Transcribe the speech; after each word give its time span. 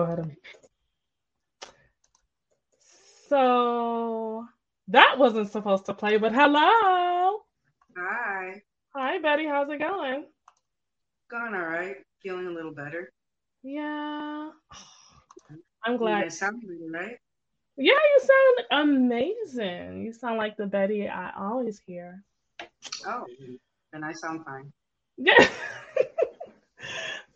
Just 0.00 0.16
go 0.16 0.22
ahead. 0.22 0.36
So 3.28 4.46
that 4.88 5.18
wasn't 5.18 5.52
supposed 5.52 5.86
to 5.86 5.94
play, 5.94 6.16
but 6.16 6.32
hello. 6.32 7.40
Hi. 7.96 8.62
Hi, 8.94 9.18
Betty. 9.18 9.46
How's 9.46 9.70
it 9.70 9.78
going? 9.78 10.24
Going 11.30 11.54
all 11.54 11.60
right. 11.60 11.96
Feeling 12.22 12.46
a 12.46 12.50
little 12.50 12.72
better. 12.72 13.12
Yeah. 13.62 14.50
I'm 15.84 15.96
glad. 15.96 16.24
You 16.24 16.30
sound 16.30 16.62
really 16.66 16.90
right. 16.90 17.16
Yeah, 17.76 17.92
you 17.94 18.20
sound 18.20 18.88
amazing. 18.88 20.02
You 20.02 20.12
sound 20.12 20.36
like 20.36 20.56
the 20.56 20.66
Betty 20.66 21.08
I 21.08 21.32
always 21.38 21.80
hear. 21.86 22.22
Oh, 23.06 23.24
and 23.92 24.04
I 24.04 24.12
sound 24.12 24.44
fine. 24.44 24.72
Yeah. 25.16 25.34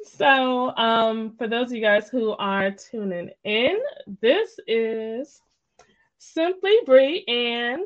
so, 0.05 0.77
um, 0.77 1.35
for 1.37 1.49
those 1.49 1.71
of 1.71 1.77
you 1.77 1.83
guys 1.83 2.09
who 2.09 2.33
are 2.33 2.71
tuning 2.71 3.31
in, 3.45 3.79
this 4.21 4.59
is 4.67 5.41
Simply 6.19 6.77
Bree 6.87 7.25
and 7.27 7.83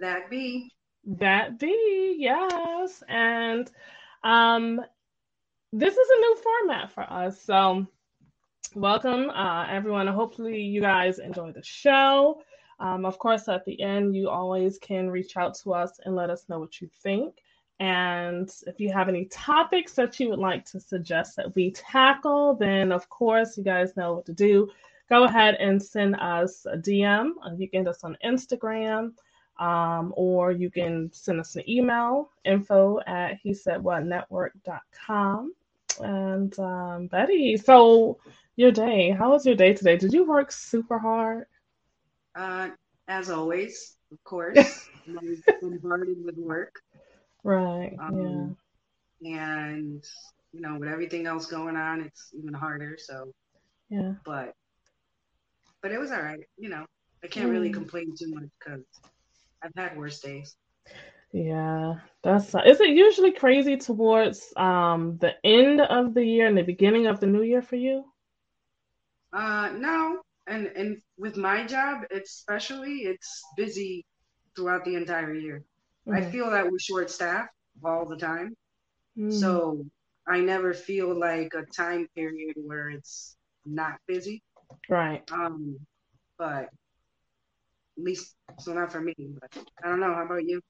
that 0.00 0.30
be. 0.30 0.70
That 1.04 1.58
be 1.58 2.16
yes, 2.18 3.02
and 3.08 3.70
um, 4.22 4.80
this 5.72 5.94
is 5.96 6.08
a 6.10 6.20
new 6.20 6.36
format 6.36 6.92
for 6.92 7.02
us. 7.02 7.40
So 7.42 7.86
welcome 8.74 9.30
uh, 9.30 9.66
everyone. 9.68 10.06
Hopefully 10.06 10.60
you 10.60 10.80
guys 10.80 11.18
enjoy 11.18 11.52
the 11.52 11.62
show. 11.62 12.42
Um, 12.80 13.04
of 13.04 13.18
course 13.18 13.48
at 13.48 13.64
the 13.64 13.80
end 13.80 14.16
you 14.16 14.28
always 14.28 14.78
can 14.78 15.10
reach 15.10 15.36
out 15.36 15.54
to 15.62 15.74
us 15.74 16.00
and 16.04 16.16
let 16.16 16.30
us 16.30 16.48
know 16.48 16.58
what 16.58 16.80
you 16.80 16.88
think 17.02 17.34
and 17.80 18.50
if 18.66 18.78
you 18.78 18.92
have 18.92 19.08
any 19.08 19.24
topics 19.26 19.94
that 19.94 20.20
you 20.20 20.28
would 20.28 20.38
like 20.38 20.64
to 20.64 20.78
suggest 20.78 21.36
that 21.36 21.54
we 21.54 21.70
tackle 21.72 22.54
then 22.54 22.92
of 22.92 23.08
course 23.08 23.56
you 23.56 23.64
guys 23.64 23.96
know 23.96 24.14
what 24.14 24.26
to 24.26 24.32
do 24.32 24.68
go 25.08 25.24
ahead 25.24 25.56
and 25.56 25.82
send 25.82 26.14
us 26.16 26.66
a 26.66 26.76
dm 26.76 27.30
you 27.58 27.68
can 27.68 27.84
get 27.84 27.90
us 27.90 28.04
on 28.04 28.16
instagram 28.24 29.12
um, 29.58 30.14
or 30.16 30.52
you 30.52 30.70
can 30.70 31.10
send 31.12 31.40
us 31.40 31.56
an 31.56 31.68
email 31.68 32.30
info 32.44 33.00
at 33.06 33.38
he 33.42 33.52
said 33.52 33.82
what 33.82 34.04
network.com 34.04 35.52
and 36.00 36.58
um, 36.58 37.08
betty 37.08 37.56
so 37.56 38.18
your 38.60 38.70
day. 38.70 39.10
How 39.10 39.30
was 39.30 39.46
your 39.46 39.54
day 39.54 39.72
today? 39.72 39.96
Did 39.96 40.12
you 40.12 40.24
work 40.24 40.52
super 40.52 40.98
hard? 40.98 41.46
Uh, 42.34 42.68
as 43.08 43.30
always, 43.30 43.96
of 44.12 44.22
course, 44.22 44.88
bombarded 45.62 46.22
with 46.22 46.36
work. 46.36 46.82
Right. 47.44 47.96
Um, 48.00 48.56
yeah. 49.20 49.64
And 49.66 50.04
you 50.52 50.60
know, 50.60 50.78
with 50.78 50.88
everything 50.88 51.26
else 51.26 51.46
going 51.46 51.76
on, 51.76 52.00
it's 52.00 52.30
even 52.36 52.54
harder. 52.54 52.96
So. 52.98 53.32
Yeah. 53.88 54.14
But. 54.24 54.54
But 55.82 55.92
it 55.92 55.98
was 55.98 56.12
all 56.12 56.22
right. 56.22 56.40
You 56.58 56.68
know, 56.68 56.84
I 57.24 57.26
can't 57.26 57.48
mm. 57.48 57.52
really 57.52 57.70
complain 57.70 58.14
too 58.18 58.30
much 58.34 58.50
because 58.58 58.84
I've 59.62 59.72
had 59.76 59.96
worse 59.96 60.20
days. 60.20 60.56
Yeah, 61.32 61.94
that's. 62.24 62.54
Is 62.66 62.80
it 62.80 62.90
usually 62.90 63.32
crazy 63.32 63.76
towards 63.76 64.52
um 64.56 65.18
the 65.18 65.32
end 65.44 65.80
of 65.80 66.12
the 66.12 66.24
year 66.24 66.46
and 66.46 66.58
the 66.58 66.62
beginning 66.62 67.06
of 67.06 67.20
the 67.20 67.26
new 67.26 67.42
year 67.42 67.62
for 67.62 67.76
you? 67.76 68.04
Uh, 69.32 69.70
no, 69.78 70.20
and 70.48 70.66
and 70.74 71.00
with 71.18 71.36
my 71.36 71.64
job, 71.66 72.02
especially, 72.10 73.02
it's 73.04 73.42
busy 73.56 74.04
throughout 74.56 74.84
the 74.84 74.96
entire 74.96 75.32
year. 75.32 75.62
Mm. 76.08 76.16
I 76.16 76.30
feel 76.30 76.50
that 76.50 76.70
we're 76.70 76.78
short 76.78 77.10
staffed 77.10 77.52
all 77.84 78.06
the 78.06 78.16
time, 78.16 78.56
mm. 79.18 79.32
so 79.32 79.84
I 80.26 80.40
never 80.40 80.74
feel 80.74 81.18
like 81.18 81.52
a 81.54 81.64
time 81.64 82.08
period 82.14 82.54
where 82.56 82.90
it's 82.90 83.36
not 83.64 83.98
busy. 84.06 84.42
Right. 84.88 85.22
Um, 85.32 85.78
but 86.38 86.70
at 87.98 88.04
least 88.04 88.34
so 88.58 88.72
not 88.72 88.92
for 88.92 89.00
me. 89.00 89.14
But 89.18 89.56
I 89.82 89.88
don't 89.88 90.00
know. 90.00 90.14
How 90.14 90.24
about 90.24 90.44
you? 90.46 90.60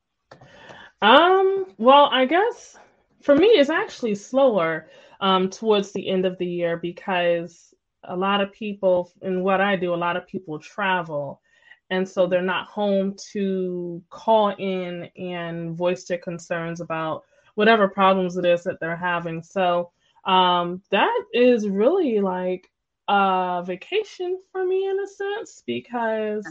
Um. 1.03 1.67
Well, 1.79 2.09
I 2.11 2.25
guess 2.27 2.77
for 3.23 3.35
me, 3.35 3.49
it's 3.49 3.71
actually 3.71 4.15
slower 4.15 4.89
um 5.21 5.51
towards 5.51 5.93
the 5.93 6.09
end 6.09 6.25
of 6.25 6.39
the 6.39 6.47
year 6.47 6.77
because 6.77 7.75
a 8.05 8.17
lot 8.17 8.41
of 8.41 8.53
people, 8.53 9.13
in 9.21 9.43
what 9.43 9.61
I 9.61 9.77
do, 9.77 9.95
a 9.95 9.97
lot 9.97 10.17
of 10.17 10.27
people 10.27 10.59
travel. 10.59 11.41
And 11.91 12.09
so 12.09 12.27
they're 12.27 12.43
not 12.43 12.69
home 12.69 13.17
to 13.33 14.03
call 14.11 14.51
in 14.51 15.11
and 15.17 15.77
voice 15.77 16.05
their 16.05 16.19
concerns 16.19 16.81
about 16.81 17.25
whatever 17.57 17.89
problems 17.89 18.37
it 18.37 18.45
is 18.45 18.63
that 18.65 18.79
they're 18.81 18.97
having. 18.97 19.43
So 19.43 19.91
um, 20.25 20.83
that 20.91 21.25
is 21.35 21.69
really 21.69 22.21
like 22.21 22.71
a 23.09 23.63
vacation 23.67 24.39
for 24.53 24.65
me 24.65 24.89
in 24.89 25.01
a 25.01 25.07
sense 25.07 25.63
because 25.67 26.47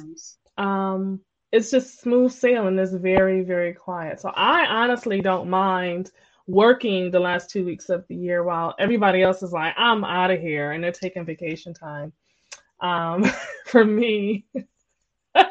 um, 0.57 1.21
it's 1.51 1.71
just 1.71 2.01
smooth 2.01 2.31
sailing. 2.31 2.77
It's 2.77 2.93
very, 2.93 3.41
very 3.41 3.73
quiet. 3.73 4.19
So 4.19 4.29
I 4.35 4.65
honestly 4.65 5.21
don't 5.21 5.49
mind 5.49 6.11
working 6.47 7.11
the 7.11 7.19
last 7.19 7.49
two 7.49 7.63
weeks 7.63 7.89
of 7.89 8.05
the 8.07 8.15
year 8.15 8.43
while 8.43 8.75
everybody 8.79 9.21
else 9.21 9.41
is 9.41 9.53
like, 9.53 9.73
I'm 9.77 10.03
out 10.03 10.31
of 10.31 10.41
here 10.41 10.71
and 10.71 10.83
they're 10.83 10.91
taking 10.91 11.25
vacation 11.25 11.73
time. 11.73 12.11
Um, 12.81 13.25
for 13.65 13.85
me, 13.85 14.45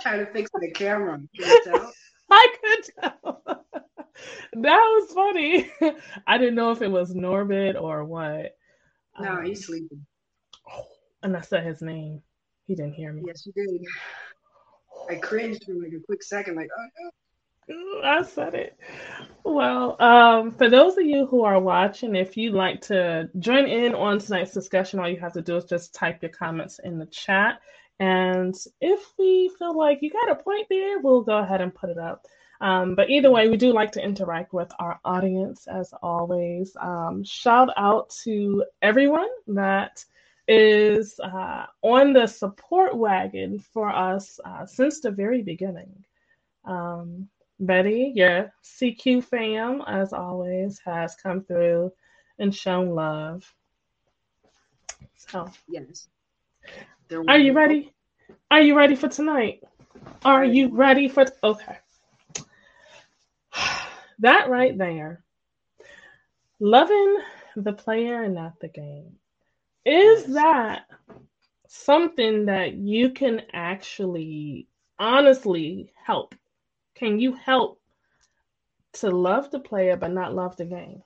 trying 0.00 0.25
to 0.25 0.27
fix 0.33 0.50
the 0.53 0.71
camera. 0.71 1.21
I 2.31 2.56
could 2.61 2.94
tell. 3.00 3.43
that 4.55 4.78
was 4.78 5.12
funny. 5.12 5.71
I 6.27 6.39
didn't 6.39 6.55
know 6.55 6.71
if 6.72 6.83
it 6.83 6.91
was 6.91 7.15
Norbit 7.15 7.81
or 7.81 8.05
what. 8.05 8.56
No, 9.19 9.33
um, 9.33 9.44
he's 9.44 9.66
sleeping. 9.66 10.06
And 11.21 11.37
I 11.37 11.41
said 11.41 11.66
his 11.66 11.83
name. 11.83 12.22
He 12.69 12.77
didn't 12.77 12.93
hear 12.93 13.12
me. 13.12 13.25
Yes, 13.27 13.44
you 13.44 13.53
did. 13.53 13.84
I 15.11 15.16
cringed 15.16 15.65
for 15.65 15.75
like 15.75 15.93
a 15.93 16.00
quick 16.06 16.22
second, 16.22 16.55
like, 16.55 16.69
oh 16.78 16.87
no. 16.97 17.10
I 18.05 18.22
said 18.22 18.55
it. 18.55 18.78
Well, 19.43 20.00
um, 20.00 20.53
for 20.53 20.71
those 20.71 20.97
of 20.97 21.05
you 21.05 21.27
who 21.27 21.43
are 21.43 21.59
watching, 21.59 22.15
if 22.15 22.37
you'd 22.37 22.55
like 22.55 22.81
to 22.83 23.28
join 23.41 23.66
in 23.66 23.97
on 23.97 24.21
tonight's 24.21 24.55
discussion, 24.55 25.00
all 25.00 25.09
you 25.09 25.19
have 25.19 25.33
to 25.33 25.43
do 25.43 25.56
is 25.56 25.65
just 25.65 25.93
type 25.93 26.22
your 26.22 26.31
comments 26.31 26.78
in 26.84 27.00
the 27.00 27.06
chat. 27.06 27.60
And 28.00 28.54
if 28.80 29.12
we 29.18 29.50
feel 29.59 29.77
like 29.77 29.98
you 30.03 30.10
got 30.10 30.30
a 30.30 30.36
point 30.36 30.66
there, 30.71 31.00
we'll 31.00 31.22
go 31.22 31.39
ahead 31.39 31.60
and 31.60 31.74
put 31.74 31.91
it 31.91 31.98
up. 31.98 32.27
Um, 32.60 32.95
but 32.95 33.10
either 33.10 33.30
way, 33.30 33.48
we 33.48 33.56
do 33.56 33.72
like 33.72 33.92
to 33.92 34.03
interact 34.03 34.53
with 34.53 34.72
our 34.78 34.98
audience 35.04 35.66
as 35.68 35.92
always. 36.03 36.77
Um, 36.80 37.22
shout 37.24 37.71
out 37.77 38.10
to 38.24 38.65
everyone 38.83 39.28
that 39.48 40.04
is 40.48 41.21
uh, 41.21 41.66
on 41.83 42.12
the 42.12 42.27
support 42.27 42.97
wagon 42.97 43.59
for 43.59 43.89
us 43.91 44.41
uh, 44.44 44.66
since 44.66 45.01
the 45.01 45.10
very 45.10 45.42
beginning. 45.42 46.04
Um, 46.65 47.28
Betty, 47.60 48.12
your 48.15 48.53
CQ 48.65 49.24
fam, 49.24 49.83
as 49.86 50.12
always, 50.12 50.80
has 50.84 51.16
come 51.16 51.42
through 51.42 51.92
and 52.39 52.54
shown 52.54 52.91
love. 52.91 53.53
So 55.16 55.51
yes. 55.68 56.09
Are 57.28 57.39
you 57.39 57.53
ready? 57.53 57.93
Are 58.51 58.60
you 58.60 58.77
ready 58.77 58.95
for 58.95 59.09
tonight? 59.09 59.63
Are 60.25 60.45
you 60.45 60.69
ready 60.69 61.09
for 61.09 61.25
t- 61.25 61.33
okay? 61.43 61.78
That 64.21 64.51
right 64.51 64.77
there. 64.77 65.22
Loving 66.59 67.19
the 67.55 67.72
player 67.72 68.25
and 68.25 68.34
not 68.34 68.59
the 68.59 68.66
game. 68.66 69.13
Is 69.84 70.34
that 70.34 70.87
something 71.69 72.47
that 72.47 72.75
you 72.75 73.11
can 73.11 73.43
actually 73.53 74.66
honestly 74.99 75.93
help 76.04 76.34
can 76.99 77.21
you 77.21 77.33
help 77.33 77.81
to 78.93 79.09
love 79.09 79.53
the 79.53 79.61
player 79.61 79.97
but 79.97 80.11
not 80.11 80.34
love 80.34 80.57
the 80.57 80.65
game? 80.65 81.01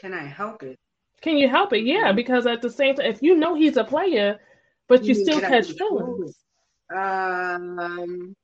Can 0.00 0.14
I 0.14 0.24
help 0.24 0.62
it? 0.62 0.78
Can 1.22 1.38
you 1.38 1.48
help 1.48 1.72
it? 1.72 1.84
Yeah, 1.84 2.12
because 2.12 2.46
at 2.46 2.62
the 2.62 2.70
same 2.70 2.96
time, 2.96 3.06
if 3.06 3.22
you 3.22 3.36
know 3.36 3.54
he's 3.54 3.76
a 3.76 3.84
player, 3.84 4.40
but 4.88 5.04
you, 5.04 5.14
you 5.14 5.24
still 5.24 5.40
catch 5.40 5.70
feelings. 5.70 6.36
Um, 6.94 8.34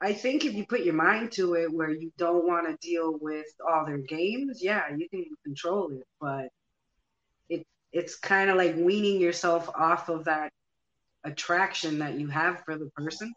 I 0.00 0.14
think 0.14 0.46
if 0.46 0.54
you 0.54 0.66
put 0.66 0.80
your 0.80 0.94
mind 0.94 1.30
to 1.32 1.54
it, 1.54 1.70
where 1.70 1.90
you 1.90 2.10
don't 2.16 2.46
want 2.46 2.66
to 2.66 2.88
deal 2.88 3.18
with 3.20 3.46
all 3.68 3.84
their 3.84 3.98
games, 3.98 4.62
yeah, 4.62 4.84
you 4.96 5.08
can 5.10 5.26
control 5.44 5.92
it. 5.92 6.06
But 6.20 6.48
it 7.50 7.66
it's 7.92 8.16
kind 8.16 8.48
of 8.48 8.56
like 8.56 8.76
weaning 8.76 9.20
yourself 9.20 9.68
off 9.74 10.08
of 10.08 10.24
that 10.24 10.50
attraction 11.22 11.98
that 11.98 12.14
you 12.18 12.28
have 12.28 12.64
for 12.64 12.78
the 12.78 12.90
person. 12.96 13.32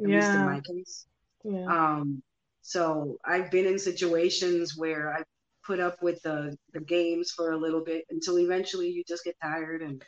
At 0.00 0.08
yeah. 0.08 0.16
least 0.16 0.30
in 0.30 0.44
my 0.46 0.60
case. 0.60 1.06
Yeah. 1.44 1.66
Um, 1.66 2.22
so 2.62 3.18
I've 3.24 3.50
been 3.50 3.66
in 3.66 3.78
situations 3.78 4.76
where 4.78 5.14
I 5.14 5.22
put 5.68 5.80
up 5.80 6.02
with 6.02 6.20
the, 6.22 6.56
the 6.72 6.80
games 6.80 7.30
for 7.30 7.52
a 7.52 7.56
little 7.56 7.84
bit 7.84 8.06
until 8.08 8.38
eventually 8.38 8.88
you 8.88 9.04
just 9.06 9.22
get 9.22 9.36
tired 9.40 9.82
and 9.82 10.02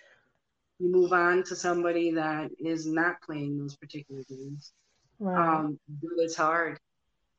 you 0.78 0.90
move 0.90 1.12
on 1.12 1.44
to 1.44 1.54
somebody 1.54 2.10
that 2.12 2.50
is 2.58 2.86
not 2.86 3.20
playing 3.20 3.58
those 3.58 3.76
particular 3.76 4.22
games. 4.26 4.72
Right. 5.18 5.58
Um, 5.58 5.78
it's 6.16 6.34
hard. 6.34 6.80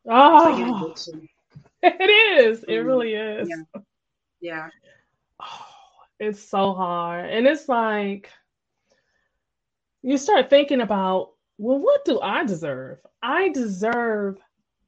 Oh, 0.08 0.92
it's 0.92 1.08
like 1.08 1.30
it 2.00 2.46
is. 2.46 2.64
It 2.68 2.78
really 2.78 3.16
is. 3.16 3.50
Yeah. 3.50 3.82
Yeah. 4.40 4.70
Oh, 5.42 5.66
it's 6.20 6.48
so 6.48 6.74
hard. 6.74 7.28
And 7.28 7.48
it's 7.48 7.68
like 7.68 8.30
you 10.04 10.20
start 10.20 10.52
thinking 10.52 10.82
about, 10.82 11.32
well, 11.58 11.80
what 11.80 12.06
do 12.06 12.22
I 12.22 12.46
deserve? 12.46 13.00
I 13.24 13.50
deserve 13.50 14.38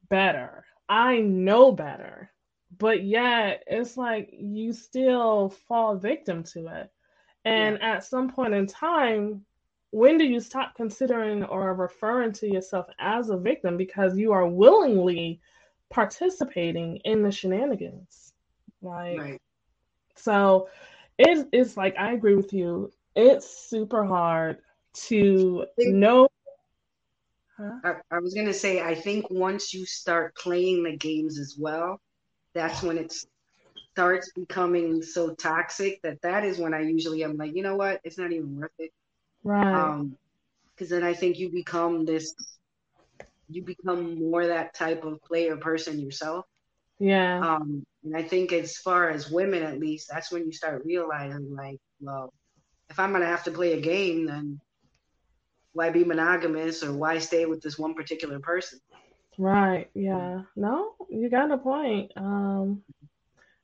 better. 0.08 0.64
I 0.88 1.18
know 1.18 1.72
better. 1.72 2.30
But 2.78 3.04
yet 3.04 3.64
it's 3.66 3.96
like 3.96 4.30
you 4.32 4.72
still 4.72 5.50
fall 5.68 5.96
victim 5.96 6.42
to 6.44 6.68
it. 6.68 6.90
And 7.44 7.78
yeah. 7.80 7.96
at 7.96 8.04
some 8.04 8.30
point 8.30 8.54
in 8.54 8.66
time, 8.66 9.44
when 9.90 10.18
do 10.18 10.24
you 10.24 10.40
stop 10.40 10.74
considering 10.74 11.44
or 11.44 11.72
referring 11.74 12.32
to 12.32 12.50
yourself 12.50 12.86
as 12.98 13.30
a 13.30 13.36
victim 13.36 13.76
because 13.76 14.18
you 14.18 14.32
are 14.32 14.46
willingly 14.46 15.40
participating 15.90 16.96
in 17.04 17.22
the 17.22 17.30
shenanigans? 17.30 18.32
Like, 18.82 19.18
right. 19.18 19.42
so 20.16 20.68
it 21.18 21.48
is 21.52 21.76
like 21.76 21.96
I 21.98 22.12
agree 22.12 22.34
with 22.34 22.52
you. 22.52 22.90
It's 23.14 23.46
super 23.68 24.04
hard 24.04 24.58
to 24.94 25.66
know. 25.78 26.28
Huh? 27.56 27.78
I, 27.84 28.16
I 28.16 28.18
was 28.18 28.34
gonna 28.34 28.52
say, 28.52 28.80
I 28.80 28.94
think 28.94 29.30
once 29.30 29.72
you 29.72 29.86
start 29.86 30.34
playing 30.34 30.82
the 30.82 30.96
games 30.96 31.38
as 31.38 31.56
well, 31.58 32.00
that's 32.54 32.82
when 32.82 32.98
it 32.98 33.12
starts 33.92 34.32
becoming 34.32 35.02
so 35.02 35.34
toxic 35.34 36.00
that 36.02 36.20
that 36.22 36.44
is 36.44 36.58
when 36.58 36.74
I 36.74 36.80
usually 36.80 37.22
am 37.24 37.36
like, 37.36 37.54
you 37.54 37.62
know 37.62 37.76
what, 37.76 38.00
it's 38.04 38.18
not 38.18 38.32
even 38.32 38.58
worth 38.58 38.72
it. 38.78 38.92
Right. 39.42 39.74
Um, 39.74 40.16
because 40.74 40.90
then 40.90 41.04
I 41.04 41.14
think 41.14 41.38
you 41.38 41.50
become 41.50 42.04
this, 42.04 42.34
you 43.48 43.62
become 43.62 44.18
more 44.18 44.46
that 44.46 44.74
type 44.74 45.04
of 45.04 45.22
player 45.22 45.56
person 45.56 46.00
yourself. 46.00 46.46
Yeah. 46.98 47.38
Um, 47.38 47.84
and 48.04 48.16
I 48.16 48.22
think 48.22 48.52
as 48.52 48.78
far 48.78 49.10
as 49.10 49.30
women, 49.30 49.62
at 49.62 49.78
least, 49.78 50.08
that's 50.10 50.32
when 50.32 50.44
you 50.44 50.52
start 50.52 50.82
realizing, 50.84 51.54
like, 51.54 51.78
well, 52.00 52.32
if 52.90 52.98
I'm 52.98 53.12
gonna 53.12 53.26
have 53.26 53.44
to 53.44 53.52
play 53.52 53.74
a 53.74 53.80
game, 53.80 54.26
then 54.26 54.60
why 55.72 55.90
be 55.90 56.04
monogamous 56.04 56.82
or 56.82 56.92
why 56.92 57.18
stay 57.18 57.46
with 57.46 57.60
this 57.60 57.78
one 57.78 57.94
particular 57.94 58.38
person? 58.40 58.80
Right. 59.38 59.90
Yeah. 59.94 60.42
No, 60.56 60.94
you 61.08 61.28
got 61.28 61.50
a 61.50 61.58
point. 61.58 62.12
Um, 62.16 62.82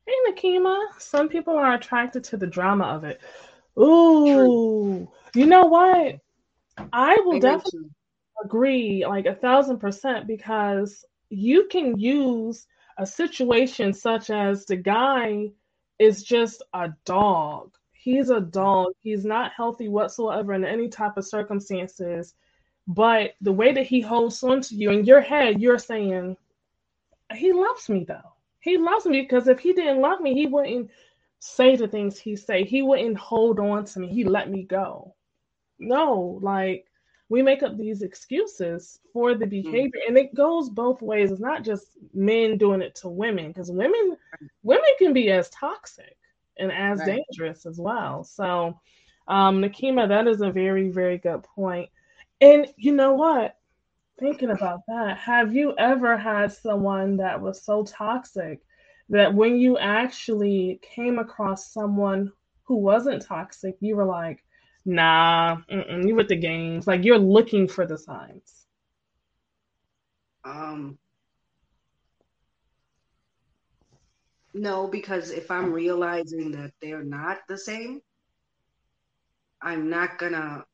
hey, 0.06 0.12
Nakima. 0.28 0.76
Some 0.99 1.28
people 1.28 1.56
are 1.56 1.75
attracted 1.75 2.25
to 2.25 2.37
the 2.37 2.46
drama 2.46 2.84
of 2.84 3.05
it. 3.05 3.20
Ooh. 3.78 4.34
True. 4.34 5.08
You 5.34 5.46
know 5.46 5.67
what? 5.67 6.17
I 6.93 7.17
will 7.25 7.37
I 7.37 7.40
definitely 7.40 7.90
agree, 8.44 9.05
like 9.06 9.26
a 9.26 9.34
thousand 9.34 9.78
percent, 9.78 10.26
because 10.26 11.05
you 11.28 11.69
can 11.70 11.99
use 11.99 12.67
a 12.99 13.06
situation 13.06 13.93
such 13.93 14.31
as 14.31 14.64
the 14.64 14.76
guy 14.76 15.50
is 15.99 16.22
just 16.22 16.62
a 16.72 16.88
dog. 17.05 17.75
He's 17.93 18.31
a 18.31 18.40
dog. 18.40 18.93
He's 19.02 19.25
not 19.25 19.52
healthy 19.56 19.88
whatsoever 19.88 20.55
in 20.55 20.64
any 20.64 20.88
type 20.88 21.17
of 21.17 21.26
circumstances. 21.26 22.34
But 22.90 23.34
the 23.40 23.52
way 23.52 23.72
that 23.72 23.87
he 23.87 24.00
holds 24.00 24.42
on 24.42 24.62
to 24.62 24.75
you 24.75 24.90
in 24.90 25.04
your 25.04 25.20
head, 25.20 25.62
you're 25.62 25.78
saying, 25.78 26.37
he 27.32 27.52
loves 27.52 27.88
me 27.88 28.02
though. 28.02 28.32
He 28.58 28.78
loves 28.78 29.06
me 29.06 29.20
because 29.22 29.46
if 29.46 29.60
he 29.60 29.72
didn't 29.72 30.00
love 30.00 30.20
me, 30.20 30.34
he 30.34 30.46
wouldn't 30.46 30.90
say 31.38 31.76
the 31.76 31.87
things 31.87 32.19
he 32.19 32.34
say. 32.34 32.64
He 32.64 32.82
wouldn't 32.82 33.16
hold 33.16 33.60
on 33.60 33.84
to 33.84 34.00
me. 34.00 34.08
He 34.08 34.25
let 34.25 34.50
me 34.50 34.64
go. 34.64 35.14
No, 35.78 36.40
like 36.42 36.87
we 37.28 37.42
make 37.42 37.62
up 37.62 37.76
these 37.76 38.02
excuses 38.02 38.98
for 39.12 39.36
the 39.36 39.44
hmm. 39.44 39.62
behavior 39.62 40.00
and 40.08 40.19
it 40.19 40.34
goes 40.34 40.69
both 40.69 41.00
ways 41.00 41.31
it's 41.31 41.40
not 41.40 41.62
just 41.62 41.96
men 42.12 42.58
doing 42.58 42.82
it 42.82 42.96
to 42.96 43.08
women 43.08 43.48
because 43.48 43.70
women 43.70 44.16
women 44.64 44.90
can 44.98 45.12
be 45.12 45.31
as 45.31 45.48
toxic 45.50 46.16
and 46.58 46.72
as 46.72 46.98
right. 46.98 47.22
dangerous 47.31 47.66
as 47.66 47.78
well 47.78 48.25
so 48.25 48.76
um 49.28 49.62
nakima 49.62 50.08
that 50.08 50.26
is 50.26 50.40
a 50.40 50.50
very 50.50 50.88
very 50.88 51.19
good 51.19 51.40
point 51.44 51.88
and 52.40 52.66
you 52.76 52.92
know 52.92 53.14
what 53.14 53.56
thinking 54.19 54.50
about 54.50 54.81
that 54.87 55.16
have 55.16 55.54
you 55.54 55.75
ever 55.78 56.16
had 56.16 56.52
someone 56.52 57.16
that 57.16 57.40
was 57.40 57.64
so 57.64 57.84
toxic 57.84 58.60
that 59.08 59.34
when 59.34 59.56
you 59.56 59.78
actually 59.78 60.78
came 60.82 61.19
across 61.19 61.72
someone 61.72 62.31
who 62.64 62.76
wasn't 62.76 63.25
toxic 63.25 63.76
you 63.81 63.96
were 63.96 64.04
like 64.04 64.42
Nah, 64.84 65.58
you 65.69 66.14
with 66.14 66.28
the 66.28 66.37
games. 66.37 66.87
Like 66.87 67.04
you're 67.04 67.19
looking 67.19 67.69
for 67.69 67.87
the 67.87 67.98
signs. 67.98 68.66
Um. 70.44 70.98
No, 74.52 74.88
because 74.88 75.31
if 75.31 75.50
I'm 75.50 75.72
realizing 75.72 76.50
that 76.52 76.72
they're 76.81 77.04
not 77.04 77.38
the 77.48 77.56
same, 77.56 78.00
I'm 79.62 79.88
not 79.88 80.19
gonna 80.19 80.65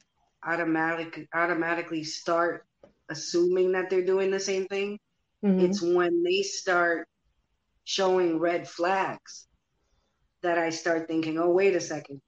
automatic 0.47 1.29
automatically 1.35 2.05
start 2.05 2.65
assuming 3.09 3.73
that 3.73 3.91
they're 3.91 4.05
doing 4.05 4.31
the 4.31 4.41
same 4.41 4.67
thing. 4.67 4.99
Mm-hmm. 5.45 5.61
It's 5.67 5.83
when 5.83 6.23
they 6.23 6.43
start 6.43 7.09
showing 7.85 8.39
red 8.39 8.69
flags 8.69 9.47
that 10.43 10.59
I 10.59 10.71
start 10.71 11.09
thinking, 11.09 11.39
oh, 11.39 11.51
wait 11.51 11.75
a 11.75 11.81
second. 11.81 12.21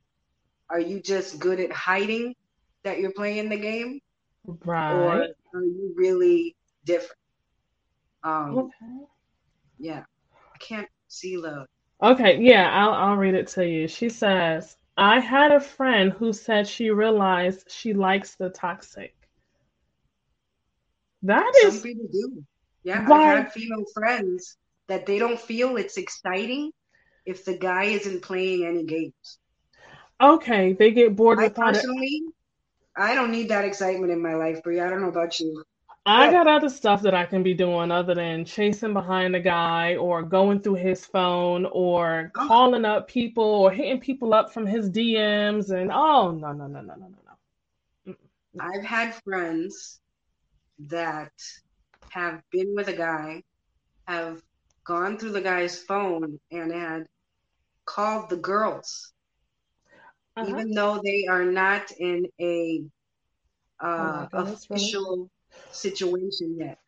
Are 0.71 0.81
you 0.81 1.01
just 1.01 1.39
good 1.39 1.61
at 1.61 1.73
hiding 1.73 2.35
that 2.83 3.01
you're 3.01 3.13
playing 3.13 3.49
the 3.49 3.57
game? 3.57 4.01
Right. 4.65 4.93
Or 4.93 5.23
are 5.55 5.63
you 5.63 5.95
really 5.97 6.57
different? 6.85 7.19
Um, 8.23 8.59
okay. 8.59 9.07
Yeah. 9.79 10.05
I 10.55 10.59
can't 10.59 10.89
see 11.09 11.37
the. 11.37 11.67
Okay, 12.03 12.39
yeah, 12.41 12.71
I'll, 12.71 12.93
I'll 12.93 13.17
read 13.17 13.35
it 13.35 13.49
to 13.49 13.67
you. 13.67 13.89
She 13.89 14.09
says, 14.09 14.77
I 14.99 15.21
had 15.21 15.53
a 15.53 15.61
friend 15.61 16.13
who 16.13 16.33
said 16.33 16.67
she 16.67 16.91
realized 16.91 17.71
she 17.71 17.95
likes 17.95 18.35
the 18.35 18.51
toxic. 18.51 19.15
That 21.23 21.53
is. 21.63 21.75
Some 21.75 21.83
people 21.83 22.09
do. 22.13 22.45
Yeah. 22.83 23.07
I've 23.09 23.45
had 23.45 23.53
female 23.53 23.85
friends 23.95 24.57
that 24.89 25.07
they 25.07 25.21
don't 25.21 25.41
feel 25.41 25.77
it's 25.77 25.99
exciting 25.99 26.73
if 27.25 27.45
the 27.45 27.57
guy 27.57 27.85
isn't 27.85 28.23
playing 28.23 28.67
any 28.67 28.85
games. 28.85 29.39
Okay, 30.21 30.73
they 30.73 30.91
get 30.91 31.15
bored 31.15 31.39
with 31.39 31.57
I 31.59 31.73
personally, 31.73 32.23
it. 32.27 32.35
I 32.97 33.15
don't 33.15 33.31
need 33.31 33.51
that 33.51 33.65
excitement 33.65 34.11
in 34.11 34.21
my 34.21 34.35
life, 34.35 34.65
Bree. 34.65 34.81
I 34.81 34.91
don't 34.91 35.01
know 35.01 35.11
about 35.11 35.39
you. 35.39 35.63
I 36.09 36.31
got 36.31 36.47
other 36.47 36.71
stuff 36.71 37.03
that 37.03 37.15
I 37.15 37.27
can 37.27 37.43
be 37.43 37.53
doing 37.53 37.91
other 37.91 38.15
than 38.15 38.47
chasing 38.47 38.95
behind 38.95 39.37
a 39.37 39.41
guy 39.41 39.97
or 39.97 40.23
going 40.23 40.61
through 40.61 40.77
his 40.77 41.05
phone 41.05 41.67
or 41.67 42.33
oh. 42.35 42.47
calling 42.47 42.87
up 42.87 43.09
people 43.09 43.45
or 43.45 43.71
hitting 43.71 44.01
people 44.01 44.33
up 44.33 44.53
from 44.53 44.67
his 44.67 44.89
DMs 44.89 45.71
and 45.71 45.93
oh 45.93 46.31
no 46.31 46.53
no 46.53 46.67
no 46.67 46.81
no 46.81 46.95
no 46.95 47.09
no 47.09 47.35
no. 48.07 48.15
I've 48.59 48.85
had 48.85 49.15
friends 49.23 50.01
that 50.79 51.33
have 52.11 52.41
been 52.51 52.75
with 52.75 52.89
a 52.89 52.97
guy, 52.97 53.43
have 54.07 54.41
gone 54.85 55.19
through 55.19 55.33
the 55.33 55.43
guy's 55.43 55.83
phone 55.83 56.41
and 56.51 56.73
had 56.73 57.07
called 57.85 58.31
the 58.31 58.37
girls 58.37 59.13
uh-huh. 60.39 60.49
even 60.49 60.71
though 60.71 61.01
they 61.05 61.27
are 61.29 61.45
not 61.45 61.91
in 61.99 62.27
a 62.41 62.83
uh, 63.81 64.27
oh 64.33 64.39
official 64.39 65.17
really? 65.17 65.31
Situation 65.73 66.57
yet, 66.59 66.79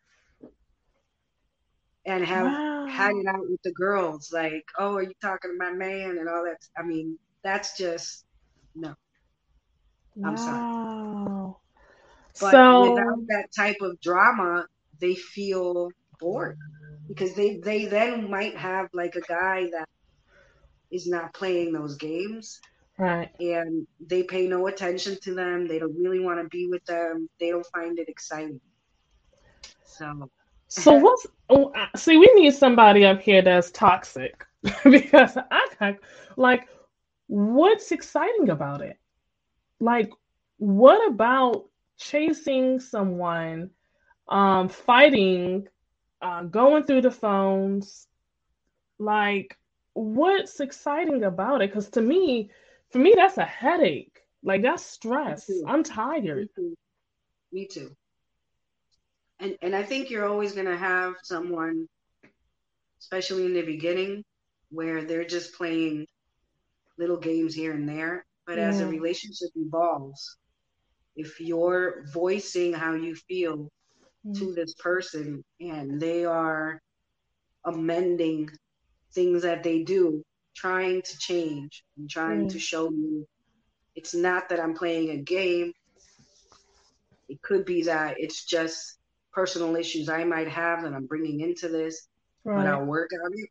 and 2.05 2.25
have 2.25 2.45
wow. 2.45 2.85
had 2.87 3.15
it 3.15 3.27
out 3.27 3.49
with 3.49 3.61
the 3.63 3.71
girls. 3.71 4.31
Like, 4.31 4.65
oh, 4.77 4.95
are 4.95 5.03
you 5.03 5.13
talking 5.21 5.51
to 5.51 5.57
my 5.57 5.71
man 5.71 6.17
and 6.17 6.27
all 6.27 6.43
that? 6.45 6.57
I 6.77 6.83
mean, 6.83 7.17
that's 7.43 7.77
just 7.77 8.25
no. 8.75 8.95
Wow. 10.15 10.29
I'm 10.29 10.37
sorry. 10.37 11.53
But 12.39 12.51
so... 12.51 12.91
without 12.91 13.27
that 13.27 13.47
type 13.55 13.77
of 13.81 13.99
drama, 14.01 14.65
they 14.99 15.15
feel 15.15 15.89
bored 16.19 16.57
because 17.07 17.35
they 17.35 17.57
they 17.57 17.85
then 17.85 18.29
might 18.29 18.55
have 18.55 18.87
like 18.93 19.15
a 19.15 19.21
guy 19.21 19.69
that 19.71 19.89
is 20.91 21.07
not 21.07 21.33
playing 21.33 21.73
those 21.73 21.95
games 21.95 22.59
Right. 23.01 23.31
And 23.39 23.87
they 23.99 24.21
pay 24.21 24.47
no 24.47 24.67
attention 24.67 25.17
to 25.23 25.33
them. 25.33 25.67
They 25.67 25.79
don't 25.79 25.97
really 25.99 26.19
want 26.19 26.39
to 26.39 26.47
be 26.49 26.67
with 26.67 26.85
them. 26.85 27.27
They 27.39 27.49
don't 27.49 27.65
find 27.73 27.97
it 27.97 28.07
exciting. 28.07 28.61
So. 29.83 30.29
So 30.67 30.93
what's 30.93 31.25
oh, 31.49 31.73
see? 31.95 32.17
We 32.17 32.31
need 32.35 32.53
somebody 32.53 33.03
up 33.03 33.19
here 33.19 33.41
that's 33.41 33.71
toxic 33.71 34.45
because 34.83 35.35
I 35.35 35.97
like 36.37 36.69
what's 37.25 37.91
exciting 37.91 38.49
about 38.49 38.81
it. 38.81 38.97
Like, 39.79 40.11
what 40.57 41.05
about 41.09 41.65
chasing 41.97 42.79
someone, 42.79 43.71
um, 44.29 44.69
fighting, 44.69 45.67
uh, 46.21 46.43
going 46.43 46.83
through 46.83 47.01
the 47.01 47.11
phones? 47.11 48.07
Like, 48.99 49.57
what's 49.93 50.59
exciting 50.59 51.23
about 51.23 51.63
it? 51.63 51.71
Because 51.71 51.89
to 51.89 52.01
me, 52.01 52.51
for 52.91 52.99
me, 52.99 53.13
that's 53.15 53.37
a 53.37 53.45
headache. 53.45 54.19
Like 54.43 54.61
that's 54.61 54.83
stress. 54.83 55.49
I'm 55.67 55.83
tired. 55.83 56.37
Me 56.37 56.47
too. 56.55 56.77
Me 57.51 57.67
too. 57.67 57.95
And 59.39 59.57
and 59.61 59.75
I 59.75 59.83
think 59.83 60.09
you're 60.09 60.27
always 60.27 60.53
gonna 60.53 60.77
have 60.77 61.15
someone, 61.23 61.87
especially 62.99 63.45
in 63.45 63.53
the 63.53 63.61
beginning, 63.61 64.23
where 64.69 65.03
they're 65.03 65.25
just 65.25 65.53
playing 65.55 66.07
little 66.97 67.17
games 67.17 67.53
here 67.53 67.73
and 67.73 67.87
there. 67.87 68.25
But 68.45 68.57
as 68.57 68.81
a 68.81 68.87
relationship 68.87 69.49
evolves, 69.55 70.37
if 71.15 71.39
you're 71.39 72.05
voicing 72.11 72.73
how 72.73 72.93
you 72.93 73.15
feel 73.15 73.69
mm. 74.25 74.37
to 74.37 74.53
this 74.53 74.73
person 74.75 75.43
and 75.59 76.01
they 76.01 76.25
are 76.25 76.81
amending 77.65 78.49
things 79.13 79.43
that 79.43 79.63
they 79.63 79.83
do, 79.83 80.23
trying 80.55 81.01
to 81.01 81.17
change 81.17 81.83
and 81.97 82.09
trying 82.09 82.47
mm. 82.47 82.51
to 82.51 82.59
show 82.59 82.89
you 82.89 83.27
it's 83.95 84.13
not 84.13 84.49
that 84.49 84.59
I'm 84.59 84.73
playing 84.73 85.09
a 85.09 85.17
game. 85.17 85.73
It 87.29 87.41
could 87.41 87.65
be 87.65 87.83
that 87.83 88.15
it's 88.17 88.45
just 88.45 88.97
personal 89.33 89.75
issues 89.75 90.09
I 90.09 90.23
might 90.23 90.47
have 90.47 90.83
that 90.83 90.93
I'm 90.93 91.05
bringing 91.05 91.41
into 91.41 91.67
this, 91.67 92.07
right. 92.43 92.57
but 92.57 92.67
I'll 92.67 92.85
work 92.85 93.11
on 93.25 93.31
it. 93.33 93.49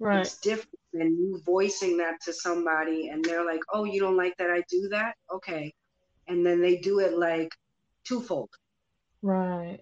Right. 0.00 0.20
It's 0.20 0.38
different 0.38 0.78
than 0.92 1.16
you 1.16 1.40
voicing 1.44 1.96
that 1.98 2.20
to 2.22 2.32
somebody 2.32 3.08
and 3.08 3.24
they're 3.24 3.44
like, 3.44 3.60
oh, 3.72 3.84
you 3.84 4.00
don't 4.00 4.16
like 4.16 4.36
that 4.38 4.50
I 4.50 4.62
do 4.68 4.88
that? 4.90 5.14
Okay. 5.32 5.72
And 6.28 6.44
then 6.44 6.60
they 6.60 6.76
do 6.76 7.00
it 7.00 7.16
like 7.16 7.52
twofold. 8.04 8.50
Right. 9.22 9.78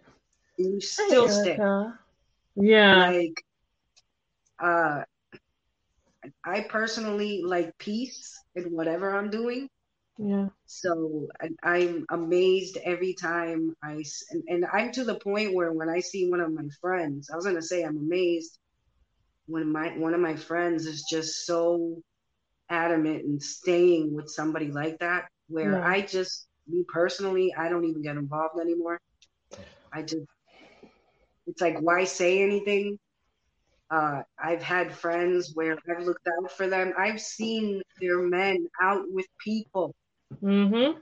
And 0.58 0.74
you 0.74 0.80
still 0.80 1.28
stay. 1.28 1.58
Yeah. 2.56 3.10
Like, 3.10 3.44
uh, 4.60 5.02
I 6.44 6.60
personally 6.68 7.42
like 7.44 7.76
peace 7.78 8.38
in 8.54 8.64
whatever 8.64 9.16
I'm 9.16 9.30
doing. 9.30 9.68
Yeah. 10.18 10.48
So 10.66 11.28
I'm 11.62 12.06
amazed 12.10 12.78
every 12.84 13.14
time 13.14 13.74
I, 13.82 14.04
and, 14.30 14.42
and 14.48 14.66
I'm 14.72 14.92
to 14.92 15.04
the 15.04 15.16
point 15.16 15.54
where 15.54 15.72
when 15.72 15.88
I 15.88 16.00
see 16.00 16.30
one 16.30 16.40
of 16.40 16.52
my 16.52 16.68
friends, 16.80 17.28
I 17.30 17.36
was 17.36 17.44
going 17.44 17.56
to 17.56 17.62
say 17.62 17.82
I'm 17.82 17.96
amazed 17.96 18.58
when 19.46 19.70
my 19.70 19.88
one 19.98 20.14
of 20.14 20.20
my 20.20 20.36
friends 20.36 20.86
is 20.86 21.04
just 21.10 21.44
so 21.46 22.00
adamant 22.70 23.24
and 23.24 23.42
staying 23.42 24.14
with 24.14 24.30
somebody 24.30 24.70
like 24.70 24.98
that 25.00 25.28
where 25.48 25.72
yeah. 25.72 25.86
I 25.86 26.00
just 26.00 26.46
me 26.68 26.84
personally 26.88 27.54
I 27.56 27.68
don't 27.68 27.84
even 27.84 28.02
get 28.02 28.16
involved 28.16 28.58
anymore. 28.60 28.98
I 29.92 30.02
just 30.02 30.26
it's 31.46 31.60
like 31.60 31.78
why 31.80 32.04
say 32.04 32.42
anything? 32.42 32.98
Uh, 33.92 34.22
I've 34.42 34.62
had 34.62 34.94
friends 34.94 35.52
where 35.54 35.76
I've 35.86 36.06
looked 36.06 36.26
out 36.26 36.50
for 36.50 36.66
them. 36.66 36.94
I've 36.96 37.20
seen 37.20 37.82
their 38.00 38.20
men 38.20 38.66
out 38.80 39.02
with 39.10 39.26
people. 39.38 39.94
Mm-hmm. 40.42 40.98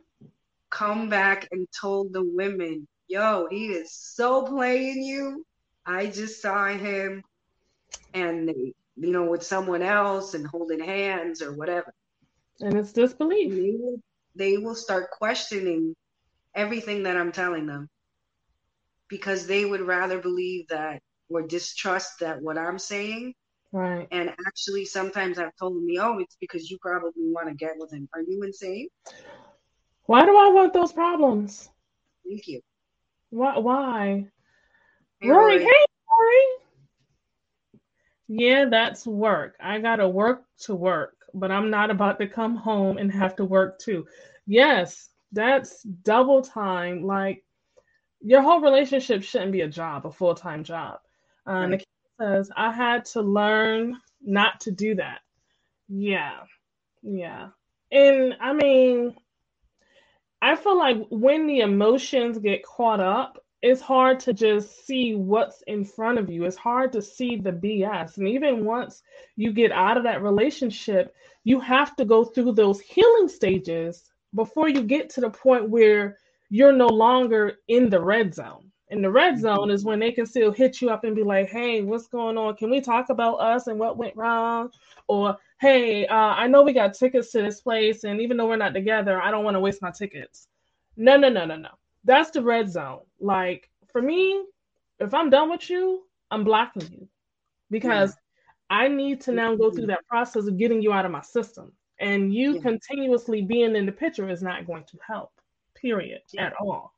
Come 0.70 1.08
back 1.08 1.46
and 1.52 1.68
told 1.80 2.12
the 2.12 2.24
women, 2.24 2.88
"Yo, 3.06 3.46
he 3.48 3.68
is 3.68 3.92
so 3.92 4.42
playing 4.42 5.04
you." 5.04 5.46
I 5.86 6.06
just 6.06 6.42
saw 6.42 6.66
him 6.66 7.22
and 8.12 8.48
they, 8.48 8.74
you 8.96 9.12
know, 9.12 9.24
with 9.24 9.44
someone 9.44 9.82
else 9.82 10.34
and 10.34 10.44
holding 10.44 10.80
hands 10.80 11.42
or 11.42 11.52
whatever. 11.52 11.94
And 12.60 12.74
it's 12.74 12.92
disbelief. 12.92 13.52
They 13.52 13.76
will, 13.78 14.00
they 14.34 14.56
will 14.58 14.74
start 14.74 15.10
questioning 15.12 15.94
everything 16.56 17.04
that 17.04 17.16
I'm 17.16 17.32
telling 17.32 17.66
them 17.66 17.88
because 19.08 19.46
they 19.46 19.64
would 19.64 19.80
rather 19.80 20.18
believe 20.18 20.68
that 20.68 21.02
or 21.30 21.42
distrust 21.42 22.20
that 22.20 22.42
what 22.42 22.58
I'm 22.58 22.78
saying. 22.78 23.34
Right. 23.72 24.08
And 24.10 24.30
actually, 24.46 24.84
sometimes 24.84 25.38
I've 25.38 25.54
told 25.56 25.82
me, 25.82 25.98
oh, 25.98 26.18
it's 26.18 26.36
because 26.40 26.70
you 26.70 26.78
probably 26.82 27.12
want 27.16 27.48
to 27.48 27.54
get 27.54 27.74
with 27.78 27.92
him. 27.92 28.08
Are 28.14 28.20
you 28.20 28.42
insane? 28.42 28.88
Why 30.06 30.26
do 30.26 30.36
I 30.36 30.48
want 30.48 30.72
those 30.72 30.92
problems? 30.92 31.70
Thank 32.26 32.48
you. 32.48 32.60
Why? 33.30 33.58
Why? 33.58 34.26
Hey, 35.20 35.28
Rory, 35.28 35.60
hey, 35.60 35.84
Rory. 36.10 36.44
Yeah, 38.26 38.64
that's 38.68 39.06
work. 39.06 39.56
I 39.60 39.78
got 39.80 39.96
to 39.96 40.08
work 40.08 40.44
to 40.62 40.74
work, 40.74 41.16
but 41.32 41.50
I'm 41.52 41.70
not 41.70 41.90
about 41.90 42.18
to 42.20 42.26
come 42.26 42.56
home 42.56 42.98
and 42.98 43.12
have 43.12 43.36
to 43.36 43.44
work 43.44 43.78
too. 43.78 44.06
Yes, 44.46 45.10
that's 45.32 45.82
double 45.82 46.42
time. 46.42 47.04
Like 47.04 47.44
your 48.20 48.42
whole 48.42 48.60
relationship 48.60 49.22
shouldn't 49.22 49.52
be 49.52 49.60
a 49.62 49.68
job, 49.68 50.06
a 50.06 50.12
full 50.12 50.34
time 50.34 50.64
job. 50.64 50.98
Uh, 51.46 51.52
right. 51.52 51.70
Nikita 51.70 51.86
says, 52.20 52.50
I 52.56 52.72
had 52.72 53.04
to 53.06 53.22
learn 53.22 53.96
not 54.22 54.60
to 54.60 54.70
do 54.70 54.94
that. 54.96 55.20
Yeah, 55.88 56.40
yeah. 57.02 57.48
And 57.90 58.36
I 58.40 58.52
mean, 58.52 59.16
I 60.42 60.56
feel 60.56 60.78
like 60.78 61.06
when 61.10 61.46
the 61.46 61.60
emotions 61.60 62.38
get 62.38 62.64
caught 62.64 63.00
up, 63.00 63.38
it's 63.62 63.80
hard 63.80 64.20
to 64.20 64.32
just 64.32 64.86
see 64.86 65.14
what's 65.14 65.62
in 65.66 65.84
front 65.84 66.18
of 66.18 66.30
you. 66.30 66.44
It's 66.44 66.56
hard 66.56 66.92
to 66.92 67.02
see 67.02 67.36
the 67.36 67.52
BS. 67.52 68.16
And 68.16 68.26
even 68.26 68.64
once 68.64 69.02
you 69.36 69.52
get 69.52 69.70
out 69.70 69.98
of 69.98 70.04
that 70.04 70.22
relationship, 70.22 71.14
you 71.44 71.60
have 71.60 71.94
to 71.96 72.04
go 72.06 72.24
through 72.24 72.52
those 72.52 72.80
healing 72.80 73.28
stages 73.28 74.10
before 74.34 74.68
you 74.68 74.82
get 74.82 75.10
to 75.10 75.20
the 75.20 75.30
point 75.30 75.68
where 75.68 76.16
you're 76.48 76.72
no 76.72 76.86
longer 76.86 77.58
in 77.68 77.90
the 77.90 78.00
red 78.00 78.34
zone. 78.34 78.69
And 78.90 79.04
the 79.04 79.10
red 79.10 79.34
mm-hmm. 79.34 79.42
zone 79.42 79.70
is 79.70 79.84
when 79.84 80.00
they 80.00 80.12
can 80.12 80.26
still 80.26 80.52
hit 80.52 80.80
you 80.80 80.90
up 80.90 81.04
and 81.04 81.14
be 81.14 81.22
like, 81.22 81.48
hey, 81.48 81.82
what's 81.82 82.08
going 82.08 82.36
on? 82.36 82.56
Can 82.56 82.70
we 82.70 82.80
talk 82.80 83.10
about 83.10 83.36
us 83.36 83.66
and 83.66 83.78
what 83.78 83.96
went 83.96 84.16
wrong? 84.16 84.70
Or, 85.08 85.36
hey, 85.60 86.06
uh, 86.06 86.14
I 86.14 86.46
know 86.46 86.62
we 86.62 86.72
got 86.72 86.94
tickets 86.94 87.30
to 87.32 87.42
this 87.42 87.60
place. 87.60 88.04
And 88.04 88.20
even 88.20 88.36
though 88.36 88.48
we're 88.48 88.56
not 88.56 88.74
together, 88.74 89.20
I 89.20 89.30
don't 89.30 89.44
want 89.44 89.54
to 89.54 89.60
waste 89.60 89.82
my 89.82 89.90
tickets. 89.90 90.48
No, 90.96 91.16
no, 91.16 91.28
no, 91.28 91.44
no, 91.44 91.56
no 91.56 91.70
that's 92.04 92.30
the 92.30 92.42
red 92.42 92.70
zone. 92.70 93.00
Like 93.18 93.68
for 93.92 94.02
me, 94.02 94.44
if 94.98 95.14
I'm 95.14 95.30
done 95.30 95.50
with 95.50 95.68
you, 95.68 96.04
I'm 96.30 96.44
blocking 96.44 96.88
you 96.90 97.08
because 97.70 98.10
yeah. 98.70 98.76
I 98.78 98.88
need 98.88 99.20
to 99.22 99.32
now 99.32 99.54
go 99.56 99.70
through 99.70 99.86
that 99.86 100.06
process 100.06 100.46
of 100.46 100.58
getting 100.58 100.82
you 100.82 100.92
out 100.92 101.04
of 101.04 101.10
my 101.10 101.22
system. 101.22 101.72
And 101.98 102.32
you 102.32 102.54
yeah. 102.54 102.62
continuously 102.62 103.42
being 103.42 103.76
in 103.76 103.84
the 103.84 103.92
picture 103.92 104.28
is 104.30 104.42
not 104.42 104.66
going 104.66 104.84
to 104.84 104.98
help, 105.06 105.32
period, 105.74 106.22
yeah. 106.32 106.46
at 106.46 106.54
all. 106.60 106.94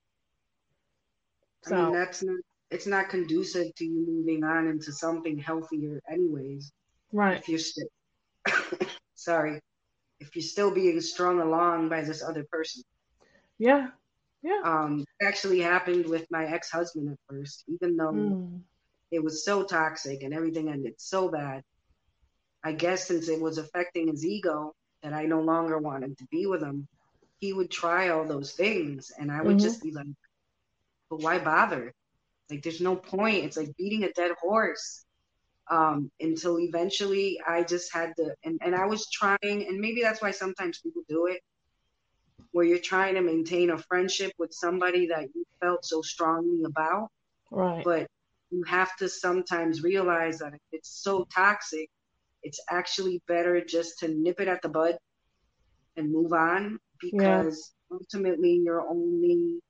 So 1.64 1.76
I 1.76 1.84
mean, 1.84 1.92
that's 1.92 2.22
not 2.22 2.40
it's 2.70 2.86
not 2.86 3.10
conducive 3.10 3.74
to 3.74 3.84
you 3.84 4.06
moving 4.06 4.44
on 4.44 4.66
into 4.66 4.92
something 4.92 5.38
healthier 5.38 6.00
anyways. 6.10 6.72
Right. 7.12 7.38
If 7.38 7.48
you're 7.48 7.58
still 7.58 7.88
sorry. 9.14 9.60
If 10.20 10.34
you're 10.36 10.42
still 10.42 10.70
being 10.70 11.00
strung 11.00 11.40
along 11.40 11.88
by 11.88 12.02
this 12.02 12.22
other 12.22 12.44
person. 12.44 12.82
Yeah, 13.58 13.88
yeah. 14.42 14.60
Um, 14.64 15.04
actually 15.20 15.60
happened 15.60 16.06
with 16.06 16.26
my 16.30 16.46
ex 16.46 16.70
husband 16.70 17.10
at 17.10 17.18
first, 17.28 17.64
even 17.68 17.96
though 17.96 18.12
mm. 18.12 18.60
it 19.10 19.22
was 19.22 19.44
so 19.44 19.62
toxic 19.62 20.22
and 20.22 20.34
everything 20.34 20.68
ended 20.68 20.94
so 20.98 21.28
bad. 21.28 21.62
I 22.64 22.72
guess 22.72 23.06
since 23.08 23.28
it 23.28 23.40
was 23.40 23.58
affecting 23.58 24.08
his 24.08 24.24
ego 24.24 24.74
that 25.02 25.12
I 25.12 25.26
no 25.26 25.40
longer 25.40 25.78
wanted 25.78 26.16
to 26.18 26.26
be 26.30 26.46
with 26.46 26.62
him, 26.62 26.86
he 27.40 27.52
would 27.52 27.70
try 27.70 28.08
all 28.08 28.24
those 28.24 28.52
things. 28.52 29.10
And 29.18 29.30
I 29.30 29.42
would 29.42 29.56
mm-hmm. 29.56 29.66
just 29.66 29.82
be 29.82 29.90
like, 29.90 30.06
but 31.12 31.20
why 31.20 31.38
bother? 31.38 31.92
Like, 32.48 32.62
there's 32.62 32.80
no 32.80 32.96
point. 32.96 33.44
It's 33.44 33.58
like 33.58 33.76
beating 33.76 34.04
a 34.04 34.12
dead 34.12 34.32
horse. 34.40 35.04
Um, 35.70 36.10
until 36.20 36.58
eventually 36.58 37.38
I 37.46 37.62
just 37.62 37.92
had 37.94 38.14
to, 38.16 38.34
and, 38.44 38.58
and 38.64 38.74
I 38.74 38.86
was 38.86 39.08
trying, 39.10 39.38
and 39.42 39.78
maybe 39.78 40.02
that's 40.02 40.20
why 40.20 40.30
sometimes 40.30 40.80
people 40.80 41.02
do 41.08 41.26
it 41.26 41.40
where 42.50 42.64
you're 42.64 42.78
trying 42.78 43.14
to 43.14 43.20
maintain 43.20 43.70
a 43.70 43.78
friendship 43.78 44.32
with 44.38 44.52
somebody 44.52 45.06
that 45.06 45.28
you 45.34 45.44
felt 45.60 45.84
so 45.84 46.02
strongly 46.02 46.64
about. 46.64 47.08
Right. 47.50 47.84
But 47.84 48.06
you 48.50 48.64
have 48.64 48.94
to 48.96 49.08
sometimes 49.08 49.82
realize 49.82 50.38
that 50.38 50.54
if 50.54 50.60
it's 50.72 51.02
so 51.02 51.26
toxic, 51.34 51.88
it's 52.42 52.60
actually 52.70 53.22
better 53.28 53.62
just 53.64 53.98
to 54.00 54.08
nip 54.08 54.40
it 54.40 54.48
at 54.48 54.62
the 54.62 54.68
bud 54.68 54.96
and 55.96 56.10
move 56.10 56.32
on 56.32 56.78
because 57.00 57.72
yeah. 57.90 57.98
ultimately 57.98 58.60
you're 58.64 58.86
only 58.86 59.60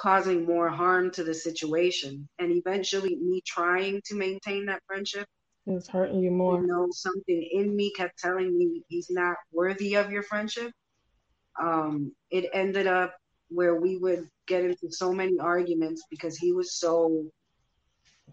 causing 0.00 0.46
more 0.46 0.68
harm 0.68 1.10
to 1.12 1.24
the 1.24 1.34
situation. 1.34 2.28
And 2.38 2.52
eventually, 2.52 3.16
me 3.16 3.42
trying 3.46 4.00
to 4.06 4.14
maintain 4.16 4.66
that 4.66 4.82
friendship 4.86 5.26
is 5.66 5.88
hurting 5.88 6.20
you 6.20 6.30
more. 6.30 6.60
You 6.60 6.66
know, 6.66 6.88
something 6.90 7.48
in 7.52 7.76
me 7.76 7.92
kept 7.96 8.18
telling 8.18 8.56
me 8.56 8.82
he's 8.88 9.10
not 9.10 9.36
worthy 9.52 9.96
of 9.96 10.10
your 10.10 10.22
friendship 10.22 10.72
um, 11.60 12.12
it 12.30 12.48
ended 12.52 12.86
up 12.86 13.14
where 13.48 13.74
we 13.74 13.96
would 13.96 14.28
get 14.46 14.64
into 14.64 14.90
so 14.90 15.12
many 15.12 15.38
arguments 15.38 16.04
because 16.10 16.36
he 16.36 16.52
was 16.52 16.74
so 16.74 17.26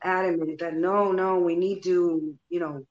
adamant 0.04 0.60
that 0.60 0.76
no, 0.76 1.12
no, 1.12 1.40
we 1.40 1.56
need 1.56 1.84
to, 1.84 2.36
you 2.50 2.60
know, 2.60 2.84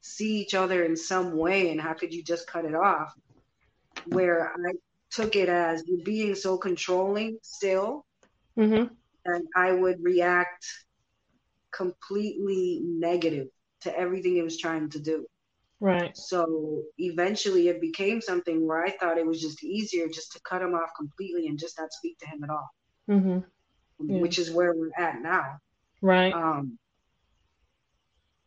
see 0.00 0.40
each 0.40 0.54
other 0.54 0.84
in 0.84 0.96
some 0.96 1.36
way, 1.36 1.70
and 1.70 1.80
how 1.80 1.92
could 1.92 2.12
you 2.12 2.22
just 2.24 2.46
cut 2.46 2.64
it 2.64 2.74
off? 2.74 3.12
Where 4.06 4.50
I 4.50 4.72
took 5.12 5.36
it 5.36 5.48
as 5.48 5.84
you 5.86 6.02
being 6.02 6.34
so 6.34 6.56
controlling 6.58 7.38
still, 7.42 8.04
mm-hmm. 8.58 8.92
and 9.24 9.44
I 9.54 9.72
would 9.72 10.02
react 10.02 10.66
completely 11.70 12.80
negative 12.84 13.48
to 13.82 13.96
everything 13.96 14.34
he 14.34 14.42
was 14.42 14.58
trying 14.58 14.90
to 14.90 15.00
do. 15.00 15.26
Right. 15.80 16.16
So 16.16 16.82
eventually 16.98 17.68
it 17.68 17.80
became 17.80 18.20
something 18.20 18.66
where 18.66 18.84
I 18.84 18.90
thought 18.90 19.18
it 19.18 19.26
was 19.26 19.40
just 19.40 19.64
easier 19.64 20.06
just 20.08 20.32
to 20.32 20.40
cut 20.48 20.62
him 20.62 20.74
off 20.74 20.90
completely 20.96 21.48
and 21.48 21.58
just 21.58 21.78
not 21.78 21.92
speak 21.92 22.18
to 22.18 22.26
him 22.26 22.44
at 22.44 22.50
all. 22.50 22.68
Mm-hmm. 23.10 23.38
Yeah. 24.08 24.20
Which 24.20 24.38
is 24.38 24.50
where 24.50 24.74
we're 24.74 24.90
at 24.96 25.20
now. 25.20 25.58
Right. 26.00 26.32
Um, 26.32 26.78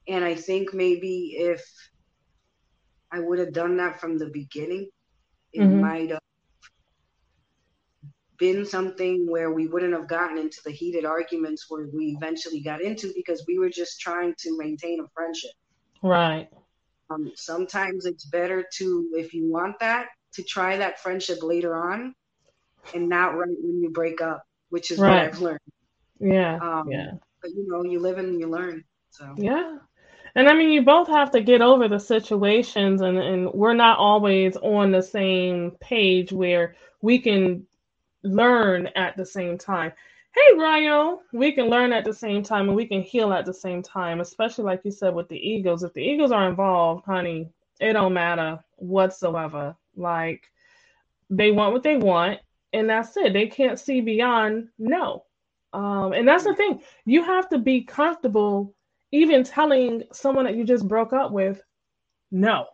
And 0.08 0.24
I 0.24 0.36
think 0.36 0.74
maybe 0.74 1.36
if 1.38 1.64
I 3.12 3.20
would 3.20 3.40
have 3.40 3.54
done 3.54 3.78
that 3.78 4.00
from 4.00 4.18
the 4.18 4.30
beginning, 4.30 4.90
it 5.52 5.62
mm-hmm. 5.62 5.82
might 5.82 6.10
have 6.12 6.25
been 8.38 8.66
something 8.66 9.26
where 9.30 9.52
we 9.52 9.68
wouldn't 9.68 9.94
have 9.94 10.08
gotten 10.08 10.38
into 10.38 10.60
the 10.64 10.72
heated 10.72 11.06
arguments 11.06 11.66
where 11.70 11.88
we 11.94 12.16
eventually 12.18 12.62
got 12.62 12.82
into 12.82 13.12
because 13.16 13.44
we 13.48 13.60
were 13.60 13.70
just 13.70 14.00
trying 14.00 14.34
to 14.40 14.58
maintain 14.58 15.00
a 15.00 15.08
friendship. 15.14 15.52
Right. 16.02 16.50
Um, 17.10 17.32
sometimes 17.36 18.06
it's 18.06 18.26
better 18.26 18.66
to, 18.78 19.10
if 19.14 19.34
you 19.34 19.52
want 19.52 19.80
that, 19.80 20.08
to 20.34 20.44
try 20.44 20.78
that 20.78 21.00
friendship 21.00 21.44
later 21.44 21.76
on 21.76 22.14
and 22.94 23.08
not 23.10 23.38
right 23.38 23.56
when 23.62 23.82
you 23.82 23.90
break 23.90 24.22
up, 24.22 24.44
which 24.70 24.92
is 24.92 25.00
right. 25.00 25.10
what 25.10 25.34
I've 25.34 25.42
learned. 25.42 25.60
Yeah. 26.20 26.58
Um, 26.58 26.90
yeah. 26.90 27.12
But 27.42 27.52
you 27.52 27.68
know, 27.68 27.84
you 27.84 28.00
live 28.00 28.18
and 28.18 28.40
you 28.40 28.48
learn. 28.48 28.84
So 29.12 29.34
yeah. 29.38 29.78
And 30.36 30.50
I 30.50 30.54
mean, 30.54 30.70
you 30.70 30.82
both 30.82 31.08
have 31.08 31.32
to 31.32 31.42
get 31.42 31.62
over 31.62 31.88
the 31.88 32.00
situations, 32.00 33.02
and, 33.02 33.18
and 33.18 33.54
we're 33.54 33.74
not 33.74 33.98
always 34.00 34.58
on 34.58 34.92
the 34.92 35.02
same 35.02 35.72
page 35.80 36.34
where 36.34 36.76
we 37.02 37.20
can 37.20 37.66
learn 38.26 38.88
at 38.96 39.16
the 39.16 39.26
same 39.26 39.58
time. 39.58 39.92
Hey, 40.34 40.58
Ryo, 40.58 41.22
we 41.32 41.54
can 41.54 41.70
learn 41.70 41.94
at 41.94 42.04
the 42.04 42.14
same 42.14 42.44
time 42.44 42.68
and 42.68 42.76
we 42.76 42.86
can 42.86 43.02
heal 43.02 43.32
at 43.32 43.46
the 43.46 43.54
same 43.54 43.82
time, 43.82 44.20
especially 44.20 44.66
like 44.66 44.82
you 44.84 44.92
said 44.92 45.16
with 45.16 45.30
the 45.30 45.38
egos. 45.38 45.84
If 45.84 45.94
the 45.94 46.02
egos 46.02 46.32
are 46.32 46.50
involved, 46.50 47.06
honey, 47.06 47.50
it 47.80 47.94
don't 47.94 48.14
matter 48.14 48.60
whatsoever. 48.76 49.76
Like 49.96 50.44
they 51.30 51.52
want 51.52 51.74
what 51.74 51.84
they 51.84 51.98
want, 51.98 52.40
and 52.74 52.90
that's 52.90 53.16
it. 53.16 53.32
They 53.32 53.48
can't 53.48 53.80
see 53.80 54.02
beyond 54.02 54.68
no. 54.78 55.24
Um, 55.74 56.14
and 56.14 56.28
that's 56.28 56.44
the 56.44 56.56
thing. 56.56 56.82
You 57.06 57.24
have 57.24 57.50
to 57.50 57.58
be 57.58 57.82
comfortable 57.82 58.74
even 59.12 59.44
telling 59.44 60.04
someone 60.12 60.46
that 60.46 60.56
you 60.56 60.66
just 60.66 60.88
broke 60.88 61.14
up 61.14 61.32
with 61.32 61.62
no 62.32 62.66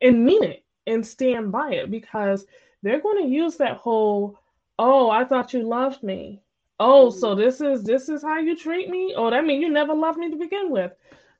and 0.00 0.24
mean 0.24 0.42
it 0.42 0.64
and 0.86 1.06
stand 1.06 1.52
by 1.52 1.72
it 1.72 1.90
because 1.90 2.46
they're 2.82 3.00
going 3.00 3.22
to 3.22 3.28
use 3.28 3.56
that 3.56 3.76
whole 3.76 4.38
oh 4.78 5.10
i 5.10 5.24
thought 5.24 5.52
you 5.52 5.62
loved 5.62 6.02
me. 6.02 6.42
Oh 6.78 7.08
mm-hmm. 7.08 7.18
so 7.18 7.34
this 7.34 7.60
is 7.60 7.82
this 7.82 8.08
is 8.08 8.22
how 8.22 8.38
you 8.38 8.56
treat 8.56 8.88
me? 8.88 9.14
Oh 9.16 9.30
that 9.30 9.44
means 9.44 9.62
you 9.62 9.70
never 9.70 9.94
loved 9.94 10.18
me 10.18 10.30
to 10.30 10.36
begin 10.36 10.70
with. 10.70 10.92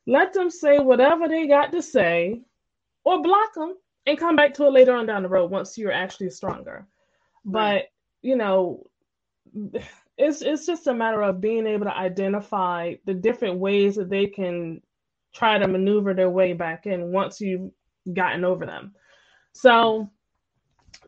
Let 0.07 0.33
them 0.33 0.51
say 0.51 0.79
whatever 0.79 1.29
they 1.29 1.47
got 1.47 1.73
to 1.73 1.83
say 1.83 2.43
or 3.05 3.23
block 3.23 3.55
them 3.55 3.75
and 4.07 4.19
come 4.19 4.37
back 4.37 4.55
to 4.55 4.67
it 4.67 4.73
later 4.73 4.95
on 4.95 5.07
down 5.07 5.23
the 5.23 5.29
road 5.29 5.51
once 5.51 5.77
you're 5.77 5.93
actually 5.93 6.31
stronger. 6.31 6.87
But 7.45 7.85
you 8.23 8.37
know 8.37 8.87
it's 10.19 10.43
it's 10.43 10.67
just 10.67 10.87
a 10.87 10.95
matter 10.95 11.23
of 11.23 11.41
being 11.41 11.67
able 11.67 11.85
to 11.85 11.97
identify 11.97 12.95
the 13.05 13.15
different 13.15 13.59
ways 13.59 13.97
that 13.97 14.11
they 14.11 14.27
can 14.27 14.81
try 15.35 15.59
to 15.59 15.69
maneuver 15.69 16.15
their 16.15 16.31
way 16.31 16.55
back 16.55 16.87
in 16.87 17.13
once 17.13 17.41
you've 17.41 17.71
gotten 18.13 18.45
over 18.45 18.65
them. 18.65 18.95
So, 19.53 20.11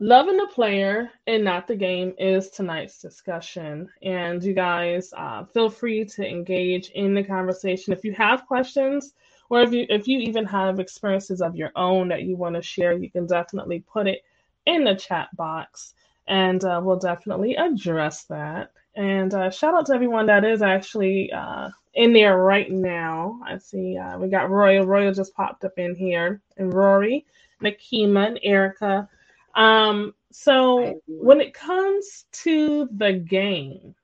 loving 0.01 0.37
the 0.37 0.47
player 0.47 1.11
and 1.27 1.43
not 1.43 1.67
the 1.67 1.75
game 1.75 2.13
is 2.19 2.49
tonight's 2.51 3.01
discussion. 3.01 3.89
And 4.03 4.43
you 4.43 4.53
guys 4.53 5.13
uh, 5.17 5.45
feel 5.45 5.69
free 5.69 6.05
to 6.05 6.27
engage 6.27 6.89
in 6.91 7.15
the 7.15 7.23
conversation. 7.23 7.93
If 7.93 8.05
you 8.05 8.13
have 8.13 8.47
questions, 8.47 9.13
or 9.49 9.61
if 9.61 9.73
you 9.73 9.85
if 9.89 10.07
you 10.07 10.19
even 10.19 10.45
have 10.45 10.79
experiences 10.79 11.41
of 11.41 11.55
your 11.55 11.71
own 11.75 12.09
that 12.09 12.23
you 12.23 12.37
want 12.37 12.55
to 12.55 12.63
share, 12.63 12.93
you 12.93 13.11
can 13.11 13.27
definitely 13.27 13.83
put 13.91 14.07
it 14.07 14.23
in 14.65 14.83
the 14.85 14.95
chat 14.95 15.29
box, 15.37 15.95
and 16.27 16.63
uh, 16.65 16.81
we'll 16.83 16.99
definitely 16.99 17.55
address 17.55 18.25
that. 18.25 18.73
And 18.95 19.33
uh, 19.33 19.51
shout 19.51 19.75
out 19.75 19.87
to 19.87 19.95
everyone 19.95 20.27
that 20.27 20.45
is 20.45 20.61
actually 20.63 21.31
uh, 21.33 21.69
in 21.95 22.13
there 22.13 22.37
right 22.37 22.71
now. 22.71 23.39
I 23.47 23.57
see 23.59 23.97
uh, 23.97 24.19
we 24.19 24.29
got 24.29 24.51
Royal. 24.51 24.85
Royal 24.85 25.13
just 25.13 25.35
popped 25.35 25.65
up 25.65 25.77
in 25.77 25.95
here, 25.95 26.41
and 26.57 26.73
Rory, 26.73 27.25
Nakima, 27.63 28.27
and 28.27 28.39
Erica. 28.43 29.09
Um, 29.55 30.13
so 30.31 31.01
when 31.07 31.41
it 31.41 31.53
comes 31.53 32.25
to 32.43 32.87
the 32.91 33.13
game, 33.13 33.95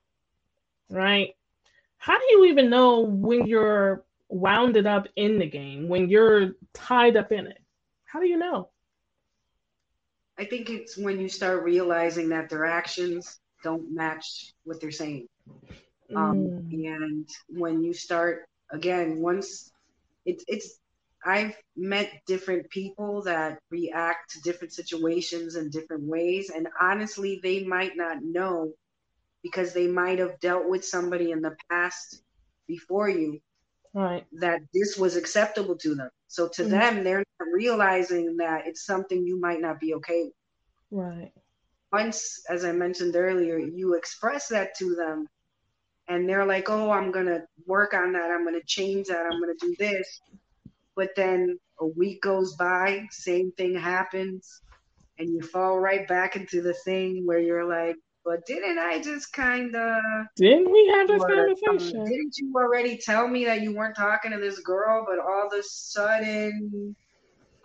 right? 0.90 1.36
How 1.98 2.18
do 2.18 2.26
you 2.30 2.46
even 2.46 2.70
know 2.70 3.00
when 3.02 3.48
you're 3.48 4.04
wounded 4.30 4.86
up 4.86 5.08
in 5.16 5.40
the 5.40 5.48
game, 5.48 5.88
when 5.88 6.10
you're 6.10 6.56
tied 6.74 7.18
up 7.18 7.32
in 7.32 7.48
it? 7.48 7.60
How 8.06 8.20
do 8.20 8.28
you 8.28 8.38
know? 8.38 8.70
I 10.38 10.46
think 10.46 10.70
it's 10.70 10.98
when 10.98 11.20
you 11.20 11.30
start 11.30 11.64
realizing 11.64 12.30
that 12.30 12.50
their 12.50 12.66
actions 12.66 13.40
don't 13.64 13.94
match 13.94 14.54
what 14.64 14.82
they're 14.82 14.92
saying. 14.92 15.28
Um, 16.16 16.68
mm. 16.70 16.88
And 16.88 17.30
when 17.50 17.82
you 17.82 17.94
start 17.94 18.48
again, 18.70 19.20
once 19.20 19.72
it's 20.26 20.44
it's 20.48 20.80
I've 21.26 21.56
met 21.76 22.12
different 22.28 22.70
people 22.70 23.24
that 23.24 23.60
react 23.72 24.32
to 24.32 24.42
different 24.42 24.74
situations 24.74 25.56
in 25.56 25.70
different 25.70 26.04
ways, 26.04 26.52
and 26.52 26.68
honestly, 26.80 27.40
they 27.42 27.64
might 27.64 27.98
not 27.98 28.24
know 28.24 28.74
because 29.44 29.74
they 29.74 29.88
might 29.88 30.20
have 30.20 30.40
dealt 30.40 30.68
with 30.68 30.86
somebody 30.86 31.32
in 31.32 31.42
the 31.42 31.56
past 31.70 32.22
before 32.68 33.10
you 33.10 33.40
right 33.94 34.26
that 34.32 34.60
this 34.74 34.98
was 34.98 35.16
acceptable 35.16 35.76
to 35.78 35.94
them 35.94 36.10
so 36.28 36.48
to 36.48 36.64
mm 36.64 36.70
them 36.72 37.04
they're 37.04 37.24
not 37.40 37.48
realizing 37.54 38.38
that 38.38 38.66
it's 38.66 38.86
something 38.86 39.26
you 39.26 39.40
might 39.40 39.62
not 39.62 39.80
be 39.80 39.94
okay 39.94 40.24
with 40.24 40.34
right 40.92 41.32
once, 41.96 42.44
as 42.50 42.66
I 42.66 42.72
mentioned 42.72 43.16
earlier, 43.16 43.58
you 43.58 43.94
express 43.94 44.50
that 44.50 44.76
to 44.80 44.96
them 44.96 45.28
and 46.08 46.28
they're 46.28 46.46
like, 46.46 46.70
oh, 46.70 46.92
I'm 46.92 47.12
going 47.12 47.26
to 47.28 47.44
work 47.66 47.94
on 47.94 48.14
that. 48.14 48.32
I'm 48.32 48.44
going 48.44 48.60
to 48.60 48.66
change 48.66 49.08
that. 49.08 49.26
I'm 49.26 49.40
going 49.42 49.56
to 49.58 49.66
do 49.68 49.76
this. 49.80 50.22
But 50.96 51.10
then 51.16 51.60
a 51.80 51.86
week 51.86 52.22
goes 52.22 52.56
by, 52.56 53.06
same 53.12 53.52
thing 53.52 53.76
happens, 53.76 54.62
and 55.20 55.30
you 55.30 55.42
fall 55.42 55.80
right 55.80 56.08
back 56.08 56.36
into 56.36 56.62
the 56.62 56.74
thing 56.74 57.26
where 57.26 57.40
you're 57.40 57.68
like, 57.68 57.96
but 58.24 58.46
didn't 58.48 58.80
I 58.80 59.00
just 59.02 59.32
kind 59.34 59.76
of. 59.76 60.02
Didn't 60.36 60.72
we 60.72 60.88
have 60.88 61.08
this 61.08 61.22
um, 61.22 61.30
conversation? 61.30 62.02
Um, 62.02 62.08
didn't 62.08 62.38
you 62.38 62.52
already 62.56 62.98
tell 62.98 63.28
me 63.28 63.46
that 63.46 63.62
you 63.62 63.76
weren't 63.76 63.96
talking 63.96 64.32
to 64.32 64.40
this 64.40 64.60
girl, 64.60 65.06
but 65.08 65.20
all 65.20 65.48
of 65.48 65.54
a 65.54 65.62
sudden 65.62 66.96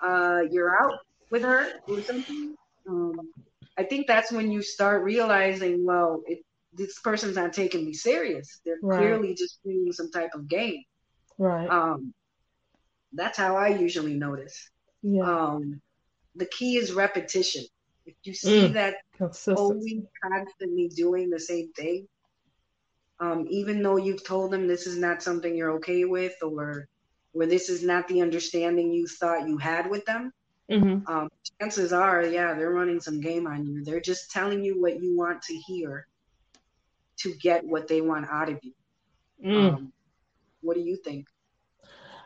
uh, 0.02 0.40
you're 0.50 0.76
out 0.82 0.98
with 1.30 1.42
her 1.42 1.66
or 1.88 2.02
something? 2.02 2.54
Um, 2.86 3.30
I 3.78 3.84
think 3.84 4.06
that's 4.06 4.30
when 4.30 4.50
you 4.50 4.60
start 4.60 5.02
realizing, 5.02 5.86
well, 5.86 6.22
it, 6.26 6.40
this 6.74 6.98
person's 6.98 7.36
not 7.36 7.54
taking 7.54 7.86
me 7.86 7.94
serious. 7.94 8.60
They're 8.64 8.76
right. 8.82 8.98
clearly 8.98 9.34
just 9.34 9.62
playing 9.62 9.92
some 9.92 10.10
type 10.10 10.30
of 10.34 10.46
game. 10.46 10.82
Right. 11.38 11.70
Um, 11.70 12.12
that's 13.12 13.38
how 13.38 13.56
I 13.56 13.68
usually 13.68 14.14
notice. 14.14 14.70
Yeah. 15.02 15.22
Um, 15.22 15.80
the 16.36 16.46
key 16.46 16.76
is 16.76 16.92
repetition. 16.92 17.64
If 18.06 18.14
you 18.24 18.34
see 18.34 18.68
mm. 18.68 18.72
that 18.74 18.96
always 19.56 20.02
constantly 20.22 20.88
doing 20.88 21.30
the 21.30 21.40
same 21.40 21.72
thing, 21.72 22.08
um, 23.18 23.46
even 23.50 23.82
though 23.82 23.96
you've 23.96 24.24
told 24.24 24.50
them 24.50 24.66
this 24.66 24.86
is 24.86 24.96
not 24.96 25.22
something 25.22 25.54
you're 25.54 25.72
okay 25.72 26.04
with, 26.04 26.34
or 26.42 26.88
or 27.34 27.46
this 27.46 27.68
is 27.68 27.82
not 27.84 28.08
the 28.08 28.22
understanding 28.22 28.92
you 28.92 29.06
thought 29.06 29.46
you 29.46 29.58
had 29.58 29.88
with 29.88 30.04
them, 30.06 30.32
Mm-hmm. 30.70 31.12
Um, 31.12 31.28
chances 31.60 31.92
are, 31.92 32.22
yeah, 32.22 32.54
they're 32.54 32.70
running 32.70 33.00
some 33.00 33.20
game 33.20 33.46
on 33.46 33.66
you. 33.66 33.82
They're 33.84 34.00
just 34.00 34.30
telling 34.30 34.64
you 34.64 34.80
what 34.80 35.02
you 35.02 35.16
want 35.16 35.42
to 35.42 35.54
hear 35.54 36.06
to 37.18 37.34
get 37.34 37.64
what 37.64 37.88
they 37.88 38.00
want 38.00 38.26
out 38.30 38.48
of 38.48 38.60
you. 38.62 38.72
Mm. 39.44 39.74
Um, 39.74 39.92
what 40.60 40.74
do 40.74 40.80
you 40.80 40.96
think? 40.96 41.26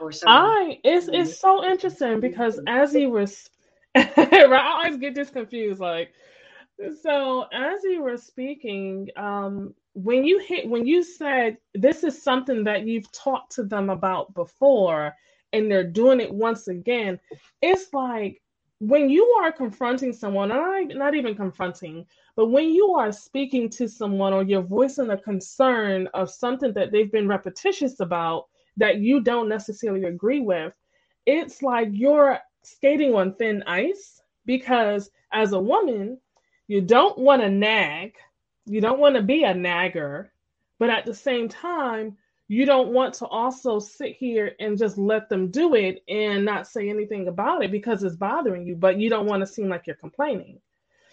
Or 0.01 0.11
I 0.27 0.79
it's 0.85 1.09
it's 1.13 1.39
so 1.39 1.65
interesting 1.65 2.21
because 2.21 2.61
as 2.67 2.93
he 2.93 3.07
was, 3.07 3.49
I 3.95 4.81
always 4.83 4.99
get 4.99 5.15
this 5.15 5.31
confused. 5.31 5.81
Like, 5.81 6.13
so 7.03 7.47
as 7.53 7.83
you 7.85 8.03
were 8.03 8.17
speaking, 8.17 9.09
um, 9.17 9.75
when 9.95 10.25
you 10.25 10.39
hit 10.39 10.69
when 10.69 10.87
you 10.87 11.03
said 11.03 11.59
this 11.75 12.05
is 12.05 12.21
something 12.23 12.65
that 12.65 12.87
you've 12.87 13.11
talked 13.13 13.53
to 13.53 13.65
them 13.65 13.91
about 13.91 14.35
before 14.35 15.15
and 15.53 15.71
they're 15.71 15.85
doing 15.85 16.21
it 16.21 16.33
once 16.33 16.69
again, 16.69 17.19
it's 17.63 17.93
like 17.93 18.41
when 18.81 19.09
you 19.09 19.25
are 19.41 19.53
confronting 19.53 20.13
someone, 20.13 20.49
not, 20.49 20.89
not 20.89 21.15
even 21.15 21.35
confronting, 21.35 22.05
but 22.37 22.47
when 22.47 22.71
you 22.71 22.95
are 22.95 23.13
speaking 23.13 23.71
to 23.71 23.89
someone 23.89 24.33
or 24.33 24.43
you're 24.43 24.63
voicing 24.63 25.11
a 25.11 25.17
concern 25.17 26.09
of 26.13 26.29
something 26.31 26.73
that 26.75 26.91
they've 26.91 27.13
been 27.13 27.29
repetitious 27.29 28.01
about 28.01 28.47
that 28.77 28.99
you 28.99 29.21
don't 29.21 29.49
necessarily 29.49 30.05
agree 30.05 30.41
with, 30.41 30.73
it's 31.27 31.63
like 31.63 31.89
you're 31.93 32.39
skating 32.63 33.15
on 33.15 33.35
thin 33.35 33.63
ice 33.67 34.23
because 34.47 35.11
as 35.33 35.53
a 35.53 35.61
woman, 35.61 36.19
you 36.67 36.81
don't 36.81 37.19
want 37.19 37.43
to 37.43 37.51
nag, 37.51 38.15
you 38.67 38.81
don't 38.81 38.99
want 38.99 39.17
to 39.17 39.23
be 39.23 39.45
a 39.45 39.55
nagger, 39.55 40.33
but 40.79 40.91
at 40.91 41.05
the 41.05 41.15
same 41.15 41.49
time, 41.49 42.17
you 42.49 42.67
don't 42.67 42.93
want 42.93 43.15
to 43.15 43.27
also 43.27 43.79
sit 43.79 44.17
here 44.17 44.53
and 44.61 44.79
just 44.79 44.99
let 44.99 45.29
them 45.29 45.51
do 45.51 45.75
it 45.75 46.03
and 46.09 46.45
not 46.45 46.67
say 46.67 46.91
anything 46.91 47.29
about 47.29 47.65
it 47.65 47.71
because 47.71 48.03
it's 48.03 48.17
bothering 48.17 48.67
you, 48.67 48.77
but 48.77 48.99
you 48.99 49.09
don't 49.09 49.27
want 49.27 49.41
to 49.41 49.47
seem 49.47 49.69
like 49.69 49.87
you're 49.87 49.97
complaining. 49.97 50.61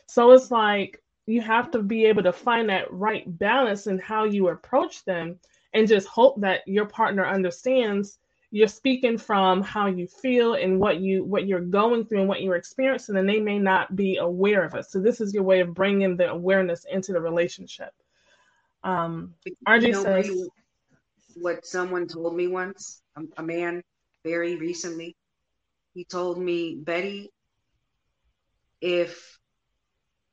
So 0.08 0.32
it's 0.32 0.52
like 0.52 1.02
you 1.28 1.41
have 1.41 1.71
to 1.71 1.82
be 1.82 2.06
able 2.06 2.24
to 2.24 2.34
find 2.34 2.69
that 2.69 2.91
right 2.91 3.24
balance 3.39 3.88
in 3.88 3.97
how 3.97 4.26
you 4.26 4.50
approach 4.50 5.06
them 5.06 5.39
and 5.73 5.88
just 5.88 6.07
hope 6.07 6.41
that 6.41 6.67
your 6.67 6.86
partner 6.86 7.25
understands 7.25 8.19
you're 8.51 8.67
speaking 8.67 9.17
from 9.17 9.62
how 9.63 9.88
you 9.88 10.05
feel 10.05 10.55
and 10.55 10.79
what 10.79 10.99
you 10.99 11.23
what 11.23 11.47
you're 11.47 11.62
going 11.62 12.05
through 12.05 12.19
and 12.19 12.27
what 12.27 12.41
you're 12.41 12.57
experiencing 12.57 13.15
and 13.15 13.27
they 13.27 13.39
may 13.39 13.57
not 13.57 13.95
be 13.95 14.17
aware 14.17 14.63
of 14.65 14.75
it. 14.75 14.86
So 14.86 14.99
this 14.99 15.21
is 15.21 15.34
your 15.34 15.43
way 15.43 15.62
of 15.62 15.73
bringing 15.73 16.17
the 16.17 16.29
awareness 16.29 16.86
into 16.91 17.13
the 17.13 17.21
relationship. 17.21 17.93
Um 18.84 19.34
rg 19.67 19.84
you 19.84 19.91
know, 19.93 20.03
says 20.03 20.49
what 21.36 21.65
someone 21.65 22.07
told 22.07 22.36
me 22.36 22.47
once 22.47 23.01
a, 23.15 23.21
a 23.38 23.43
man 23.43 23.81
very 24.25 24.57
recently 24.57 25.15
he 25.93 26.03
told 26.03 26.38
me 26.38 26.75
betty 26.75 27.31
if 28.81 29.39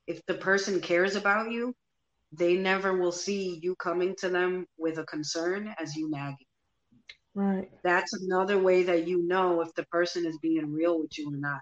if 0.08 0.24
the 0.26 0.34
person 0.34 0.80
cares 0.80 1.14
about 1.14 1.52
you 1.52 1.74
they 2.32 2.54
never 2.56 2.96
will 2.96 3.12
see 3.12 3.58
you 3.62 3.74
coming 3.76 4.14
to 4.18 4.28
them 4.28 4.66
with 4.76 4.98
a 4.98 5.04
concern 5.04 5.74
as 5.78 5.96
you 5.96 6.10
nagging 6.10 6.46
Right. 7.38 7.70
That's 7.84 8.14
another 8.14 8.58
way 8.58 8.82
that 8.82 9.06
you 9.06 9.22
know 9.22 9.60
if 9.60 9.72
the 9.74 9.84
person 9.84 10.26
is 10.26 10.36
being 10.38 10.72
real 10.72 10.98
with 10.98 11.16
you 11.16 11.32
or 11.32 11.36
not. 11.36 11.60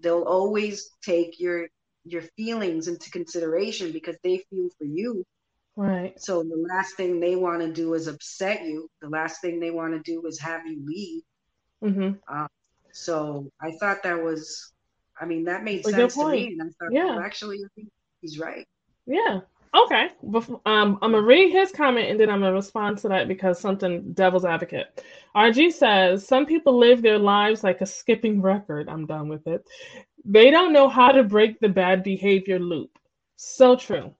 They'll 0.00 0.22
always 0.22 0.90
take 1.04 1.40
your 1.40 1.66
your 2.04 2.22
feelings 2.36 2.86
into 2.86 3.10
consideration 3.10 3.90
because 3.90 4.16
they 4.22 4.44
feel 4.48 4.68
for 4.78 4.84
you. 4.84 5.24
Right. 5.74 6.20
So 6.20 6.44
the 6.44 6.66
last 6.68 6.96
thing 6.96 7.18
they 7.18 7.34
want 7.34 7.62
to 7.62 7.72
do 7.72 7.94
is 7.94 8.06
upset 8.06 8.64
you. 8.64 8.88
The 9.00 9.08
last 9.08 9.40
thing 9.40 9.58
they 9.58 9.72
want 9.72 9.92
to 9.92 10.00
do 10.08 10.24
is 10.26 10.38
have 10.38 10.66
you 10.68 10.84
leave. 10.86 11.22
Mm-hmm. 11.82 12.10
Uh, 12.32 12.46
so 12.92 13.50
I 13.60 13.72
thought 13.80 14.04
that 14.04 14.22
was, 14.22 14.72
I 15.20 15.24
mean, 15.24 15.44
that 15.44 15.64
made 15.64 15.84
sense 15.84 16.14
to 16.14 16.30
me. 16.30 16.56
And 16.58 16.62
I 16.62 16.84
thought, 16.84 16.92
yeah. 16.92 17.06
Well, 17.06 17.20
actually, 17.20 17.56
I 17.56 17.68
think 17.74 17.88
he's 18.20 18.38
right. 18.38 18.68
Yeah. 19.06 19.40
Okay. 19.74 20.08
Um, 20.66 20.98
I'm 21.00 21.12
gonna 21.12 21.22
read 21.22 21.50
his 21.50 21.72
comment 21.72 22.10
and 22.10 22.20
then 22.20 22.28
I'm 22.28 22.40
gonna 22.40 22.52
respond 22.52 22.98
to 22.98 23.08
that 23.08 23.26
because 23.26 23.58
something 23.58 24.12
devil's 24.12 24.44
advocate. 24.44 25.02
RG 25.34 25.72
says 25.72 26.26
some 26.26 26.44
people 26.44 26.78
live 26.78 27.00
their 27.00 27.18
lives 27.18 27.64
like 27.64 27.80
a 27.80 27.86
skipping 27.86 28.42
record. 28.42 28.88
I'm 28.88 29.06
done 29.06 29.28
with 29.28 29.46
it. 29.46 29.66
They 30.24 30.50
don't 30.50 30.74
know 30.74 30.88
how 30.88 31.10
to 31.12 31.22
break 31.22 31.58
the 31.58 31.70
bad 31.70 32.02
behavior 32.02 32.58
loop. 32.58 32.98
So 33.36 33.74
true. 33.74 34.14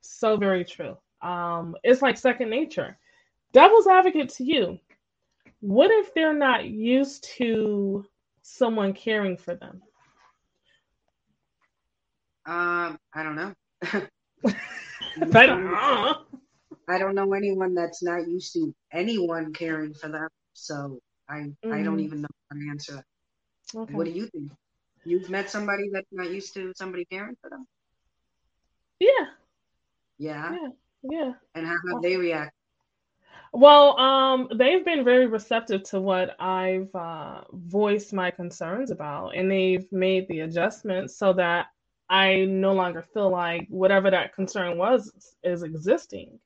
So 0.00 0.36
very 0.36 0.64
true. 0.64 0.96
Um, 1.22 1.76
it's 1.84 2.02
like 2.02 2.18
second 2.18 2.50
nature. 2.50 2.98
Devil's 3.52 3.86
advocate 3.86 4.30
to 4.30 4.44
you. 4.44 4.78
What 5.60 5.90
if 5.92 6.12
they're 6.14 6.34
not 6.34 6.66
used 6.66 7.24
to 7.38 8.04
someone 8.42 8.92
caring 8.92 9.36
for 9.36 9.54
them? 9.54 9.82
Um, 12.44 12.98
I 13.14 13.22
don't 13.22 13.36
know. 13.36 14.52
uh, 15.22 16.14
I 16.88 16.98
don't 16.98 17.14
know 17.14 17.32
anyone 17.32 17.74
that's 17.74 18.02
not 18.02 18.28
used 18.28 18.52
to 18.54 18.74
anyone 18.92 19.52
caring 19.52 19.94
for 19.94 20.08
them. 20.08 20.28
So 20.52 20.98
I 21.28 21.34
mm-hmm. 21.34 21.72
I 21.72 21.82
don't 21.82 21.96
mm-hmm. 21.96 22.06
even 22.06 22.20
know 22.22 22.28
how 22.50 22.56
to 22.56 22.70
answer 22.70 22.92
that. 22.94 23.78
Okay. 23.78 23.94
What 23.94 24.06
do 24.06 24.12
you 24.12 24.28
think? 24.28 24.52
You've 25.04 25.30
met 25.30 25.50
somebody 25.50 25.88
that's 25.92 26.06
not 26.12 26.30
used 26.30 26.54
to 26.54 26.72
somebody 26.76 27.04
caring 27.04 27.36
for 27.40 27.50
them? 27.50 27.66
Yeah. 28.98 29.08
Yeah. 30.18 30.52
Yeah. 30.52 30.68
Yeah. 31.02 31.32
And 31.54 31.66
how 31.66 31.76
have 31.92 32.02
they 32.02 32.16
react? 32.16 32.52
Well, 33.52 33.98
um, 33.98 34.48
they've 34.54 34.84
been 34.84 35.04
very 35.04 35.26
receptive 35.26 35.82
to 35.84 36.00
what 36.00 36.40
I've 36.40 36.94
uh, 36.94 37.42
voiced 37.52 38.12
my 38.12 38.30
concerns 38.30 38.90
about, 38.90 39.30
and 39.30 39.50
they've 39.50 39.90
made 39.92 40.28
the 40.28 40.40
adjustments 40.40 41.16
so 41.16 41.32
that 41.34 41.66
I 42.08 42.44
no 42.44 42.72
longer 42.72 43.02
feel 43.02 43.30
like 43.30 43.66
whatever 43.68 44.10
that 44.10 44.34
concern 44.34 44.78
was 44.78 45.34
is 45.42 45.62
existing. 45.62 46.38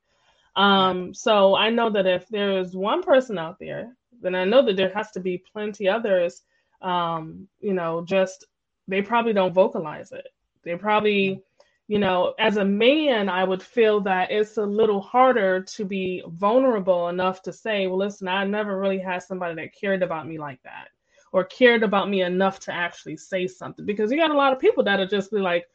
Um, 0.56 1.14
so 1.14 1.54
I 1.54 1.70
know 1.70 1.90
that 1.90 2.06
if 2.06 2.28
there's 2.28 2.74
one 2.74 3.02
person 3.02 3.38
out 3.38 3.58
there, 3.58 3.96
then 4.20 4.34
I 4.34 4.44
know 4.44 4.64
that 4.64 4.76
there 4.76 4.92
has 4.94 5.10
to 5.12 5.20
be 5.20 5.42
plenty 5.52 5.88
others. 5.88 6.42
Um, 6.82 7.48
you 7.60 7.74
know, 7.74 8.04
just 8.04 8.46
they 8.88 9.02
probably 9.02 9.32
don't 9.32 9.54
vocalize 9.54 10.12
it. 10.12 10.26
They 10.64 10.76
probably, 10.76 11.42
you 11.88 11.98
know, 11.98 12.34
as 12.38 12.56
a 12.56 12.64
man, 12.64 13.28
I 13.28 13.44
would 13.44 13.62
feel 13.62 14.00
that 14.02 14.30
it's 14.30 14.56
a 14.56 14.64
little 14.64 15.00
harder 15.00 15.62
to 15.62 15.84
be 15.84 16.22
vulnerable 16.26 17.08
enough 17.08 17.42
to 17.42 17.52
say, 17.52 17.86
well, 17.86 17.98
listen, 17.98 18.28
I 18.28 18.44
never 18.44 18.78
really 18.78 18.98
had 18.98 19.22
somebody 19.22 19.54
that 19.56 19.74
cared 19.78 20.02
about 20.02 20.26
me 20.26 20.38
like 20.38 20.60
that 20.64 20.88
or 21.32 21.44
cared 21.44 21.82
about 21.82 22.08
me 22.08 22.22
enough 22.22 22.60
to 22.60 22.72
actually 22.72 23.16
say 23.16 23.46
something. 23.46 23.86
Because 23.86 24.10
you 24.10 24.18
got 24.18 24.30
a 24.30 24.36
lot 24.36 24.52
of 24.52 24.58
people 24.58 24.82
that 24.84 25.00
are 25.00 25.06
just 25.06 25.30
be 25.30 25.38
like 25.38 25.66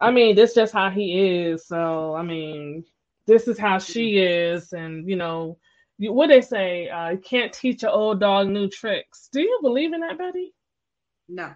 i 0.00 0.10
mean 0.10 0.34
this 0.34 0.54
just 0.54 0.72
how 0.72 0.90
he 0.90 1.20
is 1.20 1.66
so 1.66 2.14
i 2.14 2.22
mean 2.22 2.84
this 3.26 3.48
is 3.48 3.58
how 3.58 3.78
she 3.78 4.18
is 4.18 4.72
and 4.72 5.08
you 5.08 5.16
know 5.16 5.56
what 5.98 6.28
they 6.28 6.40
say 6.40 6.88
uh, 6.88 7.10
you 7.10 7.18
can't 7.18 7.52
teach 7.52 7.82
an 7.84 7.88
old 7.88 8.18
dog 8.18 8.48
new 8.48 8.68
tricks. 8.68 9.28
Do 9.32 9.40
you 9.40 9.60
believe 9.62 9.92
in 9.92 10.00
that 10.00 10.18
betty? 10.18 10.52
No. 11.28 11.52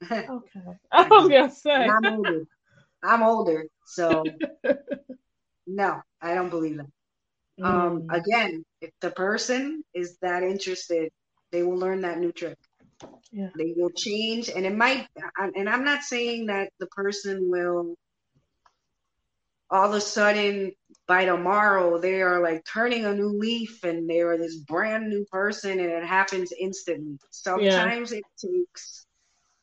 Okay. 0.10 0.60
I 0.92 1.06
was 1.08 1.28
gonna 1.28 1.50
say. 1.50 1.86
i'm 1.86 2.06
older. 2.06 2.44
I'm 3.04 3.22
older 3.22 3.66
so 3.86 4.24
no 5.66 6.00
i 6.20 6.34
don't 6.34 6.48
believe 6.48 6.78
that 6.78 6.86
um, 7.62 7.64
mm. 7.64 7.66
um 7.66 8.06
again 8.10 8.64
if 8.80 8.90
the 9.00 9.10
person 9.10 9.84
is 9.94 10.16
that 10.22 10.42
interested 10.42 11.12
they 11.52 11.62
will 11.62 11.76
learn 11.76 12.00
that 12.00 12.18
new 12.18 12.32
trick 12.32 12.58
yeah. 13.30 13.48
They 13.56 13.74
will 13.76 13.90
change, 13.90 14.50
and 14.50 14.66
it 14.66 14.74
might. 14.74 15.06
And 15.38 15.68
I'm 15.68 15.84
not 15.84 16.02
saying 16.02 16.46
that 16.46 16.70
the 16.78 16.86
person 16.86 17.50
will 17.50 17.96
all 19.72 19.88
of 19.88 19.94
a 19.94 20.00
sudden 20.00 20.72
by 21.08 21.24
tomorrow 21.24 21.98
they 21.98 22.20
are 22.20 22.42
like 22.42 22.62
turning 22.64 23.06
a 23.06 23.14
new 23.14 23.30
leaf 23.30 23.82
and 23.84 24.08
they 24.08 24.20
are 24.20 24.36
this 24.36 24.56
brand 24.56 25.08
new 25.08 25.24
person, 25.32 25.80
and 25.80 25.90
it 25.90 26.04
happens 26.04 26.52
instantly. 26.58 27.18
Sometimes 27.30 28.12
yeah. 28.12 28.18
it 28.18 28.24
takes 28.38 29.06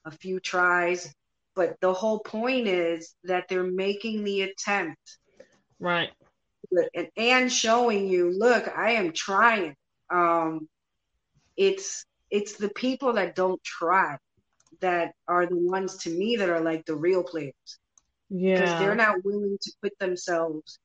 a 0.06 0.12
few 0.12 0.40
tries, 0.40 1.14
but 1.56 1.80
the 1.80 1.94
whole 1.94 2.20
point 2.20 2.68
is 2.68 3.14
that 3.24 3.48
they're 3.48 3.64
making 3.64 4.24
the 4.24 4.42
attempt, 4.42 5.18
right? 5.80 6.10
And, 6.96 7.08
and 7.16 7.52
showing 7.52 8.08
you, 8.08 8.32
look, 8.32 8.68
I 8.76 8.92
am 8.92 9.14
trying. 9.14 9.76
Um, 10.10 10.68
it's 11.56 12.06
it's 12.30 12.54
the 12.58 12.70
people 12.70 13.14
that 13.14 13.36
don't 13.36 13.64
try 13.64 14.18
that 14.82 15.14
are 15.28 15.46
the 15.46 15.58
ones 15.58 15.98
to 15.98 16.10
me 16.10 16.38
that 16.38 16.50
are 16.50 16.62
like 16.62 16.86
the 16.86 16.96
real 16.96 17.24
players. 17.24 17.54
Yeah. 18.30 18.62
Because 18.62 18.80
they're 18.80 18.96
not 18.96 19.24
willing 19.26 19.58
to 19.60 19.72
put 19.82 19.98
themselves 20.00 20.80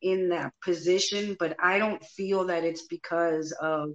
in 0.00 0.30
that 0.30 0.52
position, 0.64 1.36
but 1.38 1.56
I 1.62 1.78
don't 1.78 2.02
feel 2.04 2.46
that 2.46 2.64
it's 2.64 2.86
because 2.86 3.52
of 3.52 3.92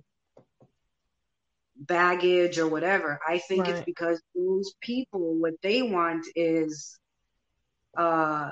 baggage 1.75 2.59
or 2.59 2.67
whatever. 2.67 3.19
I 3.27 3.39
think 3.39 3.65
right. 3.65 3.75
it's 3.75 3.85
because 3.85 4.21
those 4.35 4.73
people 4.81 5.35
what 5.35 5.55
they 5.61 5.81
want 5.81 6.25
is 6.35 6.97
uh 7.97 8.51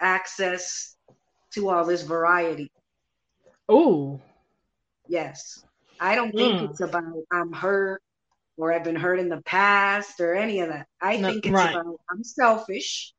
access 0.00 0.96
to 1.52 1.68
all 1.68 1.84
this 1.84 2.02
variety. 2.02 2.72
Oh. 3.68 4.20
Yes. 5.08 5.64
I 6.00 6.14
don't 6.14 6.32
think 6.32 6.60
mm. 6.60 6.70
it's 6.70 6.80
about 6.80 7.04
I'm 7.32 7.52
hurt 7.52 8.02
or 8.56 8.72
I've 8.72 8.84
been 8.84 8.96
hurt 8.96 9.18
in 9.18 9.28
the 9.28 9.42
past 9.42 10.20
or 10.20 10.34
any 10.34 10.60
of 10.60 10.68
that. 10.68 10.86
I 11.00 11.16
no, 11.16 11.30
think 11.30 11.46
it's 11.46 11.54
right. 11.54 11.74
about 11.74 12.00
I'm 12.10 12.24
selfish. 12.24 13.12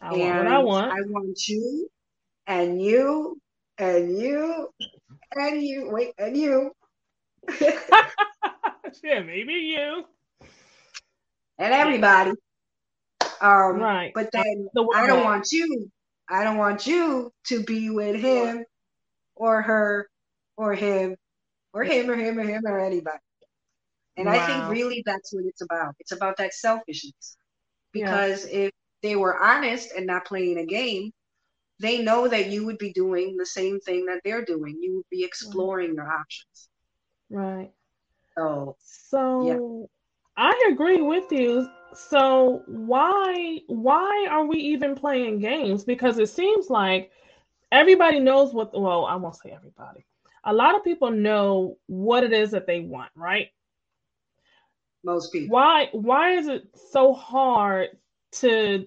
I 0.00 0.14
and 0.14 0.20
want 0.20 0.44
what 0.44 0.46
I 0.46 0.58
want. 0.58 0.92
I 0.92 1.00
want 1.08 1.48
you 1.48 1.88
and 2.46 2.82
you 2.82 3.40
and 3.78 4.18
you 4.18 4.68
and 5.36 5.62
you. 5.62 5.90
Wait, 5.90 6.12
and 6.18 6.36
you. 6.36 6.72
yeah, 7.60 9.20
maybe 9.20 9.54
you. 9.54 10.04
And 11.58 11.72
everybody. 11.72 12.32
Um, 13.40 13.78
right. 13.78 14.12
But 14.14 14.30
then 14.32 14.68
the 14.74 14.86
I 14.94 15.06
don't 15.06 15.24
want 15.24 15.52
you. 15.52 15.90
I 16.28 16.44
don't 16.44 16.56
want 16.56 16.86
you 16.86 17.32
to 17.48 17.62
be 17.62 17.90
with 17.90 18.16
him 18.16 18.64
or 19.34 19.62
her 19.62 20.08
or 20.56 20.74
him 20.74 21.16
or 21.72 21.84
him 21.84 22.10
or 22.10 22.16
him 22.16 22.38
or 22.38 22.44
him 22.44 22.62
or 22.66 22.78
anybody. 22.78 23.18
And 24.16 24.26
wow. 24.26 24.34
I 24.34 24.46
think 24.46 24.68
really 24.70 25.02
that's 25.06 25.32
what 25.32 25.44
it's 25.46 25.62
about. 25.62 25.94
It's 25.98 26.12
about 26.12 26.36
that 26.36 26.54
selfishness. 26.54 27.36
Because 27.92 28.46
yeah. 28.46 28.60
if 28.60 28.70
they 29.02 29.16
were 29.16 29.42
honest 29.42 29.92
and 29.96 30.06
not 30.06 30.24
playing 30.24 30.58
a 30.58 30.66
game, 30.66 31.12
they 31.80 32.02
know 32.02 32.28
that 32.28 32.50
you 32.50 32.64
would 32.66 32.78
be 32.78 32.92
doing 32.92 33.36
the 33.36 33.46
same 33.46 33.80
thing 33.80 34.06
that 34.06 34.20
they're 34.24 34.44
doing. 34.44 34.78
You 34.80 34.96
would 34.96 35.08
be 35.10 35.24
exploring 35.24 35.94
your 35.94 36.08
options. 36.08 36.68
Right. 37.30 37.72
So, 38.36 38.76
so 38.80 39.46
yeah. 39.46 39.86
I 40.36 40.70
agree 40.70 41.02
with 41.02 41.30
you. 41.32 41.68
So 41.94 42.62
why 42.66 43.60
why 43.66 44.26
are 44.30 44.46
we 44.46 44.56
even 44.58 44.94
playing 44.94 45.40
games? 45.40 45.84
Because 45.84 46.18
it 46.18 46.30
seems 46.30 46.70
like 46.70 47.10
everybody 47.70 48.20
knows 48.20 48.54
what 48.54 48.78
well, 48.78 49.04
I 49.04 49.16
won't 49.16 49.36
say 49.36 49.50
everybody 49.50 50.06
a 50.44 50.52
lot 50.52 50.74
of 50.74 50.84
people 50.84 51.10
know 51.10 51.76
what 51.86 52.24
it 52.24 52.32
is 52.32 52.50
that 52.50 52.66
they 52.66 52.80
want, 52.80 53.10
right? 53.14 53.48
Most 55.04 55.32
people. 55.32 55.54
Why 55.54 55.88
why 55.92 56.32
is 56.36 56.48
it 56.48 56.68
so 56.90 57.12
hard 57.12 57.88
to 58.32 58.86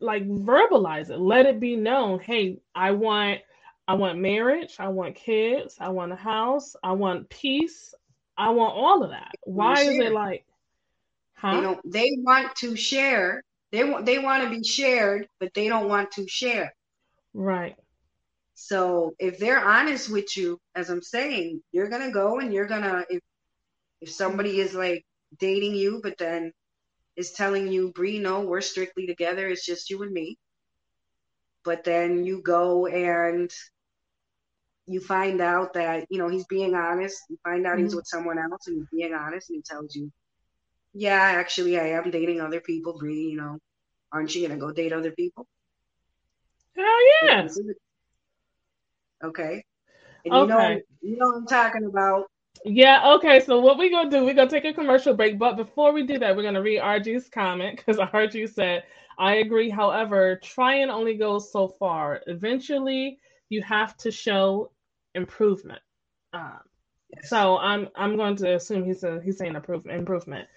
like 0.00 0.26
verbalize 0.28 1.10
it? 1.10 1.18
Let 1.18 1.46
it 1.46 1.60
be 1.60 1.76
known, 1.76 2.20
hey, 2.20 2.58
I 2.74 2.92
want 2.92 3.40
I 3.86 3.94
want 3.94 4.18
marriage, 4.18 4.76
I 4.78 4.88
want 4.88 5.14
kids, 5.14 5.76
I 5.78 5.90
want 5.90 6.12
a 6.12 6.16
house, 6.16 6.74
I 6.82 6.92
want 6.92 7.28
peace, 7.28 7.94
I 8.36 8.50
want 8.50 8.74
all 8.74 9.02
of 9.02 9.10
that. 9.10 9.34
Why 9.42 9.82
is 9.82 9.98
it 9.98 10.12
like 10.12 10.46
huh? 11.34 11.56
They 11.56 11.60
don't 11.60 11.92
they 11.92 12.10
want 12.18 12.54
to 12.56 12.76
share. 12.76 13.42
They 13.72 13.84
want 13.84 14.06
they 14.06 14.18
want 14.18 14.44
to 14.44 14.50
be 14.50 14.62
shared, 14.64 15.28
but 15.40 15.52
they 15.54 15.68
don't 15.68 15.88
want 15.88 16.12
to 16.12 16.26
share. 16.26 16.74
Right. 17.34 17.76
So 18.54 19.14
if 19.18 19.38
they're 19.38 19.64
honest 19.64 20.10
with 20.10 20.36
you, 20.36 20.58
as 20.74 20.88
I'm 20.88 21.02
saying, 21.02 21.60
you're 21.72 21.88
gonna 21.88 22.12
go 22.12 22.38
and 22.38 22.52
you're 22.52 22.66
gonna 22.66 23.04
if 23.10 23.20
if 24.00 24.10
somebody 24.10 24.60
is 24.60 24.74
like 24.74 25.04
dating 25.38 25.74
you, 25.74 26.00
but 26.02 26.18
then 26.18 26.52
is 27.16 27.32
telling 27.32 27.68
you, 27.68 27.92
Bree, 27.92 28.18
no, 28.18 28.42
we're 28.42 28.60
strictly 28.60 29.06
together, 29.06 29.48
it's 29.48 29.64
just 29.64 29.90
you 29.90 30.02
and 30.02 30.12
me. 30.12 30.38
But 31.64 31.84
then 31.84 32.24
you 32.24 32.42
go 32.42 32.86
and 32.86 33.50
you 34.86 35.00
find 35.00 35.40
out 35.40 35.74
that, 35.74 36.06
you 36.10 36.18
know, 36.18 36.28
he's 36.28 36.46
being 36.46 36.74
honest. 36.74 37.22
You 37.30 37.38
find 37.42 37.66
out 37.66 37.74
mm-hmm. 37.74 37.84
he's 37.84 37.96
with 37.96 38.06
someone 38.06 38.38
else 38.38 38.66
and 38.66 38.78
he's 38.78 39.00
being 39.00 39.14
honest 39.14 39.48
and 39.50 39.56
he 39.56 39.62
tells 39.62 39.96
you, 39.96 40.12
Yeah, 40.92 41.14
actually 41.14 41.78
I 41.78 41.88
am 41.88 42.10
dating 42.10 42.40
other 42.40 42.60
people, 42.60 42.98
Bree, 42.98 43.28
you 43.30 43.36
know, 43.36 43.58
aren't 44.12 44.34
you 44.34 44.46
gonna 44.46 44.60
go 44.60 44.72
date 44.72 44.92
other 44.92 45.12
people? 45.12 45.46
Hell 46.76 46.84
yeah. 47.22 47.48
Okay. 49.24 49.64
And 50.24 50.34
okay. 50.34 50.42
you 50.42 50.48
know 50.48 50.80
you 51.02 51.16
know 51.16 51.26
what 51.28 51.36
I'm 51.36 51.46
talking 51.46 51.84
about. 51.86 52.26
Yeah, 52.64 53.14
okay. 53.14 53.40
So 53.40 53.60
what 53.60 53.78
we're 53.78 53.90
gonna 53.90 54.10
do, 54.10 54.24
we're 54.24 54.34
gonna 54.34 54.50
take 54.50 54.64
a 54.64 54.72
commercial 54.72 55.14
break. 55.14 55.38
But 55.38 55.56
before 55.56 55.92
we 55.92 56.06
do 56.06 56.18
that, 56.18 56.36
we're 56.36 56.42
gonna 56.42 56.62
read 56.62 56.80
RG's 56.80 57.28
comment 57.28 57.76
because 57.76 57.96
RG 58.12 58.52
said, 58.54 58.84
I 59.18 59.36
agree. 59.36 59.70
However, 59.70 60.40
trying 60.42 60.90
only 60.90 61.14
goes 61.14 61.52
so 61.52 61.68
far. 61.68 62.20
Eventually 62.26 63.18
you 63.48 63.62
have 63.62 63.96
to 63.98 64.10
show 64.10 64.70
improvement. 65.14 65.80
Um, 66.32 66.60
yes. 67.14 67.28
so 67.28 67.58
I'm 67.58 67.88
I'm 67.94 68.16
going 68.16 68.36
to 68.36 68.54
assume 68.54 68.84
he's 68.84 69.04
a, 69.04 69.20
he's 69.22 69.38
saying 69.38 69.54
improvement 69.54 69.98
improvement. 69.98 70.48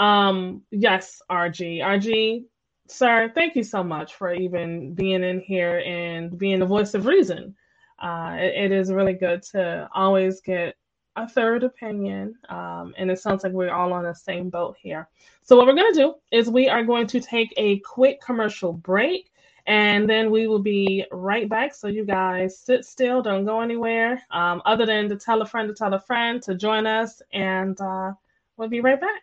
Um, 0.00 0.62
yes, 0.70 1.22
RG. 1.30 1.78
RG, 1.78 2.44
sir, 2.88 3.30
thank 3.34 3.56
you 3.56 3.62
so 3.62 3.84
much 3.84 4.14
for 4.14 4.32
even 4.32 4.94
being 4.94 5.22
in 5.22 5.40
here 5.40 5.78
and 5.86 6.36
being 6.36 6.58
the 6.58 6.66
voice 6.66 6.94
of 6.94 7.06
reason. 7.06 7.54
Uh, 8.02 8.36
it, 8.38 8.64
it 8.64 8.72
is 8.72 8.92
really 8.92 9.12
good 9.14 9.42
to 9.42 9.88
always 9.94 10.40
get 10.40 10.74
a 11.16 11.28
third 11.28 11.62
opinion. 11.62 12.36
Um, 12.48 12.94
and 12.96 13.10
it 13.10 13.18
sounds 13.18 13.44
like 13.44 13.52
we're 13.52 13.72
all 13.72 13.92
on 13.92 14.04
the 14.04 14.14
same 14.14 14.50
boat 14.50 14.76
here. 14.80 15.08
So, 15.42 15.56
what 15.56 15.66
we're 15.66 15.74
going 15.74 15.92
to 15.92 15.98
do 15.98 16.14
is 16.30 16.48
we 16.48 16.68
are 16.68 16.84
going 16.84 17.06
to 17.08 17.20
take 17.20 17.52
a 17.56 17.78
quick 17.80 18.20
commercial 18.20 18.72
break 18.72 19.30
and 19.66 20.10
then 20.10 20.30
we 20.30 20.48
will 20.48 20.58
be 20.58 21.04
right 21.12 21.48
back. 21.48 21.74
So, 21.74 21.88
you 21.88 22.04
guys 22.04 22.58
sit 22.58 22.84
still, 22.84 23.22
don't 23.22 23.44
go 23.44 23.60
anywhere, 23.60 24.22
um, 24.30 24.62
other 24.64 24.86
than 24.86 25.08
to 25.10 25.16
tell 25.16 25.42
a 25.42 25.46
friend 25.46 25.68
to 25.68 25.74
tell 25.74 25.94
a 25.94 26.00
friend 26.00 26.42
to 26.42 26.54
join 26.54 26.86
us. 26.86 27.22
And 27.32 27.80
uh, 27.80 28.12
we'll 28.56 28.68
be 28.68 28.80
right 28.80 29.00
back. 29.00 29.22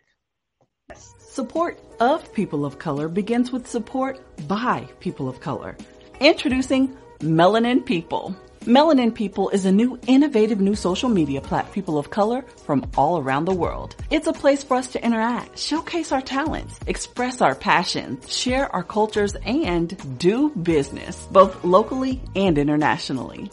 Support 0.94 1.78
of 2.00 2.32
people 2.32 2.64
of 2.64 2.78
color 2.78 3.08
begins 3.08 3.52
with 3.52 3.66
support 3.66 4.18
by 4.48 4.88
people 4.98 5.28
of 5.28 5.40
color. 5.40 5.76
Introducing 6.20 6.96
Melanin 7.20 7.84
People. 7.84 8.34
Melanin 8.70 9.12
People 9.12 9.48
is 9.48 9.64
a 9.64 9.72
new 9.72 9.98
innovative 10.06 10.60
new 10.60 10.76
social 10.76 11.08
media 11.08 11.40
platform 11.40 11.74
people 11.74 11.98
of 11.98 12.08
color 12.08 12.42
from 12.66 12.88
all 12.96 13.18
around 13.18 13.46
the 13.46 13.52
world. 13.52 13.96
It's 14.10 14.28
a 14.28 14.32
place 14.32 14.62
for 14.62 14.76
us 14.76 14.92
to 14.92 15.04
interact, 15.04 15.58
showcase 15.58 16.12
our 16.12 16.20
talents, 16.20 16.78
express 16.86 17.40
our 17.40 17.56
passions, 17.56 18.32
share 18.32 18.72
our 18.72 18.84
cultures, 18.84 19.34
and 19.44 20.18
do 20.20 20.50
business, 20.50 21.26
both 21.32 21.64
locally 21.64 22.20
and 22.36 22.58
internationally. 22.58 23.50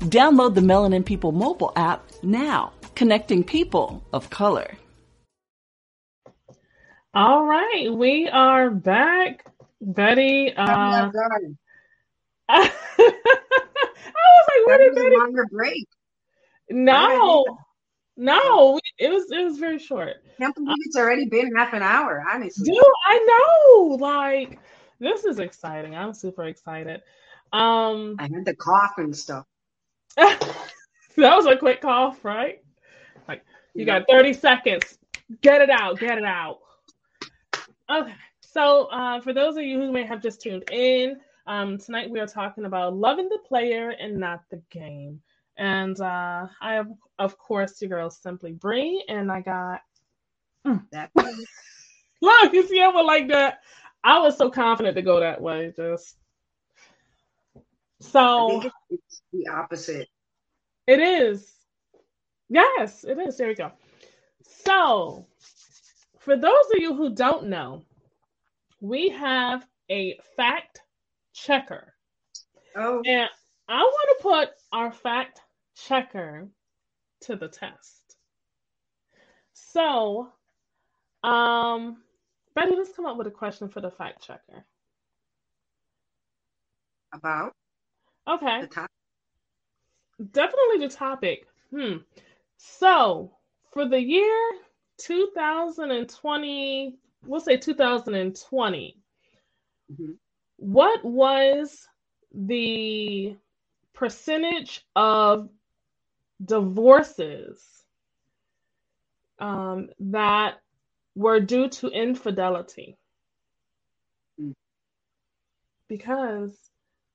Download 0.00 0.54
the 0.54 0.62
Melanin 0.62 1.04
People 1.04 1.32
mobile 1.32 1.74
app 1.76 2.08
now, 2.22 2.72
connecting 2.94 3.44
people 3.44 4.02
of 4.14 4.30
color. 4.30 4.70
All 7.12 7.44
right, 7.44 7.92
we 7.92 8.30
are 8.32 8.70
back. 8.70 9.44
Betty, 9.82 10.54
uh, 10.56 11.10
was 11.10 11.14
like, 12.48 13.37
what 14.68 14.80
is 14.80 14.96
a 14.96 15.18
longer 15.18 15.46
break? 15.50 15.86
No, 16.70 17.44
no, 18.16 18.80
it 18.98 19.10
was 19.10 19.30
it 19.30 19.44
was 19.44 19.58
very 19.58 19.78
short. 19.78 20.16
Can't 20.38 20.54
believe 20.54 20.76
it's 20.80 20.96
already 20.96 21.26
been 21.26 21.54
half 21.54 21.72
an 21.72 21.82
hour. 21.82 22.24
Honestly, 22.30 22.64
dude, 22.64 22.82
I 23.06 23.18
know. 23.26 23.94
Like, 23.94 24.58
this 24.98 25.24
is 25.24 25.38
exciting. 25.38 25.94
I'm 25.96 26.12
super 26.12 26.44
excited. 26.44 27.02
Um, 27.52 28.16
I 28.18 28.24
had 28.24 28.44
the 28.44 28.54
cough 28.54 28.94
and 28.98 29.16
stuff. 29.16 29.46
that 30.16 30.66
was 31.16 31.46
a 31.46 31.56
quick 31.56 31.80
cough, 31.80 32.24
right? 32.24 32.62
Like, 33.26 33.44
you 33.74 33.86
got 33.86 34.04
30 34.10 34.32
seconds. 34.34 34.98
Get 35.40 35.62
it 35.62 35.70
out. 35.70 35.98
Get 35.98 36.18
it 36.18 36.24
out. 36.24 36.58
Okay. 37.90 38.14
So, 38.40 38.86
uh, 38.86 39.20
for 39.20 39.32
those 39.32 39.56
of 39.56 39.62
you 39.62 39.80
who 39.80 39.92
may 39.92 40.04
have 40.04 40.20
just 40.22 40.40
tuned 40.40 40.64
in, 40.70 41.20
um, 41.48 41.78
tonight 41.78 42.10
we 42.10 42.20
are 42.20 42.26
talking 42.26 42.66
about 42.66 42.94
loving 42.94 43.28
the 43.28 43.38
player 43.48 43.88
and 43.90 44.18
not 44.18 44.42
the 44.50 44.62
game. 44.70 45.20
And 45.56 45.98
uh, 45.98 46.46
I 46.60 46.74
have, 46.74 46.88
of 47.18 47.38
course, 47.38 47.80
your 47.80 47.88
girl 47.88 48.10
Simply 48.10 48.52
Bree, 48.52 49.02
and 49.08 49.32
I 49.32 49.40
got 49.40 49.80
mm. 50.64 50.84
that. 50.92 51.10
Look, 52.22 52.52
you 52.52 52.66
see, 52.68 52.80
I 52.80 52.88
was 52.88 53.04
like 53.06 53.28
that. 53.28 53.60
I 54.04 54.20
was 54.20 54.36
so 54.36 54.50
confident 54.50 54.94
to 54.96 55.02
go 55.02 55.20
that 55.20 55.40
way. 55.40 55.72
Just 55.74 56.16
so 58.00 58.70
it's 58.90 59.22
the 59.32 59.48
opposite. 59.48 60.08
It 60.86 61.00
is. 61.00 61.50
Yes, 62.50 63.04
it 63.04 63.18
is. 63.18 63.36
There 63.36 63.48
we 63.48 63.54
go. 63.54 63.72
So, 64.42 65.26
for 66.18 66.36
those 66.36 66.64
of 66.74 66.80
you 66.80 66.94
who 66.94 67.14
don't 67.14 67.48
know, 67.48 67.84
we 68.80 69.08
have 69.08 69.66
a 69.90 70.18
fact 70.36 70.82
checker. 71.44 71.94
Oh. 72.76 73.02
And 73.04 73.28
I 73.68 73.82
want 73.82 74.18
to 74.18 74.22
put 74.22 74.50
our 74.72 74.92
fact 74.92 75.40
checker 75.76 76.48
to 77.22 77.36
the 77.36 77.48
test. 77.48 78.16
So, 79.52 80.28
um, 81.24 81.98
Betty, 82.54 82.76
let's 82.76 82.92
come 82.92 83.06
up 83.06 83.16
with 83.16 83.26
a 83.26 83.32
question 83.32 83.68
for 83.68 83.80
the 83.80 83.90
fact 83.90 84.26
checker. 84.26 84.64
About? 87.12 87.54
Okay. 88.28 88.60
The 88.62 88.66
topic. 88.66 88.90
Definitely 90.32 90.86
the 90.86 90.94
topic. 90.94 91.46
Hmm. 91.70 91.96
So, 92.56 93.32
for 93.72 93.86
the 93.86 94.00
year 94.00 94.52
2020, 94.98 96.96
we'll 97.26 97.40
say 97.40 97.56
2020, 97.56 98.96
mm-hmm 99.92 100.12
what 100.58 101.04
was 101.04 101.86
the 102.34 103.36
percentage 103.94 104.84
of 104.94 105.48
divorces 106.44 107.64
um, 109.38 109.88
that 110.00 110.60
were 111.14 111.40
due 111.40 111.68
to 111.68 111.88
infidelity? 111.88 112.96
Because 115.88 116.56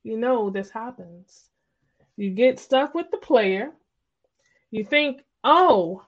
you 0.04 0.18
know 0.18 0.50
this 0.50 0.70
happens. 0.70 1.50
You 2.16 2.32
get 2.32 2.60
stuck 2.60 2.94
with 2.96 3.12
the 3.12 3.18
player. 3.18 3.72
You 4.72 4.84
think, 4.86 5.22
oh, 5.44 6.06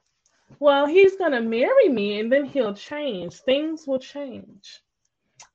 well, 0.60 0.86
he's 0.86 1.17
going 1.17 1.34
to 1.34 1.41
marry 1.41 1.89
me 1.89 2.19
and 2.19 2.32
then 2.32 2.45
he'll 2.45 2.74
change. 2.74 3.36
Things 3.36 3.86
will 3.86 4.00
change. 4.00 4.82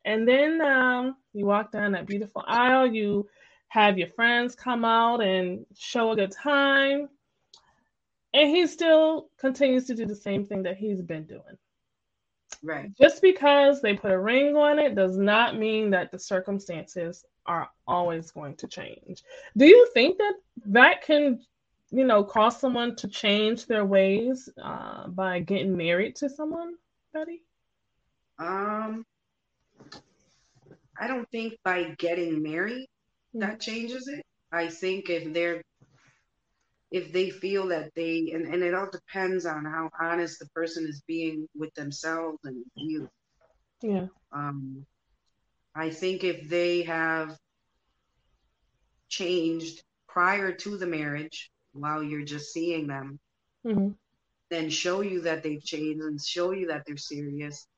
And 0.04 0.26
then 0.26 0.60
um, 0.60 1.16
you 1.32 1.46
walk 1.46 1.72
down 1.72 1.92
that 1.92 2.06
beautiful 2.06 2.42
aisle, 2.46 2.86
you 2.86 3.28
have 3.68 3.98
your 3.98 4.08
friends 4.08 4.54
come 4.54 4.84
out 4.84 5.22
and 5.22 5.64
show 5.78 6.10
a 6.10 6.16
good 6.16 6.32
time. 6.32 7.08
And 8.32 8.48
he 8.48 8.66
still 8.66 9.28
continues 9.38 9.86
to 9.86 9.94
do 9.94 10.06
the 10.06 10.14
same 10.14 10.46
thing 10.46 10.62
that 10.64 10.76
he's 10.76 11.02
been 11.02 11.24
doing. 11.24 11.58
Right. 12.62 12.90
Just 13.00 13.22
because 13.22 13.80
they 13.80 13.94
put 13.94 14.12
a 14.12 14.18
ring 14.18 14.56
on 14.56 14.78
it 14.78 14.94
does 14.94 15.16
not 15.16 15.56
mean 15.58 15.90
that 15.90 16.10
the 16.10 16.18
circumstances 16.18 17.24
are 17.46 17.70
always 17.86 18.30
going 18.30 18.56
to 18.56 18.68
change. 18.68 19.22
Do 19.56 19.66
you 19.66 19.88
think 19.94 20.18
that 20.18 20.34
that 20.66 21.02
can, 21.02 21.40
you 21.90 22.04
know, 22.04 22.22
cause 22.22 22.60
someone 22.60 22.96
to 22.96 23.08
change 23.08 23.66
their 23.66 23.84
ways 23.84 24.48
uh, 24.62 25.08
by 25.08 25.40
getting 25.40 25.76
married 25.76 26.16
to 26.16 26.28
someone, 26.28 26.74
Betty? 27.12 27.42
Um, 28.38 29.06
I 30.98 31.06
don't 31.06 31.28
think 31.30 31.54
by 31.64 31.94
getting 31.98 32.42
married 32.42 32.86
that 33.34 33.56
mm. 33.56 33.60
changes 33.60 34.08
it. 34.08 34.24
I 34.52 34.68
think 34.68 35.08
if 35.10 35.32
they're 35.32 35.62
if 36.90 37.12
they 37.12 37.30
feel 37.30 37.68
that 37.68 37.92
they 37.94 38.32
and, 38.34 38.52
and 38.52 38.62
it 38.62 38.74
all 38.74 38.90
depends 38.90 39.46
on 39.46 39.64
how 39.64 39.90
honest 40.00 40.40
the 40.40 40.48
person 40.48 40.86
is 40.86 41.02
being 41.06 41.48
with 41.56 41.72
themselves 41.74 42.38
and 42.44 42.64
you. 42.74 43.08
Yeah. 43.82 44.06
Um 44.32 44.84
I 45.74 45.90
think 45.90 46.24
if 46.24 46.48
they 46.48 46.82
have 46.82 47.36
changed 49.08 49.82
prior 50.08 50.52
to 50.52 50.76
the 50.76 50.86
marriage 50.86 51.50
while 51.72 52.02
you're 52.02 52.24
just 52.24 52.52
seeing 52.52 52.88
them, 52.88 53.20
mm-hmm. 53.64 53.90
then 54.50 54.68
show 54.68 55.00
you 55.02 55.20
that 55.22 55.44
they've 55.44 55.62
changed 55.62 56.02
and 56.02 56.20
show 56.20 56.50
you 56.50 56.66
that 56.66 56.82
they're 56.86 56.96
serious, 56.96 57.68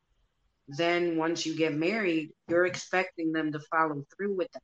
then 0.68 1.16
once 1.16 1.44
you 1.44 1.56
get 1.56 1.74
married, 1.74 2.30
you're 2.48 2.66
expecting 2.66 3.32
them 3.32 3.52
to 3.52 3.60
follow 3.70 4.04
through 4.16 4.36
with 4.36 4.50
that. 4.52 4.62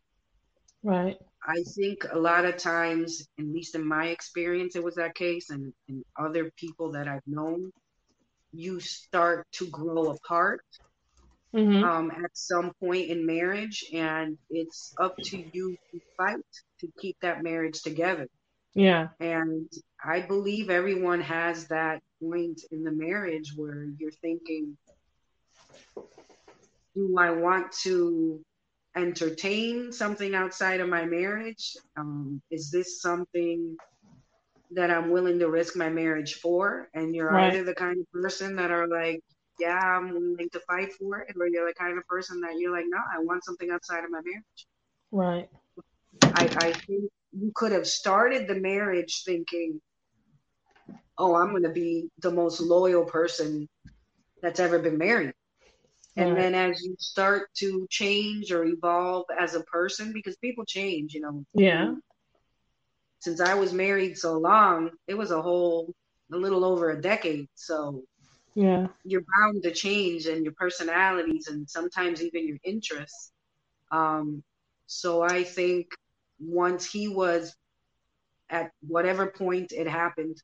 Right. 0.82 1.16
I 1.46 1.62
think 1.76 2.04
a 2.10 2.18
lot 2.18 2.44
of 2.44 2.56
times, 2.56 3.26
at 3.38 3.46
least 3.46 3.74
in 3.74 3.86
my 3.86 4.08
experience, 4.08 4.76
it 4.76 4.84
was 4.84 4.96
that 4.96 5.14
case, 5.14 5.50
and, 5.50 5.72
and 5.88 6.04
other 6.18 6.50
people 6.56 6.92
that 6.92 7.08
I've 7.08 7.26
known, 7.26 7.72
you 8.52 8.80
start 8.80 9.46
to 9.52 9.66
grow 9.66 10.10
apart 10.10 10.64
mm-hmm. 11.54 11.84
um, 11.84 12.10
at 12.10 12.30
some 12.32 12.72
point 12.80 13.10
in 13.10 13.26
marriage, 13.26 13.84
and 13.92 14.38
it's 14.50 14.94
up 14.98 15.16
to 15.24 15.44
you 15.52 15.76
to 15.90 16.00
fight 16.16 16.38
to 16.80 16.88
keep 17.00 17.16
that 17.22 17.42
marriage 17.42 17.82
together. 17.82 18.28
Yeah. 18.74 19.08
And 19.20 19.68
I 20.04 20.20
believe 20.20 20.70
everyone 20.70 21.20
has 21.22 21.66
that 21.68 22.00
point 22.22 22.60
in 22.70 22.84
the 22.84 22.92
marriage 22.92 23.52
where 23.56 23.88
you're 23.98 24.10
thinking, 24.10 24.76
do 26.94 27.16
I 27.18 27.30
want 27.30 27.72
to 27.84 28.40
entertain 28.96 29.92
something 29.92 30.34
outside 30.34 30.80
of 30.80 30.88
my 30.88 31.04
marriage? 31.04 31.76
Um, 31.96 32.42
is 32.50 32.70
this 32.70 33.00
something 33.00 33.76
that 34.72 34.90
I'm 34.90 35.10
willing 35.10 35.38
to 35.38 35.48
risk 35.48 35.76
my 35.76 35.88
marriage 35.88 36.34
for? 36.34 36.88
And 36.94 37.14
you're 37.14 37.30
right. 37.30 37.52
either 37.52 37.64
the 37.64 37.74
kind 37.74 37.98
of 38.00 38.10
person 38.12 38.56
that 38.56 38.70
are 38.70 38.88
like, 38.88 39.20
yeah, 39.58 39.78
I'm 39.78 40.10
willing 40.10 40.48
to 40.52 40.60
fight 40.60 40.92
for 40.94 41.18
it, 41.18 41.34
or 41.38 41.48
you're 41.48 41.66
the 41.66 41.74
kind 41.74 41.98
of 41.98 42.06
person 42.06 42.40
that 42.42 42.58
you're 42.58 42.72
like, 42.72 42.86
no, 42.88 42.98
I 42.98 43.20
want 43.20 43.44
something 43.44 43.70
outside 43.70 44.04
of 44.04 44.10
my 44.10 44.20
marriage. 44.20 44.66
Right. 45.10 45.48
I, 46.22 46.44
I 46.44 46.72
think 46.72 47.10
you 47.32 47.52
could 47.54 47.72
have 47.72 47.86
started 47.86 48.46
the 48.46 48.54
marriage 48.54 49.22
thinking, 49.24 49.80
oh, 51.16 51.34
I'm 51.34 51.50
going 51.50 51.64
to 51.64 51.70
be 51.70 52.08
the 52.18 52.30
most 52.30 52.60
loyal 52.60 53.04
person 53.04 53.68
that's 54.42 54.60
ever 54.60 54.78
been 54.78 54.98
married. 54.98 55.32
And 56.18 56.36
then 56.36 56.54
as 56.54 56.82
you 56.82 56.96
start 56.98 57.48
to 57.54 57.86
change 57.90 58.50
or 58.50 58.64
evolve 58.64 59.26
as 59.38 59.54
a 59.54 59.60
person, 59.60 60.12
because 60.12 60.36
people 60.36 60.64
change, 60.64 61.14
you 61.14 61.20
know. 61.20 61.44
Yeah. 61.54 61.94
Since 63.20 63.40
I 63.40 63.54
was 63.54 63.72
married 63.72 64.16
so 64.18 64.38
long, 64.38 64.90
it 65.06 65.16
was 65.16 65.30
a 65.30 65.42
whole, 65.42 65.94
a 66.32 66.36
little 66.36 66.64
over 66.64 66.90
a 66.90 67.00
decade. 67.00 67.48
So 67.54 68.02
yeah, 68.54 68.88
you're 69.04 69.24
bound 69.38 69.62
to 69.62 69.70
change 69.70 70.26
and 70.26 70.44
your 70.44 70.54
personalities 70.54 71.48
and 71.48 71.68
sometimes 71.68 72.22
even 72.22 72.46
your 72.46 72.58
interests. 72.64 73.32
Um, 73.90 74.42
so 74.86 75.22
I 75.22 75.44
think 75.44 75.88
once 76.40 76.90
he 76.90 77.08
was 77.08 77.54
at 78.50 78.70
whatever 78.86 79.26
point 79.26 79.72
it 79.72 79.86
happened, 79.86 80.42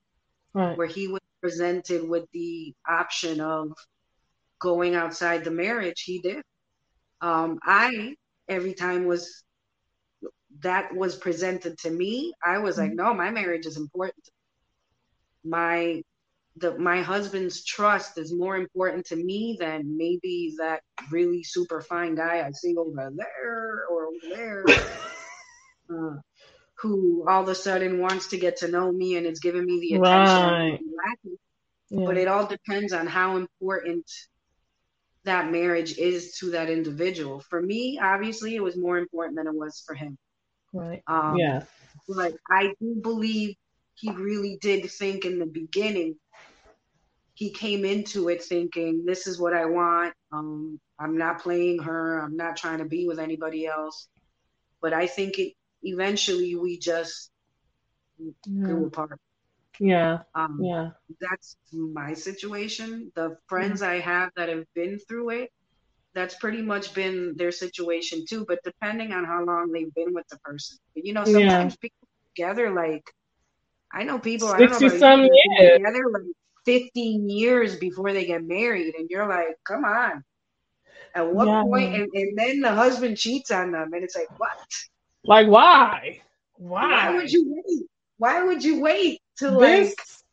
right. 0.52 0.76
where 0.76 0.87
he 0.87 1.08
was 1.08 1.20
presented 1.40 2.08
with 2.08 2.24
the 2.32 2.74
option 2.88 3.40
of 3.40 3.72
going 4.64 4.94
outside 4.94 5.44
the 5.44 5.50
marriage, 5.50 6.00
he 6.00 6.20
did. 6.20 6.42
Um, 7.20 7.59
I 7.62 8.16
every 8.48 8.72
time 8.72 9.05
was 9.05 9.44
that 10.61 10.94
was 10.94 11.16
presented 11.16 11.77
to 11.81 11.90
me, 11.90 12.33
I 12.42 12.59
was 12.59 12.79
like, 12.79 12.92
mm-hmm. 12.92 13.09
no, 13.09 13.14
my 13.14 13.31
marriage 13.31 13.66
is 13.66 13.77
important. 13.77 14.24
My 15.44 16.03
the 16.57 16.79
my 16.79 17.03
husband's 17.03 17.62
trust 17.62 18.16
is 18.16 18.33
more 18.33 18.57
important 18.57 19.07
to 19.07 19.16
me 19.16 19.59
than 19.61 19.98
maybe 19.98 20.55
that 20.59 20.81
really 21.11 21.42
super 21.42 21.83
fine 21.83 22.14
guy 22.14 22.42
I 22.46 22.53
see 22.53 22.74
over 22.77 23.11
there 23.14 23.85
or 23.90 24.07
over 24.07 24.35
there. 24.35 24.64
uh, 25.92 26.16
who 26.79 27.24
all 27.29 27.42
of 27.42 27.48
a 27.48 27.55
sudden 27.55 28.00
wants 28.00 28.29
to 28.29 28.38
get 28.38 28.59
to 28.59 28.68
know 28.68 28.90
me 28.90 29.16
and 29.16 29.27
is 29.27 29.40
giving 29.40 29.64
me 29.64 29.81
the 29.81 29.96
attention. 29.96 30.48
Right. 30.48 30.81
Yeah. 31.90 32.07
But 32.07 32.16
it 32.16 32.29
all 32.29 32.46
depends 32.46 32.92
on 32.92 33.07
how 33.07 33.37
important 33.37 34.05
that 35.24 35.50
marriage 35.50 35.98
is 35.98 36.37
to 36.38 36.50
that 36.50 36.70
individual. 36.70 37.40
For 37.40 37.60
me, 37.60 37.98
obviously, 38.02 38.54
it 38.54 38.62
was 38.62 38.76
more 38.76 38.98
important 38.98 39.37
than 39.37 39.46
it 39.46 39.54
was 39.54 39.82
for 39.87 39.94
him. 39.94 40.18
Right. 40.72 41.02
Um, 41.06 41.37
yeah. 41.37 41.62
But 42.08 42.34
I 42.50 42.74
do 42.80 42.96
believe 43.02 43.56
he 43.94 44.10
really 44.10 44.58
did 44.60 44.90
think 44.90 45.24
in 45.24 45.38
the 45.38 45.46
beginning. 45.46 46.16
He 47.34 47.50
came 47.50 47.84
into 47.84 48.28
it 48.28 48.42
thinking, 48.42 49.04
"This 49.04 49.26
is 49.26 49.40
what 49.40 49.54
I 49.54 49.64
want. 49.64 50.14
Um, 50.30 50.80
I'm 50.98 51.16
not 51.16 51.42
playing 51.42 51.80
her. 51.80 52.18
I'm 52.18 52.37
not 52.37 52.56
trying 52.56 52.78
to 52.78 52.84
be 52.84 53.06
with 53.06 53.18
anybody 53.18 53.66
else." 53.66 54.08
But 54.80 54.92
I 54.92 55.06
think 55.06 55.38
it 55.38 55.54
eventually 55.82 56.54
we 56.54 56.78
just 56.78 57.30
yeah. 58.18 58.32
grew 58.66 58.87
apart. 58.87 59.18
Yeah. 59.80 60.20
Um, 60.34 60.60
yeah. 60.62 60.90
That's 61.20 61.56
my 61.72 62.14
situation. 62.14 63.10
The 63.14 63.37
friends 63.48 63.82
I 63.82 64.00
have 64.00 64.30
that 64.37 64.48
have 64.48 64.64
been 64.74 64.98
through 64.98 65.30
it, 65.30 65.52
that's 66.14 66.37
pretty 66.37 66.62
much 66.62 66.94
been 66.94 67.34
their 67.37 67.50
situation 67.50 68.24
too. 68.28 68.44
But 68.46 68.60
depending 68.62 69.12
on 69.12 69.24
how 69.24 69.44
long 69.44 69.72
they've 69.72 69.92
been 69.94 70.14
with 70.14 70.28
the 70.28 70.38
person, 70.38 70.78
but, 70.94 71.04
you 71.04 71.12
know, 71.12 71.24
sometimes 71.24 71.74
yeah. 71.74 71.78
people 71.80 72.08
together 72.34 72.70
like 72.70 73.04
I 73.92 74.02
know 74.02 74.18
people 74.18 74.48
sixty 74.56 74.88
some 74.88 75.22
years 75.22 75.78
together 75.78 76.04
like 76.12 76.22
fifteen 76.64 77.28
years 77.28 77.76
before 77.76 78.12
they 78.12 78.26
get 78.26 78.44
married, 78.44 78.94
and 78.96 79.08
you're 79.08 79.28
like, 79.28 79.58
come 79.64 79.84
on. 79.84 80.24
At 81.14 81.32
what 81.32 81.46
yeah. 81.46 81.62
point? 81.62 81.94
And, 81.94 82.08
and 82.12 82.38
then 82.38 82.60
the 82.60 82.72
husband 82.72 83.16
cheats 83.16 83.52
on 83.52 83.70
them, 83.70 83.92
and 83.92 84.02
it's 84.02 84.16
like, 84.16 84.37
what? 84.38 84.58
Like 85.24 85.46
why? 85.46 86.22
Why? 86.56 87.10
Why 87.10 87.16
would 87.16 87.32
you 87.32 87.44
wait? 87.46 87.87
Why 88.18 88.42
would 88.42 88.64
you 88.64 88.80
wait 88.80 89.20
to 89.38 89.51
like 89.51 89.97
this... 89.97 90.25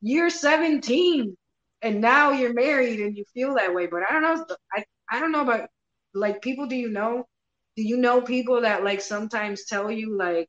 you're 0.00 0.30
17 0.30 1.36
and 1.82 2.00
now 2.00 2.30
you're 2.30 2.54
married 2.54 3.00
and 3.00 3.16
you 3.16 3.24
feel 3.34 3.54
that 3.54 3.74
way? 3.74 3.86
But 3.86 4.02
I 4.08 4.12
don't 4.12 4.22
know. 4.22 4.46
I 4.72 4.84
I 5.10 5.20
don't 5.20 5.32
know 5.32 5.42
about 5.42 5.68
like 6.14 6.42
people. 6.42 6.66
Do 6.66 6.76
you 6.76 6.88
know? 6.88 7.26
Do 7.76 7.82
you 7.82 7.96
know 7.96 8.20
people 8.20 8.62
that 8.62 8.84
like 8.84 9.00
sometimes 9.00 9.64
tell 9.64 9.90
you 9.90 10.16
like 10.16 10.48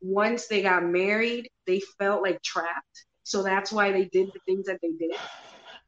once 0.00 0.48
they 0.48 0.62
got 0.62 0.84
married 0.84 1.48
they 1.66 1.80
felt 1.98 2.22
like 2.22 2.42
trapped, 2.42 3.06
so 3.22 3.42
that's 3.42 3.72
why 3.72 3.92
they 3.92 4.06
did 4.06 4.28
the 4.32 4.40
things 4.46 4.66
that 4.66 4.78
they 4.82 4.90
did. 4.98 5.16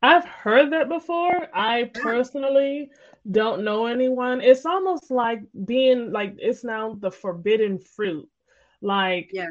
I've 0.03 0.25
heard 0.25 0.73
that 0.73 0.89
before. 0.89 1.49
I 1.55 1.91
personally 1.95 2.91
don't 3.31 3.65
know 3.65 3.87
anyone. 3.87 4.41
It's 4.41 4.67
almost 4.67 5.11
like 5.11 5.41
being 5.65 6.13
like 6.13 6.35
it's 6.39 6.63
now 6.63 6.97
the 7.01 7.11
forbidden 7.11 7.79
fruit. 7.79 8.29
Like 8.83 9.31
yeah. 9.33 9.49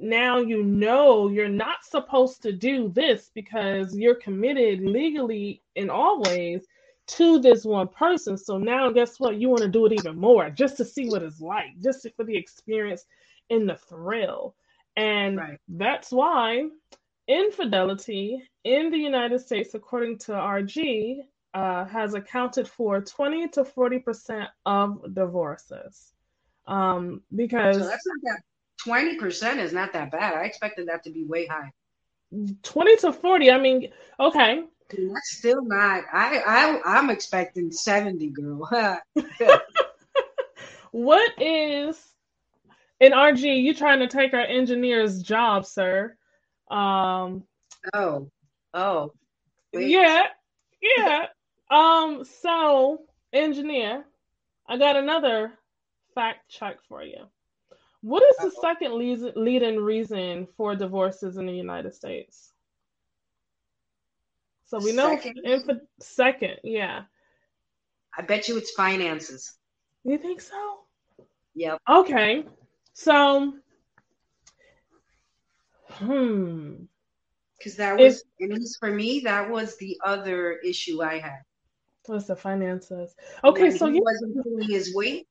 Now 0.00 0.38
you 0.38 0.62
know 0.62 1.28
you're 1.28 1.48
not 1.48 1.84
supposed 1.84 2.42
to 2.42 2.52
do 2.52 2.88
this 2.88 3.30
because 3.34 3.96
you're 3.96 4.14
committed 4.14 4.80
legally 4.80 5.62
in 5.74 5.90
all 5.90 6.22
ways 6.22 6.66
to 7.08 7.40
this 7.40 7.64
one 7.64 7.88
person. 7.88 8.36
So 8.36 8.58
now 8.58 8.90
guess 8.90 9.18
what? 9.18 9.36
You 9.36 9.48
want 9.48 9.62
to 9.62 9.68
do 9.68 9.86
it 9.86 9.92
even 9.92 10.16
more 10.16 10.50
just 10.50 10.76
to 10.76 10.84
see 10.84 11.08
what 11.08 11.22
it's 11.22 11.40
like, 11.40 11.78
just 11.82 12.06
for 12.16 12.24
the 12.24 12.36
experience 12.36 13.04
and 13.50 13.68
the 13.68 13.76
thrill. 13.76 14.54
And 14.96 15.38
right. 15.38 15.58
that's 15.68 16.10
why 16.10 16.68
infidelity 17.26 18.42
in 18.64 18.90
the 18.90 18.98
United 18.98 19.40
States, 19.40 19.74
according 19.74 20.18
to 20.18 20.32
RG, 20.32 21.20
uh, 21.54 21.84
has 21.86 22.14
accounted 22.14 22.68
for 22.68 23.00
20 23.00 23.48
to 23.48 23.64
40 23.64 23.98
percent 24.00 24.48
of 24.66 25.14
divorces. 25.14 26.12
Um, 26.66 27.22
because 27.34 27.78
so 27.78 27.86
that's 27.86 28.06
not 28.06 28.18
that 28.24 28.42
20 28.84 29.16
percent 29.16 29.60
is 29.60 29.72
not 29.72 29.92
that 29.92 30.10
bad. 30.10 30.34
I 30.34 30.44
expected 30.44 30.88
that 30.88 31.04
to 31.04 31.10
be 31.10 31.24
way 31.24 31.46
high. 31.46 31.70
20 32.62 32.96
to 32.98 33.12
40. 33.12 33.50
I 33.50 33.58
mean, 33.58 33.88
okay. 34.20 34.64
That's 34.90 35.36
still 35.36 35.62
not. 35.62 36.04
I 36.12 36.42
I 36.46 36.80
I'm 36.84 37.10
expecting 37.10 37.70
70, 37.70 38.28
girl. 38.28 38.68
what 40.92 41.32
is 41.40 42.02
in 43.00 43.12
RG? 43.12 43.62
You 43.62 43.74
trying 43.74 44.00
to 44.00 44.08
take 44.08 44.32
our 44.32 44.40
engineer's 44.40 45.22
job, 45.22 45.66
sir? 45.66 46.16
Um. 46.70 47.44
Oh. 47.94 48.30
Oh. 48.72 49.12
Wait. 49.72 49.88
Yeah. 49.88 50.26
Yeah. 50.80 51.26
Um, 51.70 52.24
so 52.24 53.02
engineer, 53.30 54.02
I 54.66 54.78
got 54.78 54.96
another 54.96 55.52
fact 56.14 56.48
check 56.48 56.78
for 56.88 57.02
you. 57.02 57.26
What 58.08 58.22
is 58.22 58.36
the 58.38 58.50
second 58.62 58.94
leading 59.36 59.76
reason 59.76 60.48
for 60.56 60.74
divorces 60.74 61.36
in 61.36 61.44
the 61.44 61.52
United 61.52 61.92
States? 61.92 62.54
So 64.64 64.78
we 64.78 64.92
know 64.92 65.10
second, 65.10 65.40
inf- 65.44 65.82
second, 66.00 66.56
yeah. 66.64 67.02
I 68.16 68.22
bet 68.22 68.48
you 68.48 68.56
it's 68.56 68.70
finances. 68.70 69.58
You 70.04 70.16
think 70.16 70.40
so? 70.40 70.78
Yep. 71.54 71.82
Okay. 71.86 72.46
So, 72.94 73.52
hmm. 75.90 76.84
Because 77.58 77.76
that 77.76 77.98
was, 77.98 78.24
if, 78.38 78.50
at 78.50 78.58
least 78.58 78.78
for 78.80 78.90
me, 78.90 79.20
that 79.20 79.50
was 79.50 79.76
the 79.76 80.00
other 80.02 80.52
issue 80.64 81.02
I 81.02 81.18
had. 81.18 81.42
Was 82.08 82.26
the 82.26 82.36
finances? 82.36 83.14
Okay, 83.44 83.64
when 83.64 83.78
so 83.78 83.86
he 83.88 83.96
you 83.96 84.02
wasn't 84.02 84.42
pulling 84.42 84.66
his 84.66 84.94
weight. 84.94 85.27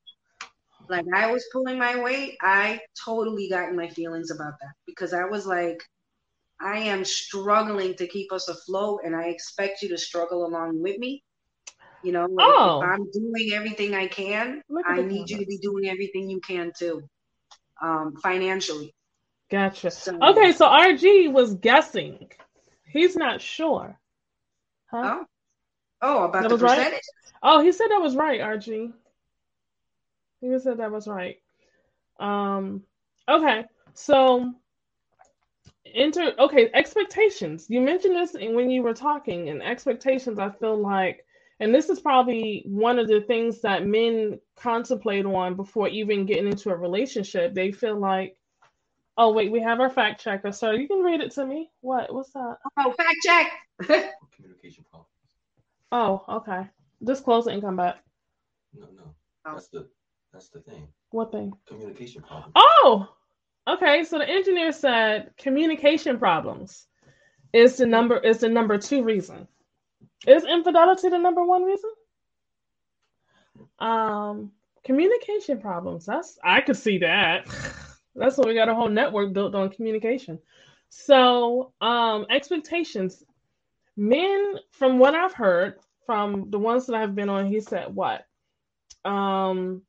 Like 0.90 1.06
I 1.14 1.32
was 1.32 1.46
pulling 1.52 1.78
my 1.78 2.02
weight, 2.02 2.38
I 2.42 2.80
totally 3.06 3.50
got 3.50 3.70
in 3.70 3.76
my 3.76 3.90
feelings 3.90 4.32
about 4.32 4.54
that 4.62 4.74
because 4.86 5.14
I 5.14 5.26
was 5.26 5.46
like, 5.46 5.82
I 6.62 6.80
am 6.80 7.04
struggling 7.06 7.96
to 7.96 8.08
keep 8.08 8.32
us 8.32 8.48
afloat, 8.50 9.02
and 9.04 9.16
I 9.16 9.26
expect 9.28 9.82
you 9.82 9.90
to 9.90 9.98
struggle 9.98 10.46
along 10.46 10.82
with 10.82 10.98
me. 10.98 11.24
You 12.04 12.12
know, 12.14 12.26
like 12.26 12.48
Oh. 12.48 12.82
I'm 12.82 13.10
doing 13.12 13.52
everything 13.54 13.94
I 13.96 14.08
can, 14.08 14.62
I 14.86 15.02
need 15.02 15.30
you 15.30 15.38
to 15.40 15.46
be 15.46 15.58
doing 15.58 15.88
everything 15.88 16.30
you 16.30 16.40
can 16.40 16.72
too, 16.78 17.04
um, 17.82 18.16
financially. 18.24 18.94
Gotcha. 19.50 19.92
So, 19.92 20.18
Okay, 20.22 20.52
so 20.52 20.68
RG 20.68 21.32
was 21.32 21.56
guessing. 21.56 22.30
He's 22.86 23.16
not 23.16 23.42
sure. 23.42 24.00
Huh? 24.92 25.20
oh, 25.22 25.26
oh, 26.02 26.24
about 26.26 26.44
That 26.44 26.50
the 26.50 26.56
was 26.56 26.62
right? 26.62 26.78
percentage. 26.78 27.04
Oh, 27.44 27.62
he 27.62 27.72
said 27.72 27.88
that 27.90 28.02
was 28.02 28.16
right, 28.16 28.40
RG. 28.42 28.92
He 30.42 30.58
said 30.60 30.78
that 30.78 30.92
was 30.92 31.08
right. 31.08 31.38
Um, 32.20 32.84
okay, 33.28 33.66
so 33.94 34.54
enter 35.94 36.34
okay, 36.40 36.70
expectations. 36.74 37.66
You 37.70 37.82
mentioned 37.82 38.16
this 38.16 38.36
in- 38.36 38.56
when 38.56 38.70
you 38.70 38.84
were 38.84 38.94
talking, 38.94 39.50
and 39.50 39.62
expectations, 39.64 40.40
I 40.40 40.50
feel 40.50 40.78
like, 40.78 41.26
and 41.60 41.74
this 41.74 41.90
is 41.90 42.00
probably 42.00 42.64
one 42.68 43.00
of 43.00 43.08
the 43.08 43.22
things 43.22 43.62
that 43.62 43.86
men 43.86 44.40
contemplate 44.56 45.26
on 45.26 45.56
before 45.56 45.88
even 45.88 46.26
getting 46.26 46.48
into 46.48 46.70
a 46.70 46.76
relationship. 46.76 47.54
They 47.54 47.72
feel 47.72 47.98
like, 48.00 48.38
oh 49.18 49.32
wait, 49.34 49.52
we 49.52 49.60
have 49.62 49.80
our 49.80 49.90
fact 49.90 50.22
checker, 50.22 50.52
so 50.52 50.72
you 50.72 50.88
can 50.88 51.02
read 51.02 51.22
it 51.22 51.32
to 51.32 51.46
me. 51.46 51.72
What? 51.82 52.14
What's 52.14 52.32
that? 52.34 52.58
Oh, 52.78 52.92
fact 52.94 53.16
check. 53.24 53.52
communication 54.36 54.86
problems. 54.90 55.10
Oh, 55.92 56.24
okay. 56.30 56.68
Just 57.06 57.24
close 57.24 57.48
it 57.48 57.54
and 57.54 57.62
come 57.62 57.76
back. 57.78 57.98
No, 58.74 58.88
no, 58.96 59.16
Oh. 59.46 59.54
that's 59.54 59.70
the 59.70 59.88
that's 60.38 60.50
the 60.50 60.60
thing. 60.60 60.88
What 61.10 61.32
thing? 61.32 61.52
Communication 61.68 62.22
problems. 62.22 62.54
Oh, 62.56 63.08
okay. 63.68 64.04
So 64.04 64.20
the 64.20 64.30
engineer 64.30 64.72
said 64.72 65.32
communication 65.36 66.20
problems 66.20 66.86
is 67.54 67.78
the 67.78 67.88
number 67.88 68.18
is 68.18 68.38
the 68.40 68.50
number 68.50 68.78
two 68.78 69.04
reason. 69.04 69.48
Is 70.28 70.44
infidelity 70.44 71.10
the 71.10 71.18
number 71.18 71.44
one 71.44 71.64
reason? 71.64 71.90
Um, 73.80 74.52
communication 74.86 75.60
problems. 75.60 76.06
That's 76.06 76.38
I 76.44 76.62
could 76.62 76.78
see 76.78 77.00
that. 77.00 77.48
That's 78.16 78.38
why 78.38 78.48
we 78.48 78.54
got 78.54 78.70
a 78.70 78.76
whole 78.76 78.90
network 78.90 79.34
built 79.34 79.56
on 79.56 79.72
communication. 79.72 80.38
So, 80.90 81.74
um, 81.82 82.28
expectations. 82.30 83.24
Men, 83.96 84.56
from 84.70 85.00
what 85.00 85.16
I've 85.16 85.34
heard 85.34 85.80
from 86.06 86.52
the 86.52 86.60
ones 86.60 86.86
that 86.86 86.96
I've 86.96 87.16
been 87.16 87.30
on, 87.30 87.48
he 87.48 87.60
said 87.60 87.88
what? 87.94 88.26
Um, 89.04 89.82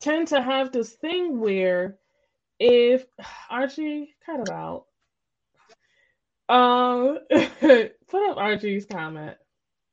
tend 0.00 0.28
to 0.28 0.40
have 0.42 0.72
this 0.72 0.92
thing 0.92 1.40
where 1.40 1.98
if 2.58 3.04
Archie 3.50 4.14
cut 4.24 4.40
it 4.40 4.50
out. 4.50 4.84
Um 6.48 7.18
put 7.60 8.30
up 8.30 8.36
Archie's 8.36 8.86
comment. 8.86 9.36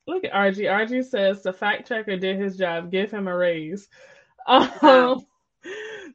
Look 0.05 0.25
at 0.25 0.33
Archie. 0.33 0.67
Archie 0.67 1.01
says 1.03 1.41
the 1.43 1.53
fact 1.53 1.87
checker 1.87 2.17
did 2.17 2.39
his 2.39 2.57
job. 2.57 2.91
Give 2.91 3.09
him 3.09 3.27
a 3.27 3.35
raise. 3.35 3.87
Um, 4.45 4.69
Wow. 4.81 5.23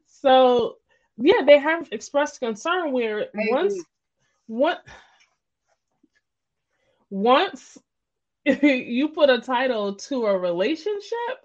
so 0.06 0.76
yeah, 1.16 1.42
they 1.44 1.58
have 1.58 1.88
expressed 1.90 2.40
concern 2.40 2.92
where 2.92 3.22
I 3.22 3.26
once 3.50 3.82
what 4.46 4.82
once 7.10 7.78
you 8.44 9.08
put 9.08 9.30
a 9.30 9.40
title 9.40 9.94
to 9.94 10.26
a 10.26 10.38
relationship, 10.38 11.38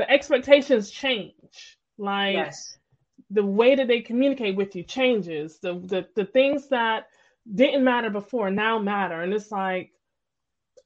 the 0.00 0.10
expectations 0.10 0.90
change. 0.90 1.78
Like 1.98 2.56
Yes. 2.56 2.78
the 3.30 3.44
way 3.44 3.76
that 3.76 3.88
they 3.88 4.00
communicate 4.00 4.56
with 4.56 4.74
you 4.76 4.84
changes. 4.84 5.58
The, 5.60 5.74
the 5.74 6.06
the 6.16 6.24
things 6.26 6.68
that 6.70 7.06
didn't 7.54 7.84
matter 7.84 8.10
before 8.10 8.50
now 8.50 8.78
matter. 8.78 9.20
And 9.22 9.32
it's 9.34 9.52
like 9.52 9.92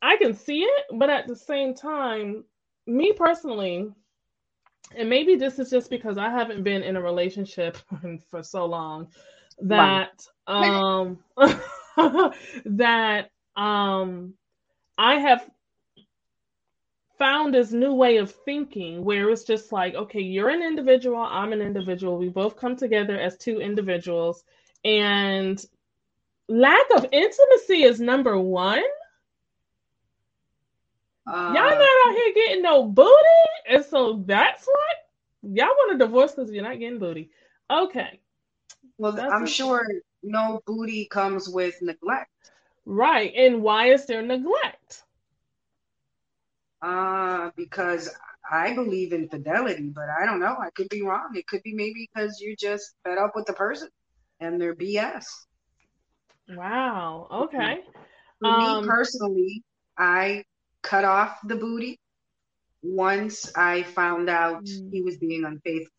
I 0.03 0.17
can 0.17 0.35
see 0.35 0.61
it, 0.63 0.85
but 0.95 1.11
at 1.11 1.27
the 1.29 1.37
same 1.37 1.75
time, 1.75 2.45
me 2.87 3.13
personally, 3.13 3.89
and 4.97 5.09
maybe 5.09 5.37
this 5.37 5.59
is 5.59 5.71
just 5.71 5.91
because 5.91 6.19
I 6.19 6.31
haven't 6.31 6.65
been 6.65 6.83
in 6.83 6.97
a 6.97 7.03
relationship 7.03 7.79
for 8.31 8.43
so 8.43 8.67
long 8.67 9.09
that 9.61 10.27
um 10.47 11.19
that 12.67 13.31
um 13.57 14.35
I 14.99 15.19
have 15.19 15.49
found 17.19 17.55
this 17.55 17.73
new 17.73 17.95
way 17.95 18.17
of 18.19 18.31
thinking 18.33 19.05
where 19.05 19.31
it's 19.31 19.45
just 19.45 19.73
like, 19.73 19.95
okay, 19.95 20.21
you're 20.21 20.51
an 20.51 20.63
individual, 20.63 21.19
I'm 21.19 21.53
an 21.53 21.61
individual. 21.61 22.19
We 22.19 22.29
both 22.29 22.57
come 22.57 22.77
together 22.77 23.19
as 23.19 23.37
two 23.37 23.61
individuals, 23.61 24.45
and 24.85 25.65
lack 26.49 26.87
of 26.97 27.07
intimacy 27.13 27.85
is 27.85 28.01
number 28.01 28.39
one. 28.39 28.83
Uh, 31.27 31.53
Y'all 31.55 31.55
not 31.55 32.07
out 32.07 32.15
here 32.15 32.35
getting 32.35 32.63
no 32.63 32.85
booty, 32.85 33.13
and 33.69 33.85
so 33.85 34.23
that's 34.27 34.67
what 34.67 34.97
y'all 35.55 35.69
want 35.69 35.93
to 35.99 36.05
divorce 36.05 36.33
because 36.33 36.51
you're 36.51 36.63
not 36.63 36.79
getting 36.79 36.99
booty. 36.99 37.31
Okay, 37.71 38.21
well, 38.99 39.13
that's 39.13 39.33
I'm 39.33 39.47
sure 39.47 39.87
no 40.23 40.61
booty 40.67 41.07
comes 41.07 41.49
with 41.49 41.81
neglect. 41.81 42.31
right. 42.85 43.33
And 43.37 43.63
why 43.63 43.87
is 43.89 44.07
there 44.07 44.23
neglect? 44.23 45.05
Uh, 46.85 47.51
because 47.57 48.11
I 48.51 48.75
believe 48.75 49.13
in 49.13 49.29
fidelity, 49.29 49.91
but 49.95 50.09
I 50.11 50.27
don't 50.27 50.41
know. 50.41 50.57
I 50.61 50.71
could 50.75 50.89
be 50.91 51.03
wrong. 51.03 51.31
It 51.35 51.47
could 51.47 51.63
be 51.65 51.75
maybe 51.75 52.09
because 52.15 52.41
you're 52.41 52.57
just 52.59 52.95
fed 53.05 53.19
up 53.19 53.33
with 53.35 53.47
the 53.47 53.55
person 53.55 53.89
and 54.41 54.61
their 54.61 54.75
BS. 54.75 55.47
Wow. 56.49 57.29
Okay. 57.31 57.81
For 58.41 58.51
Um, 58.51 58.51
me 58.51 58.81
personally, 58.83 59.63
I 59.99 60.45
cut 60.83 61.05
off 61.05 61.39
the 61.45 61.57
booty 61.57 61.99
once 62.83 63.55
I 63.57 63.83
found 63.83 64.29
out 64.31 64.63
Mm. 64.63 64.91
he 64.91 65.03
was 65.03 65.19
being 65.19 65.45
unfaithful. 65.45 65.93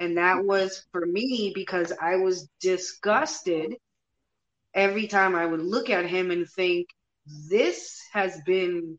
And 0.00 0.18
that 0.18 0.44
was 0.44 0.86
for 0.92 1.06
me 1.06 1.52
because 1.54 1.92
I 2.00 2.16
was 2.16 2.48
disgusted 2.60 3.76
every 4.74 5.06
time 5.08 5.34
I 5.34 5.46
would 5.46 5.60
look 5.60 5.90
at 5.90 6.06
him 6.06 6.30
and 6.30 6.48
think, 6.48 6.88
this 7.50 8.00
has 8.12 8.40
been 8.46 8.98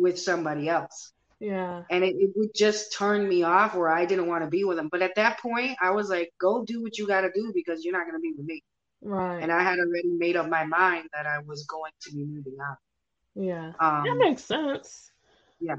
with 0.00 0.18
somebody 0.18 0.68
else. 0.68 1.12
Yeah. 1.40 1.82
And 1.90 2.02
it, 2.02 2.16
it 2.18 2.30
would 2.36 2.54
just 2.54 2.92
turn 2.92 3.28
me 3.28 3.42
off 3.42 3.74
where 3.74 3.88
I 3.90 4.06
didn't 4.06 4.26
want 4.26 4.44
to 4.44 4.50
be 4.50 4.64
with 4.64 4.78
him. 4.78 4.88
But 4.90 5.02
at 5.02 5.14
that 5.16 5.38
point, 5.40 5.76
I 5.82 5.90
was 5.90 6.08
like, 6.08 6.32
go 6.40 6.64
do 6.64 6.82
what 6.82 6.96
you 6.98 7.06
got 7.06 7.22
to 7.22 7.30
do 7.34 7.52
because 7.54 7.84
you're 7.84 7.92
not 7.92 8.06
going 8.06 8.16
to 8.16 8.20
be 8.20 8.32
with 8.36 8.46
me. 8.46 8.62
Right. 9.02 9.42
And 9.42 9.52
I 9.52 9.62
had 9.62 9.78
already 9.78 10.08
made 10.08 10.36
up 10.36 10.48
my 10.48 10.64
mind 10.64 11.08
that 11.12 11.26
I 11.26 11.40
was 11.40 11.64
going 11.66 11.92
to 12.02 12.12
be 12.12 12.24
moving 12.24 12.56
on. 12.60 12.76
yeah. 13.34 13.72
Um, 13.80 14.04
That 14.04 14.16
makes 14.16 14.44
sense. 14.44 15.10
Yeah. 15.60 15.76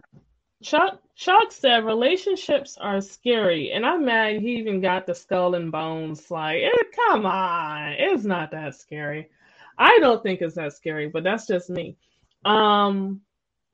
Chuck 0.64 1.00
Chuck 1.16 1.52
said 1.52 1.86
relationships 1.86 2.78
are 2.80 3.00
scary, 3.00 3.72
and 3.72 3.86
I'm 3.86 4.06
mad 4.06 4.42
he 4.42 4.56
even 4.58 4.82
got 4.82 5.06
the 5.06 5.14
skull 5.14 5.54
and 5.54 5.72
bones. 5.72 6.32
Like, 6.32 6.64
eh, 6.64 6.84
come 6.96 7.28
on, 7.28 7.92
it's 7.92 8.24
not 8.24 8.50
that 8.52 8.76
scary. 8.76 9.30
I 9.78 10.00
don't 10.00 10.24
think 10.24 10.42
it's 10.42 10.56
that 10.56 10.74
scary, 10.74 11.10
but 11.10 11.24
that's 11.24 11.46
just 11.46 11.70
me. 11.70 11.96
Um, 12.44 13.22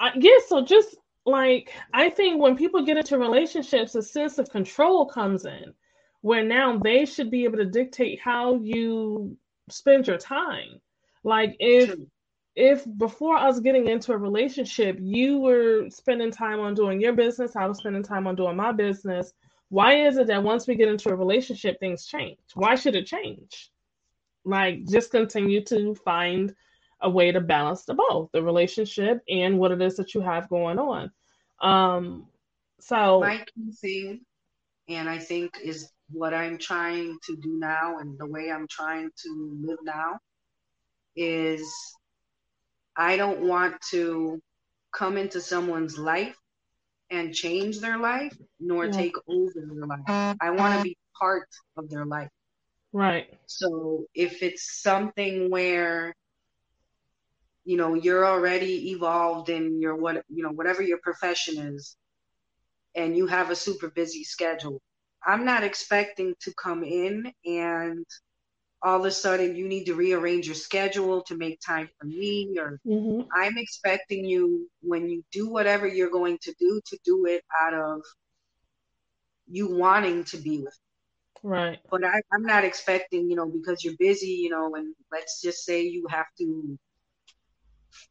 I 0.04 0.12
yeah. 0.16 0.40
So 0.48 0.64
just 0.66 0.98
like 1.26 1.72
I 1.94 2.10
think 2.10 2.42
when 2.42 2.58
people 2.58 2.86
get 2.86 2.98
into 2.98 3.18
relationships, 3.18 3.96
a 3.96 4.02
sense 4.04 4.38
of 4.38 4.50
control 4.50 5.06
comes 5.06 5.46
in, 5.46 5.74
where 6.22 6.44
now 6.44 6.78
they 6.78 7.06
should 7.06 7.32
be 7.32 7.46
able 7.46 7.58
to 7.58 7.66
dictate 7.66 8.20
how 8.20 8.56
you 8.56 9.38
spend 9.70 10.08
your 10.08 10.18
time. 10.18 10.82
Like 11.24 11.56
if 11.60 11.94
True. 11.94 12.08
if 12.56 12.86
before 12.98 13.38
us 13.38 13.62
getting 13.62 13.88
into 13.88 14.12
a 14.12 14.18
relationship, 14.18 14.98
you 15.00 15.40
were 15.40 15.90
spending 15.90 16.32
time 16.32 16.60
on 16.60 16.74
doing 16.74 17.00
your 17.00 17.14
business, 17.14 17.56
I 17.56 17.66
was 17.66 17.78
spending 17.78 18.04
time 18.04 18.28
on 18.28 18.36
doing 18.36 18.58
my 18.58 18.74
business, 18.74 19.32
why 19.70 20.06
is 20.06 20.18
it 20.18 20.28
that 20.28 20.44
once 20.44 20.68
we 20.68 20.76
get 20.76 20.90
into 20.90 21.10
a 21.10 21.16
relationship, 21.16 21.80
things 21.80 22.06
change? 22.06 22.38
Why 22.54 22.76
should 22.76 22.96
it 22.96 23.08
change? 23.08 23.72
Like, 24.46 24.86
just 24.86 25.12
continue 25.12 25.64
to 25.64 25.96
find 25.96 26.54
a 27.04 27.10
way 27.10 27.32
to 27.32 27.42
balance 27.42 27.86
the 27.86 27.94
both 27.94 28.32
the 28.32 28.42
relationship 28.42 29.22
and 29.30 29.60
what 29.60 29.72
it 29.72 29.82
is 29.82 29.98
that 29.98 30.14
you 30.16 30.22
have 30.22 30.50
going 30.50 30.80
on. 30.80 31.12
Um, 31.62 32.28
so, 32.80 33.20
My 33.22 33.38
key 33.56 33.72
thing, 33.82 34.22
and 34.90 35.10
I 35.10 35.20
think 35.20 35.52
is 35.64 35.92
what 36.12 36.34
I'm 36.34 36.58
trying 36.58 37.18
to 37.26 37.36
do 37.38 37.58
now 37.60 38.00
and 38.00 38.18
the 38.20 38.26
way 38.28 38.52
I'm 38.52 38.68
trying 38.68 39.10
to 39.24 39.60
live 39.64 39.80
now, 39.84 40.20
is 41.16 41.64
I 42.98 43.18
don't 43.18 43.42
want 43.42 43.82
to 43.92 44.42
come 44.94 45.18
into 45.18 45.42
someone's 45.42 45.98
life 45.98 46.38
and 47.10 47.34
change 47.34 47.80
their 47.80 47.98
life 47.98 48.38
nor 48.60 48.88
Yeah. 48.88 48.92
take 48.92 49.16
over 49.28 49.52
their 49.56 49.88
life. 49.88 50.36
I 50.42 50.52
want 50.52 50.76
to 50.76 50.82
be 50.84 50.98
part 51.20 51.48
of 51.78 51.90
their 51.90 52.06
life. 52.06 52.30
right, 52.92 53.28
So 53.48 54.06
if 54.16 54.44
it's 54.44 54.82
something 54.82 55.50
where 55.50 56.16
you 57.66 57.78
know 57.78 57.94
you're 57.94 58.26
already 58.26 58.92
evolved 58.92 59.50
in 59.50 59.80
your 59.82 59.96
what 59.96 60.24
you 60.30 60.44
know 60.44 60.52
whatever 60.52 60.82
your 60.82 61.00
profession 61.04 61.58
is 61.76 61.96
and 62.96 63.16
you 63.18 63.28
have 63.28 63.50
a 63.50 63.56
super 63.56 63.90
busy 63.90 64.24
schedule 64.24 64.82
i'm 65.26 65.46
not 65.46 65.64
expecting 65.64 66.34
to 66.40 66.54
come 66.56 66.84
in 66.84 67.32
and 67.46 68.06
all 68.84 69.00
of 69.00 69.06
a 69.06 69.12
sudden 69.12 69.56
you 69.56 69.68
need 69.68 69.86
to 69.86 69.96
rearrange 69.96 70.46
your 70.48 70.56
schedule 70.56 71.22
to 71.24 71.36
make 71.38 71.60
time 71.66 71.90
for 72.00 72.06
me 72.06 72.56
or 72.60 72.80
hmm 72.86 73.22
i'm 73.36 73.58
expecting 73.58 74.26
you 74.26 74.68
when 74.82 75.08
you 75.10 75.24
do 75.32 75.50
whatever 75.50 75.88
you're 75.88 76.10
going 76.12 76.38
to 76.42 76.54
do 76.60 76.82
to 76.86 76.98
do 77.06 77.26
it 77.28 77.44
out 77.64 77.74
of 77.74 78.02
you 79.48 79.76
wanting 79.76 80.24
to 80.26 80.38
be 80.38 80.60
with 80.60 80.78
me. 81.44 81.50
Right. 81.50 81.80
but 81.92 82.04
I, 82.06 82.22
i'm 82.34 82.44
not 82.44 82.64
expecting 82.64 83.30
you 83.30 83.36
know 83.36 83.48
because 83.48 83.84
you're 83.84 83.98
busy 84.00 84.28
you 84.44 84.50
know 84.50 84.76
and 84.76 84.94
let's 85.12 85.42
just 85.42 85.66
say 85.66 85.84
you 85.84 86.06
have 86.10 86.28
to 86.40 86.78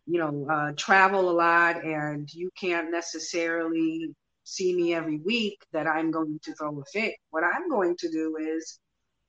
you 0.07 0.19
know 0.19 0.47
uh, 0.51 0.73
travel 0.77 1.31
a 1.31 1.37
lot 1.47 1.85
and 1.85 2.29
you 2.33 2.51
can't 2.59 2.91
necessarily 2.91 4.11
see 4.45 4.75
me 4.75 4.95
every 4.95 5.19
week 5.19 5.59
that 5.73 5.87
i'm 5.87 6.11
going 6.11 6.39
to 6.43 6.55
throw 6.55 6.81
a 6.81 6.85
fit 6.93 7.15
what 7.31 7.45
i'm 7.45 7.69
going 7.69 7.97
to 7.99 8.11
do 8.11 8.37
is 8.41 8.79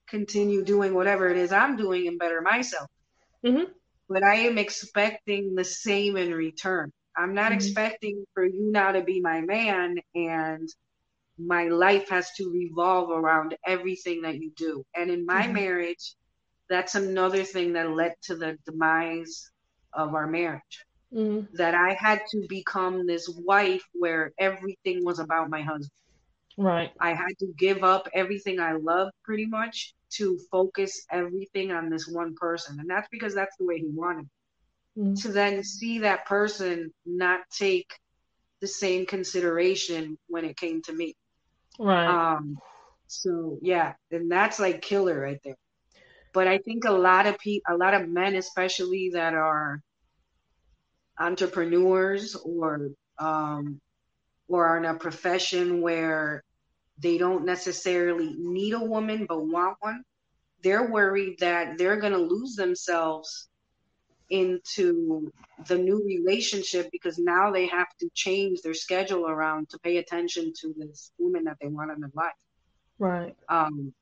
continue 0.07 0.63
doing 0.63 0.93
whatever 0.93 1.27
it 1.29 1.37
is 1.37 1.51
i'm 1.51 1.75
doing 1.77 2.07
and 2.07 2.19
better 2.19 2.41
myself 2.41 2.89
hmm 3.43 3.65
but 4.09 4.23
I 4.23 4.35
am 4.35 4.57
expecting 4.57 5.55
the 5.55 5.63
same 5.65 6.17
in 6.17 6.33
return. 6.33 6.91
I'm 7.17 7.33
not 7.33 7.51
Mhm. 7.51 7.53
expecting 7.53 8.25
for 8.33 8.45
you 8.45 8.71
now 8.71 8.91
to 8.91 9.01
be 9.03 9.21
my 9.21 9.41
man 9.41 9.97
and 10.15 10.69
my 11.37 11.65
life 11.69 12.09
has 12.09 12.31
to 12.37 12.51
revolve 12.51 13.11
around 13.11 13.55
everything 13.65 14.21
that 14.23 14.37
you 14.37 14.51
do. 14.55 14.83
And 14.95 15.11
in 15.11 15.25
my 15.25 15.47
Mhm. 15.47 15.47
marriage, 15.47 16.15
that's 16.69 16.95
another 16.95 17.43
thing 17.43 17.73
that 17.73 17.91
led 17.91 18.15
to 18.23 18.35
the 18.35 18.57
demise 18.65 19.51
of 19.95 20.15
our 20.15 20.27
marriage. 20.27 20.85
hmm 21.11 21.41
That 21.53 21.75
I 21.75 21.93
had 21.93 22.21
to 22.31 22.45
become 22.49 23.05
this 23.07 23.29
wife 23.29 23.83
where 23.93 24.33
everything 24.39 25.03
was 25.05 25.19
about 25.19 25.49
my 25.49 25.61
husband. 25.61 25.91
Right. 26.57 26.93
I 26.99 27.13
had 27.13 27.37
to 27.39 27.47
give 27.57 27.83
up 27.83 28.07
everything 28.13 28.59
I 28.59 28.73
loved 28.73 29.11
pretty 29.23 29.45
much 29.45 29.93
to 30.15 30.39
focus 30.51 31.05
everything 31.11 31.71
on 31.71 31.89
this 31.89 32.07
one 32.07 32.35
person. 32.35 32.79
And 32.79 32.89
that's 32.89 33.07
because 33.11 33.35
that's 33.35 33.55
the 33.57 33.65
way 33.65 33.79
he 33.79 33.87
wanted. 33.89 34.27
Mhm. 34.97 35.23
To 35.23 35.29
then 35.29 35.63
see 35.63 35.99
that 35.99 36.25
person 36.25 36.93
not 37.05 37.41
take 37.51 37.87
the 38.61 38.67
same 38.67 39.05
consideration 39.05 40.17
when 40.27 40.45
it 40.45 40.57
came 40.57 40.81
to 40.83 40.93
me. 40.93 41.15
Right. 41.79 42.19
Um 42.19 42.61
so 43.07 43.59
yeah, 43.61 43.93
and 44.11 44.31
that's 44.31 44.59
like 44.59 44.81
killer 44.81 45.19
right 45.19 45.39
there. 45.43 45.57
But 46.33 46.47
I 46.47 46.57
think 46.57 46.85
a 46.85 46.91
lot 46.91 47.27
of 47.27 47.37
people 47.39 47.73
a 47.73 47.77
lot 47.77 47.93
of 47.93 48.09
men 48.09 48.35
especially 48.35 49.11
that 49.13 49.33
are 49.33 49.81
entrepreneurs 51.19 52.35
or 52.35 52.89
um 53.19 53.79
or 54.47 54.65
are 54.65 54.77
in 54.77 54.85
a 54.85 54.95
profession 54.95 55.81
where 55.81 56.43
they 56.99 57.17
don't 57.17 57.45
necessarily 57.45 58.35
need 58.37 58.73
a 58.73 58.83
woman 58.83 59.25
but 59.27 59.45
want 59.45 59.77
one, 59.79 60.03
they're 60.61 60.89
worried 60.91 61.39
that 61.39 61.77
they're 61.77 61.99
going 61.99 62.13
to 62.13 62.19
lose 62.19 62.55
themselves 62.55 63.49
into 64.29 65.31
the 65.67 65.77
new 65.77 66.03
relationship 66.05 66.89
because 66.91 67.17
now 67.19 67.51
they 67.51 67.67
have 67.67 67.87
to 67.99 68.09
change 68.13 68.61
their 68.61 68.73
schedule 68.73 69.27
around 69.27 69.69
to 69.69 69.79
pay 69.79 69.97
attention 69.97 70.53
to 70.61 70.73
this 70.77 71.11
woman 71.19 71.43
that 71.43 71.57
they 71.61 71.67
want 71.67 71.91
in 71.91 71.99
their 71.99 72.11
life. 72.15 72.33
right. 72.99 73.35
Um, 73.49 73.93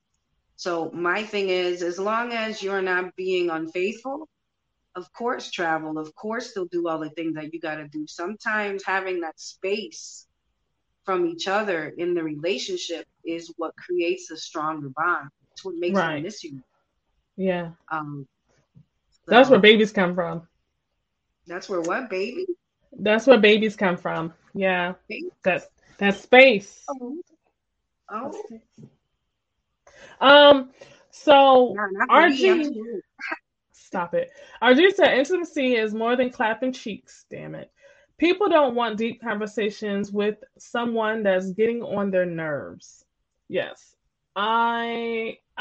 so 0.62 0.92
my 0.92 1.24
thing 1.24 1.48
is, 1.48 1.82
as 1.82 1.98
long 1.98 2.32
as 2.32 2.62
you're 2.62 2.82
not 2.82 3.16
being 3.16 3.50
unfaithful, 3.50 4.28
of 4.94 5.12
course 5.12 5.50
travel, 5.50 5.98
of 5.98 6.14
course 6.14 6.52
they'll 6.54 6.66
do 6.66 6.86
all 6.88 7.00
the 7.00 7.10
things 7.10 7.34
that 7.34 7.52
you 7.52 7.58
got 7.58 7.76
to 7.76 7.88
do. 7.88 8.06
Sometimes 8.06 8.84
having 8.84 9.22
that 9.22 9.40
space 9.40 10.28
from 11.04 11.26
each 11.26 11.48
other 11.48 11.92
in 11.98 12.14
the 12.14 12.22
relationship 12.22 13.04
is 13.24 13.52
what 13.56 13.74
creates 13.74 14.30
a 14.30 14.36
stronger 14.36 14.90
bond. 14.94 15.30
It's 15.50 15.64
what 15.64 15.74
makes 15.74 15.96
Right. 15.96 16.14
them 16.14 16.22
miss 16.22 16.44
you. 16.44 16.62
Yeah. 17.36 17.70
Um, 17.90 18.28
That's 19.26 19.50
where 19.50 19.58
babies 19.58 19.90
come 19.90 20.14
from. 20.14 20.46
that's 21.48 21.68
where 21.68 21.80
what 21.80 22.08
baby? 22.08 22.46
That's 23.00 23.26
where 23.26 23.40
babies 23.40 23.74
come 23.74 23.96
from. 23.96 24.32
Yeah. 24.54 24.94
Baby? 25.08 25.30
That's 25.42 25.66
that 25.98 26.14
space. 26.14 26.84
Oh, 26.88 27.16
oh, 28.10 28.32
Um. 30.20 30.70
So 31.10 31.74
no, 31.76 31.86
not 31.92 32.08
for 32.08 32.28
me. 32.28 32.50
I'm 32.50 32.62
RG, 32.62 33.00
stop 33.72 34.14
it. 34.14 34.30
RG 34.62 34.94
said 34.94 35.18
intimacy 35.18 35.74
is 35.76 35.94
more 35.94 36.16
than 36.16 36.30
clapping 36.30 36.72
cheeks. 36.72 37.26
Damn 37.30 37.54
it. 37.54 37.70
People 38.18 38.48
don't 38.48 38.74
want 38.74 38.98
deep 38.98 39.20
conversations 39.20 40.12
with 40.12 40.36
someone 40.58 41.22
that's 41.22 41.50
getting 41.52 41.82
on 41.82 42.10
their 42.10 42.26
nerves. 42.26 43.04
Yes. 43.48 43.94
I 44.34 45.38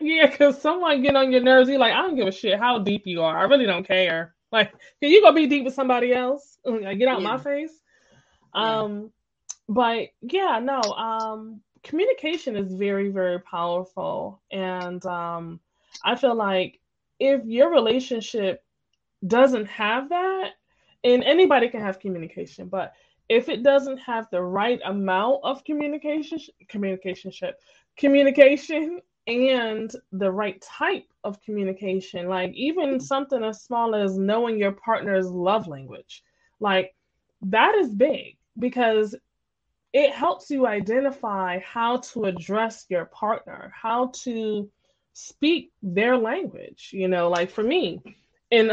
yeah, 0.00 0.26
because 0.26 0.60
someone 0.60 1.02
get 1.02 1.16
on 1.16 1.30
your 1.30 1.42
nerves, 1.42 1.68
you're 1.68 1.78
like, 1.78 1.92
I 1.92 2.00
don't 2.02 2.16
give 2.16 2.26
a 2.26 2.32
shit 2.32 2.58
how 2.58 2.78
deep 2.78 3.02
you 3.06 3.22
are. 3.22 3.36
I 3.36 3.42
really 3.44 3.66
don't 3.66 3.86
care. 3.86 4.34
Like, 4.50 4.72
can 5.00 5.10
you 5.10 5.20
go 5.20 5.32
be 5.32 5.46
deep 5.46 5.64
with 5.64 5.74
somebody 5.74 6.12
else? 6.14 6.58
Like, 6.64 6.98
get 6.98 7.08
out 7.08 7.20
Yeah. 7.20 7.28
my 7.28 7.38
face. 7.38 7.72
Yeah. 8.54 8.80
Um, 8.82 9.10
but 9.68 10.08
yeah, 10.22 10.60
no, 10.62 10.80
um, 10.80 11.60
communication 11.84 12.56
is 12.56 12.72
very, 12.72 13.10
very 13.10 13.40
powerful. 13.40 14.40
And 14.50 15.04
um, 15.06 15.60
I 16.04 16.16
feel 16.16 16.34
like 16.34 16.80
if 17.20 17.44
your 17.44 17.70
relationship 17.70 18.64
doesn't 19.26 19.66
have 19.66 20.08
that, 20.08 20.52
and 21.04 21.22
anybody 21.22 21.68
can 21.68 21.80
have 21.80 22.00
communication, 22.00 22.68
but 22.68 22.94
if 23.28 23.48
it 23.48 23.62
doesn't 23.62 23.98
have 23.98 24.26
the 24.30 24.42
right 24.42 24.80
amount 24.84 25.40
of 25.44 25.62
communication, 25.64 26.38
communication, 26.68 27.30
communication, 27.96 29.00
and 29.26 29.94
the 30.12 30.30
right 30.30 30.60
type 30.60 31.06
of 31.22 31.40
communication, 31.42 32.28
like 32.28 32.52
even 32.54 33.00
something 33.00 33.42
as 33.44 33.62
small 33.62 33.94
as 33.94 34.18
knowing 34.18 34.58
your 34.58 34.72
partner's 34.72 35.30
love 35.30 35.66
language, 35.66 36.22
like 36.60 36.94
that 37.42 37.74
is 37.74 37.90
big 37.90 38.36
because 38.58 39.14
it 39.94 40.10
helps 40.12 40.50
you 40.50 40.66
identify 40.66 41.60
how 41.60 41.98
to 41.98 42.24
address 42.24 42.84
your 42.88 43.04
partner, 43.06 43.72
how 43.80 44.10
to 44.24 44.68
speak 45.12 45.70
their 45.82 46.18
language. 46.18 46.90
You 46.92 47.06
know, 47.06 47.28
like 47.30 47.48
for 47.48 47.62
me, 47.62 48.02
and 48.50 48.72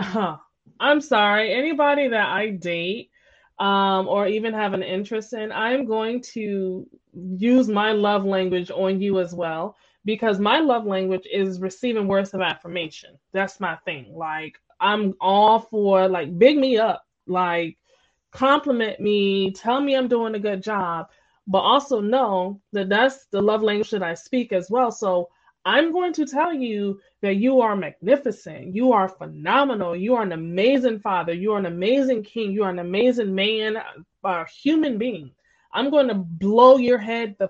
I'm 0.80 1.00
sorry, 1.00 1.54
anybody 1.54 2.08
that 2.08 2.28
I 2.28 2.50
date 2.50 3.12
um, 3.60 4.08
or 4.08 4.28
even 4.28 4.56
have 4.56 4.74
an 4.74 4.82
interest 4.82 5.34
in, 5.34 5.52
I'm 5.52 5.86
going 5.86 6.24
to 6.34 6.88
use 7.14 7.68
my 7.68 7.92
love 7.92 8.26
language 8.26 8.72
on 8.72 9.00
you 9.00 9.20
as 9.20 9.32
well 9.32 9.76
because 10.04 10.40
my 10.40 10.60
love 10.60 10.88
language 10.88 11.28
is 11.32 11.62
receiving 11.62 12.08
words 12.08 12.34
of 12.34 12.42
affirmation. 12.42 13.12
That's 13.32 13.60
my 13.60 13.76
thing. 13.86 14.12
Like, 14.16 14.56
I'm 14.80 15.14
all 15.22 15.60
for 15.60 16.08
like 16.08 16.36
big 16.40 16.58
me 16.58 16.80
up, 16.80 17.06
like 17.28 17.78
compliment 18.32 19.00
me, 19.00 19.52
tell 19.52 19.82
me 19.82 19.96
I'm 19.96 20.08
doing 20.08 20.36
a 20.36 20.40
good 20.40 20.64
job, 20.64 21.08
but 21.48 21.60
also 21.60 22.00
know 22.00 22.62
that 22.72 22.90
that's 22.90 23.26
the 23.28 23.42
love 23.42 23.62
language 23.62 23.92
that 23.92 24.04
I 24.04 24.14
speak 24.14 24.54
as 24.54 24.70
well. 24.70 24.92
So 24.92 25.30
I'm 25.66 25.92
going 25.92 26.14
to 26.14 26.26
tell 26.26 26.54
you 26.54 27.00
that 27.22 27.36
you 27.36 27.62
are 27.62 27.76
magnificent. 27.76 28.74
You 28.74 28.94
are 28.94 29.08
phenomenal. 29.08 29.96
You 29.96 30.16
are 30.16 30.24
an 30.24 30.32
amazing 30.32 31.00
father. 31.00 31.34
You 31.34 31.54
are 31.54 31.60
an 31.60 31.68
amazing 31.68 32.24
king. 32.24 32.52
You 32.52 32.64
are 32.64 32.70
an 32.70 32.80
amazing 32.80 33.34
man, 33.36 33.78
a 34.24 34.46
human 34.48 34.98
being. 34.98 35.32
I'm 35.74 35.90
going 35.90 36.08
to 36.08 36.16
blow 36.16 36.78
your 36.78 36.98
head 36.98 37.36
the 37.38 37.50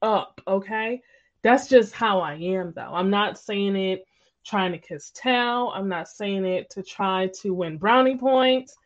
up, 0.00 0.40
okay? 0.46 1.02
That's 1.42 1.68
just 1.68 1.92
how 1.92 2.20
I 2.20 2.34
am, 2.34 2.72
though. 2.74 2.92
I'm 2.92 3.10
not 3.10 3.38
saying 3.38 3.76
it 3.76 4.06
trying 4.44 4.72
to 4.72 4.78
kiss 4.78 5.10
tell. 5.14 5.70
I'm 5.70 5.88
not 5.88 6.08
saying 6.08 6.44
it 6.44 6.70
to 6.70 6.82
try 6.82 7.30
to 7.40 7.54
win 7.54 7.78
brownie 7.78 8.16
points. 8.16 8.76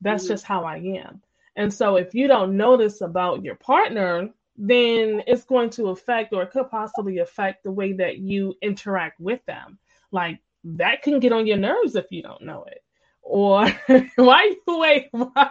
That's 0.00 0.24
Mhm. 0.24 0.28
just 0.28 0.44
how 0.44 0.64
I 0.64 0.76
am. 0.78 1.22
And 1.56 1.72
so 1.72 1.96
if 1.96 2.14
you 2.14 2.28
don't 2.28 2.56
know 2.56 2.76
this 2.76 3.00
about 3.00 3.44
your 3.44 3.56
partner, 3.56 4.30
then 4.56 5.22
it's 5.26 5.44
going 5.44 5.70
to 5.70 5.88
affect 5.88 6.32
or 6.32 6.42
it 6.42 6.50
could 6.50 6.70
possibly 6.70 7.18
affect 7.18 7.64
the 7.64 7.70
way 7.72 7.92
that 7.94 8.18
you 8.18 8.54
interact 8.62 9.20
with 9.20 9.44
them. 9.46 9.78
Like 10.10 10.40
that 10.64 11.02
can 11.02 11.20
get 11.20 11.32
on 11.32 11.46
your 11.46 11.56
nerves 11.58 11.96
if 11.96 12.06
you 12.10 12.22
don't 12.22 12.42
know 12.42 12.64
it. 12.64 12.82
Or 13.22 13.66
why 14.16 14.54
you 14.66 14.78
wait? 14.78 15.08
Why? 15.12 15.50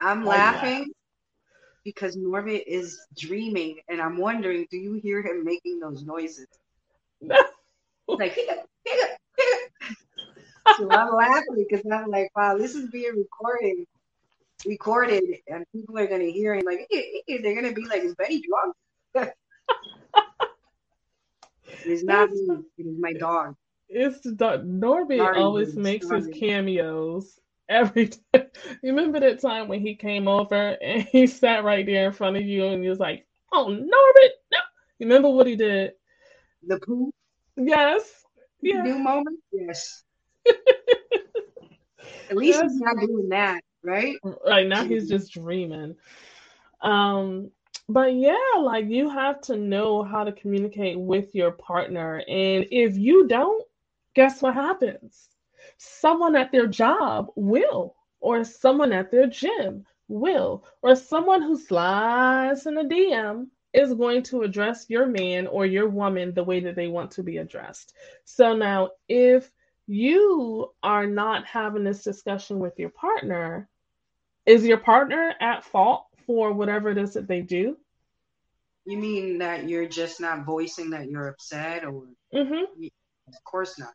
I'm 0.00 0.24
laugh? 0.24 0.62
laughing 0.62 0.92
because 1.84 2.16
Norbit 2.16 2.64
is 2.66 3.06
dreaming, 3.16 3.78
and 3.88 4.00
I'm 4.00 4.16
wondering, 4.18 4.66
do 4.70 4.76
you 4.76 4.94
hear 4.94 5.22
him 5.22 5.44
making 5.44 5.80
those 5.80 6.04
noises? 6.04 6.48
Like. 8.18 8.38
so 10.70 10.92
I'm 10.92 11.14
laughing 11.14 11.64
because 11.68 11.84
I'm 11.92 12.10
like, 12.10 12.30
wow, 12.36 12.56
this 12.58 12.74
is 12.74 12.88
being 12.90 13.14
recorded, 13.16 13.86
recorded, 14.66 15.24
and 15.48 15.64
people 15.74 15.98
are 15.98 16.06
gonna 16.06 16.24
hear 16.24 16.54
it. 16.54 16.66
Like, 16.66 16.86
"Hey, 16.90 17.22
hey," 17.26 17.38
they're 17.42 17.54
gonna 17.54 17.72
be 17.74 17.86
like, 17.88 18.02
is 18.02 18.14
Betty 18.14 18.42
drunk? 18.42 18.74
it's 21.84 22.02
not 22.04 22.30
me. 22.30 22.62
It 22.78 22.86
is 22.86 22.96
my 23.00 23.12
dog. 23.14 23.54
It's 23.88 24.20
the 24.20 24.62
Norbit 24.64 25.18
Sorry, 25.18 25.34
always 25.34 25.74
dude, 25.74 25.82
makes 25.82 26.08
his 26.08 26.28
cameos 26.28 27.38
every 27.68 28.08
time. 28.34 28.46
Remember 28.82 29.20
that 29.20 29.40
time 29.40 29.68
when 29.68 29.80
he 29.80 29.94
came 29.94 30.28
over 30.28 30.76
and 30.82 31.02
he 31.02 31.26
sat 31.26 31.64
right 31.64 31.86
there 31.86 32.06
in 32.06 32.12
front 32.12 32.36
of 32.36 32.42
you 32.42 32.66
and 32.66 32.82
he 32.82 32.88
was 32.88 32.98
like, 33.00 33.26
"Oh, 33.52 33.66
Norbit, 33.68 34.30
no!" 34.52 34.58
Remember 35.00 35.30
what 35.30 35.46
he 35.46 35.56
did? 35.56 35.92
The 36.66 36.78
poo. 36.78 37.12
Yes, 37.56 38.24
Yeah. 38.62 38.82
New 38.82 38.98
moment? 38.98 39.40
Yes. 39.52 40.04
At 42.30 42.36
least 42.36 42.62
he's 42.62 42.80
not 42.80 42.98
doing 42.98 43.28
that, 43.30 43.62
right? 43.82 44.16
Right 44.46 44.66
now 44.66 44.84
he's 44.84 45.08
just 45.08 45.32
dreaming. 45.32 45.96
Um, 46.80 47.50
but 47.88 48.14
yeah, 48.14 48.36
like 48.58 48.86
you 48.88 49.08
have 49.08 49.40
to 49.42 49.56
know 49.56 50.02
how 50.02 50.24
to 50.24 50.32
communicate 50.32 50.98
with 50.98 51.34
your 51.34 51.52
partner. 51.52 52.22
And 52.28 52.66
if 52.70 52.96
you 52.96 53.28
don't, 53.28 53.64
guess 54.14 54.42
what 54.42 54.54
happens? 54.54 55.28
Someone 55.78 56.34
at 56.36 56.50
their 56.50 56.66
job 56.66 57.28
will, 57.36 57.94
or 58.20 58.42
someone 58.44 58.92
at 58.92 59.10
their 59.10 59.26
gym 59.26 59.84
will, 60.08 60.64
or 60.82 60.96
someone 60.96 61.42
who 61.42 61.56
slides 61.56 62.66
in 62.66 62.78
a 62.78 62.84
DM 62.84 63.46
is 63.72 63.92
going 63.94 64.22
to 64.24 64.42
address 64.42 64.86
your 64.88 65.06
man 65.06 65.46
or 65.46 65.66
your 65.66 65.88
woman 65.88 66.32
the 66.32 66.42
way 66.42 66.60
that 66.60 66.74
they 66.74 66.88
want 66.88 67.10
to 67.12 67.22
be 67.22 67.36
addressed. 67.36 67.92
So 68.24 68.56
now, 68.56 68.90
if 69.08 69.52
you 69.86 70.72
are 70.82 71.06
not 71.06 71.46
having 71.46 71.84
this 71.84 72.02
discussion 72.02 72.58
with 72.58 72.78
your 72.78 72.90
partner, 72.90 73.68
is 74.44 74.64
your 74.64 74.78
partner 74.78 75.34
at 75.40 75.64
fault 75.64 76.06
for 76.26 76.52
whatever 76.52 76.90
it 76.90 76.98
is 76.98 77.14
that 77.14 77.28
they 77.28 77.40
do? 77.40 77.76
You 78.84 78.98
mean 78.98 79.38
that 79.38 79.68
you're 79.68 79.88
just 79.88 80.20
not 80.20 80.44
voicing 80.44 80.90
that 80.90 81.08
you're 81.10 81.28
upset, 81.28 81.84
or 81.84 82.04
Mm-hmm. 82.34 82.84
of 83.28 83.44
course 83.44 83.78
not. 83.78 83.92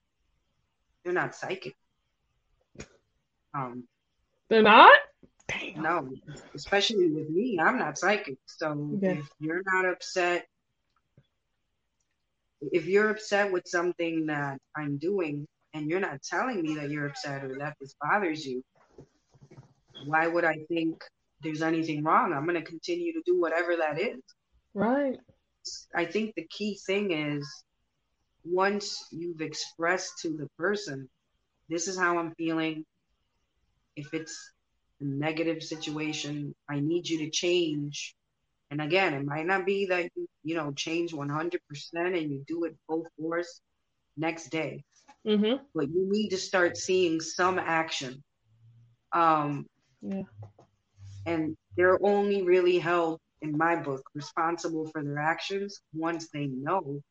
You're 1.04 1.14
not 1.14 1.36
psychic. 1.36 1.76
Um, 3.54 3.86
They're 4.50 4.62
not? 4.62 4.92
Damn. 5.48 5.82
no, 5.82 6.10
especially 6.56 7.10
with 7.10 7.30
me, 7.30 7.60
I'm 7.62 7.78
not 7.78 7.98
psychic. 7.98 8.38
So 8.46 8.98
Yeah. 9.02 9.14
if 9.14 9.28
you're 9.40 9.62
not 9.66 9.86
upset, 9.86 10.46
if 12.62 12.86
you're 12.86 13.10
upset 13.10 13.52
with 13.52 13.68
something 13.68 14.28
that 14.28 14.60
I'm 14.76 14.98
doing 14.98 15.48
and 15.74 15.90
you're 15.90 16.00
not 16.00 16.22
telling 16.22 16.62
me 16.62 16.76
that 16.76 16.90
you're 16.90 17.08
upset 17.08 17.44
or 17.44 17.58
that 17.60 17.76
this 17.80 17.96
bothers 18.02 18.46
you, 18.46 18.64
why 20.06 20.28
would 20.28 20.44
I 20.44 20.60
think 20.68 21.04
there's 21.44 21.62
anything 21.62 22.04
wrong? 22.04 22.34
I'm 22.34 22.46
going 22.46 22.62
to 22.62 22.70
continue 22.70 23.14
to 23.14 23.22
do 23.26 23.40
whatever 23.40 23.76
that 23.78 24.00
is. 24.00 24.22
Right. 24.74 25.18
I 25.96 26.06
think 26.06 26.36
the 26.36 26.48
key 26.50 26.80
thing 26.86 27.12
is 27.12 27.48
once 28.44 29.06
you've 29.12 29.42
expressed 29.42 30.20
to 30.20 30.30
the 30.30 30.48
person, 30.58 31.10
this 31.70 31.88
is 31.88 31.98
how 31.98 32.18
I'm 32.18 32.34
feeling. 32.36 32.86
If 33.96 34.14
it's 34.14 34.52
a 35.00 35.06
negative 35.06 35.62
situation, 35.62 36.56
I 36.70 36.80
need 36.80 37.08
you 37.08 37.20
to 37.20 37.30
change. 37.30 38.16
And 38.72 38.82
again, 38.82 39.14
it 39.14 39.26
might 39.26 39.46
not 39.46 39.66
be 39.66 39.88
that 39.88 40.10
you, 40.16 40.28
you 40.44 40.56
know, 40.56 40.72
change 40.72 41.12
100% 41.12 41.60
and 41.94 42.32
you 42.32 42.44
do 42.48 42.64
it 42.64 42.76
full 42.88 43.06
force 43.20 43.62
next 44.18 44.50
day, 44.50 44.84
Mm-hmm. 45.26 45.64
but 45.74 45.88
you 45.90 46.08
need 46.10 46.30
to 46.30 46.38
start 46.38 46.78
seeing 46.78 47.20
some 47.20 47.60
action. 47.60 48.22
Um, 49.14 49.66
Yeah. 50.02 50.24
and 51.26 51.56
they're 51.78 52.00
only 52.06 52.42
really 52.44 52.78
held 52.80 53.20
in 53.42 53.58
my 53.58 53.76
book 53.76 54.04
responsible 54.14 54.88
for 54.92 55.04
their 55.04 55.20
actions 55.20 55.82
once 55.94 56.30
they 56.34 56.48
know 56.48 57.02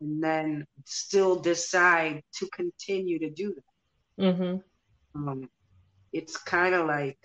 and 0.00 0.22
then 0.22 0.64
still 0.84 1.36
decide 1.36 2.22
to 2.34 2.48
continue 2.54 3.18
to 3.18 3.30
do 3.30 3.54
that 3.54 3.62
Mm-hmm. 4.18 4.58
um, 5.14 5.48
it's 6.12 6.36
kind 6.36 6.74
of 6.74 6.86
like 6.86 7.18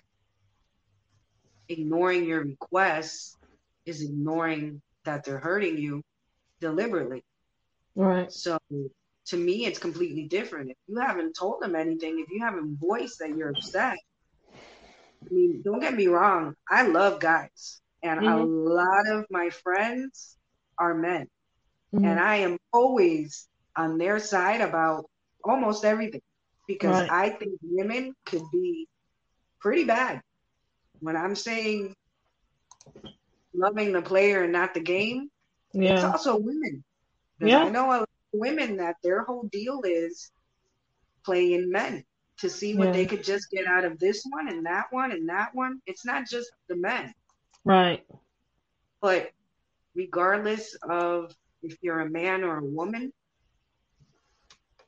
ignoring 1.70 2.26
your 2.26 2.44
requests 2.44 3.38
is 3.86 4.02
ignoring 4.02 4.82
that 5.06 5.24
they're 5.24 5.40
hurting 5.40 5.78
you 5.78 6.02
deliberately 6.62 7.22
Right. 7.96 8.32
so 8.32 8.58
to 9.26 9.38
me 9.38 9.66
it's 9.66 9.80
completely 9.80 10.28
different 10.28 10.72
if 10.72 10.78
you 10.88 11.00
haven't 11.00 11.36
told 11.38 11.62
them 11.62 11.76
anything 11.76 12.20
if 12.20 12.30
you 12.32 12.42
haven't 12.42 12.78
voiced 12.80 13.20
that 13.20 13.34
you're 13.36 13.52
upset 13.52 13.98
i 15.32 15.34
mean 15.34 15.62
don't 15.64 15.80
get 15.80 15.94
me 15.96 16.08
wrong 16.08 16.54
i 16.70 16.86
love 16.88 17.20
guys 17.20 17.82
and 18.04 18.20
a 18.28 18.38
Mhm. 18.38 18.50
lot 18.72 19.08
of 19.10 19.26
my 19.30 19.50
friends 19.50 20.38
are 20.80 20.94
men 20.94 21.28
Mhm. 21.94 22.04
and 22.04 22.20
i 22.20 22.38
am 22.38 22.58
always 22.74 23.48
on 23.78 23.98
their 23.98 24.20
side 24.20 24.62
about 24.62 25.06
almost 25.44 25.86
everything 25.86 26.22
because 26.68 27.02
Right. 27.02 27.10
i 27.10 27.30
think 27.30 27.54
women 27.64 28.14
could 28.26 28.44
be 28.52 28.88
pretty 29.62 29.84
bad 29.86 30.22
when 31.02 31.16
i'm 31.16 31.36
saying 31.36 31.94
loving 33.54 33.92
the 33.94 34.02
player 34.02 34.44
and 34.44 34.54
not 34.54 34.74
the 34.74 34.80
game 34.82 35.30
yeah. 35.74 35.96
it's 35.96 36.04
also 36.04 36.38
women 36.38 36.84
Yeah. 37.40 37.66
I 37.66 37.70
know 37.70 37.92
a 37.92 38.06
women 38.34 38.78
that 38.78 38.96
their 39.04 39.24
whole 39.24 39.44
deal 39.52 39.82
is 39.84 40.32
playing 41.24 41.70
men 41.70 42.04
to 42.38 42.50
see 42.50 42.76
what 42.76 42.88
Yeah. 42.88 42.94
they 42.94 43.06
could 43.06 43.24
just 43.24 43.50
get 43.52 43.66
out 43.68 43.86
of 43.86 44.00
this 44.00 44.26
one 44.30 44.50
and 44.50 44.66
that 44.66 44.92
one 44.92 45.12
and 45.12 45.30
that 45.30 45.54
one. 45.54 45.82
It's 45.86 46.06
not 46.06 46.28
just 46.28 46.52
the 46.68 46.76
men, 46.76 47.14
Right. 47.64 48.06
but 49.02 49.32
regardless 49.96 50.76
of 50.90 51.36
if 51.62 51.78
you're 51.82 52.02
a 52.02 52.10
man 52.10 52.44
or 52.44 52.58
a 52.58 52.66
woman, 52.66 53.14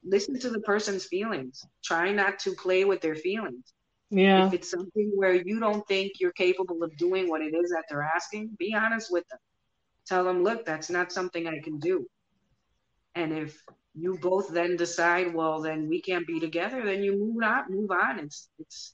listen 0.04 0.38
to 0.40 0.50
the 0.50 0.60
person's 0.62 1.06
feelings. 1.06 1.66
Try 1.84 2.12
not 2.12 2.40
to 2.40 2.52
play 2.54 2.86
with 2.86 3.02
their 3.02 3.16
feelings. 3.16 3.74
Yeah. 4.10 4.48
If 4.48 4.54
it's 4.54 4.70
something 4.70 5.12
where 5.16 5.34
you 5.34 5.60
don't 5.60 5.88
think 5.88 6.20
you're 6.20 6.32
capable 6.34 6.84
of 6.84 6.96
doing 6.98 7.30
what 7.30 7.42
it 7.42 7.54
is 7.56 7.72
that 7.72 7.86
they're 7.90 8.04
asking, 8.04 8.50
be 8.60 8.74
honest 8.76 9.12
with 9.12 9.28
them. 9.30 9.40
Tell 10.06 10.24
them, 10.24 10.44
look, 10.44 10.66
that's 10.66 10.90
not 10.90 11.12
something 11.12 11.48
I 11.48 11.60
can 11.60 11.80
do. 11.80 12.08
And 13.16 13.34
if 13.34 13.58
you 13.96 14.18
both 14.20 14.50
then 14.50 14.78
decide, 14.78 15.34
well, 15.34 15.62
then 15.62 15.88
we 15.90 16.02
can't 16.02 16.28
be 16.28 16.40
together, 16.40 16.84
then 16.86 17.04
you 17.04 17.14
move 17.18 17.44
on. 17.44 17.64
Move 17.70 17.92
on. 17.92 18.20
It's 18.20 18.50
it's 18.60 18.94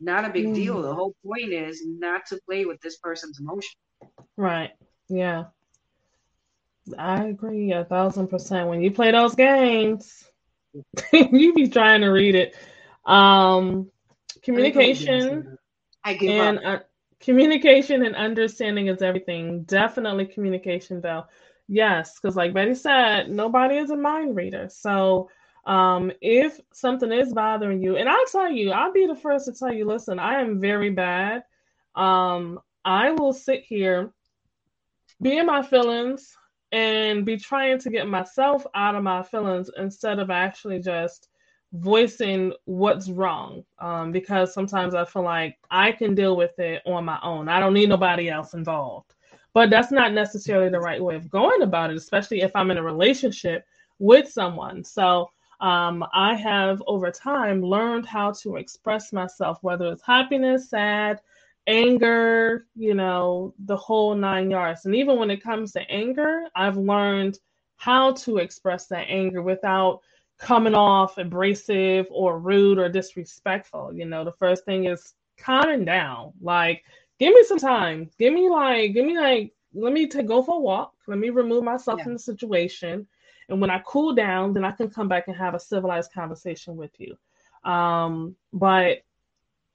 not 0.00 0.24
a 0.24 0.30
big 0.30 0.46
Mm. 0.46 0.54
deal. 0.54 0.82
The 0.82 0.94
whole 0.94 1.14
point 1.24 1.52
is 1.52 1.82
not 1.86 2.26
to 2.28 2.40
play 2.48 2.64
with 2.64 2.80
this 2.80 2.98
person's 2.98 3.40
emotion. 3.40 3.78
Right. 4.36 4.70
Yeah. 5.08 5.44
I 6.98 7.24
agree 7.26 7.72
a 7.72 7.84
thousand 7.84 8.28
percent. 8.28 8.68
When 8.68 8.82
you 8.82 8.90
play 8.90 9.12
those 9.12 9.34
games, 9.34 10.24
you 11.12 11.54
be 11.54 11.68
trying 11.68 12.00
to 12.02 12.08
read 12.08 12.34
it. 12.34 12.54
Um, 13.04 13.90
communication 14.42 15.56
I 16.04 16.14
give 16.14 16.38
and 16.38 16.58
up. 16.58 16.58
uh, 16.64 16.78
communication 17.20 18.04
and 18.04 18.16
understanding 18.16 18.88
is 18.88 19.02
everything. 19.02 19.62
Definitely 19.64 20.26
communication, 20.26 21.00
though. 21.00 21.24
Yes, 21.72 22.18
because 22.18 22.34
like 22.34 22.52
Betty 22.52 22.74
said, 22.74 23.30
nobody 23.30 23.76
is 23.76 23.90
a 23.90 23.96
mind 23.96 24.34
reader. 24.34 24.68
So 24.68 25.30
um, 25.66 26.10
if 26.20 26.60
something 26.72 27.12
is 27.12 27.32
bothering 27.32 27.80
you, 27.80 27.94
and 27.96 28.08
I'll 28.08 28.26
tell 28.26 28.50
you, 28.50 28.72
I'll 28.72 28.92
be 28.92 29.06
the 29.06 29.14
first 29.14 29.44
to 29.44 29.52
tell 29.52 29.72
you, 29.72 29.84
listen, 29.84 30.18
I 30.18 30.40
am 30.40 30.60
very 30.60 30.90
bad. 30.90 31.44
Um, 31.94 32.58
I 32.84 33.12
will 33.12 33.32
sit 33.32 33.62
here, 33.62 34.10
be 35.22 35.38
in 35.38 35.46
my 35.46 35.62
feelings, 35.62 36.36
and 36.72 37.24
be 37.24 37.36
trying 37.36 37.78
to 37.78 37.90
get 37.90 38.08
myself 38.08 38.66
out 38.74 38.96
of 38.96 39.04
my 39.04 39.22
feelings 39.22 39.70
instead 39.76 40.18
of 40.18 40.28
actually 40.28 40.80
just 40.80 41.28
voicing 41.72 42.52
what's 42.64 43.08
wrong 43.08 43.62
um, 43.78 44.10
because 44.10 44.52
sometimes 44.52 44.92
I 44.92 45.04
feel 45.04 45.22
like 45.22 45.56
I 45.70 45.92
can 45.92 46.16
deal 46.16 46.36
with 46.36 46.58
it 46.58 46.82
on 46.84 47.04
my 47.04 47.20
own. 47.22 47.48
I 47.48 47.60
don't 47.60 47.74
need 47.74 47.90
nobody 47.90 48.28
else 48.28 48.54
involved. 48.54 49.14
But 49.52 49.70
that's 49.70 49.90
not 49.90 50.12
necessarily 50.12 50.70
the 50.70 50.80
right 50.80 51.02
way 51.02 51.16
of 51.16 51.30
going 51.30 51.62
about 51.62 51.90
it, 51.90 51.96
especially 51.96 52.42
if 52.42 52.54
I'm 52.54 52.70
in 52.70 52.78
a 52.78 52.82
relationship 52.82 53.64
with 53.98 54.30
someone. 54.30 54.84
So 54.84 55.30
um, 55.60 56.04
I 56.14 56.34
have 56.34 56.82
over 56.86 57.10
time 57.10 57.60
learned 57.60 58.06
how 58.06 58.32
to 58.42 58.56
express 58.56 59.12
myself, 59.12 59.58
whether 59.62 59.92
it's 59.92 60.02
happiness, 60.02 60.70
sad, 60.70 61.20
anger, 61.66 62.66
you 62.74 62.94
know, 62.94 63.54
the 63.66 63.76
whole 63.76 64.14
nine 64.14 64.50
yards. 64.50 64.86
And 64.86 64.94
even 64.94 65.18
when 65.18 65.30
it 65.30 65.42
comes 65.42 65.72
to 65.72 65.90
anger, 65.90 66.44
I've 66.54 66.76
learned 66.76 67.38
how 67.76 68.12
to 68.12 68.38
express 68.38 68.86
that 68.86 69.06
anger 69.08 69.42
without 69.42 70.00
coming 70.38 70.74
off 70.74 71.18
abrasive 71.18 72.06
or 72.10 72.38
rude 72.38 72.78
or 72.78 72.88
disrespectful. 72.88 73.92
You 73.94 74.06
know, 74.06 74.24
the 74.24 74.32
first 74.32 74.64
thing 74.64 74.86
is 74.86 75.14
calming 75.38 75.84
down. 75.84 76.32
Like, 76.40 76.82
give 77.20 77.34
me 77.34 77.44
some 77.44 77.58
time. 77.58 78.10
Give 78.18 78.34
me 78.34 78.48
like, 78.48 78.94
give 78.94 79.06
me 79.06 79.16
like, 79.18 79.52
let 79.74 79.92
me 79.92 80.08
take 80.08 80.26
go 80.26 80.42
for 80.42 80.56
a 80.56 80.60
walk. 80.60 80.94
Let 81.06 81.18
me 81.18 81.30
remove 81.30 81.64
myself 81.64 81.98
Yeah. 81.98 82.04
from 82.04 82.14
the 82.14 82.18
situation. 82.18 83.06
And 83.48 83.60
when 83.60 83.70
I 83.70 83.80
cool 83.86 84.14
down, 84.14 84.54
then 84.54 84.64
I 84.64 84.72
can 84.72 84.90
come 84.90 85.08
back 85.08 85.28
and 85.28 85.36
have 85.36 85.54
a 85.54 85.60
civilized 85.60 86.12
conversation 86.12 86.76
with 86.76 86.92
you. 86.98 87.16
Um, 87.70 88.36
but 88.52 88.98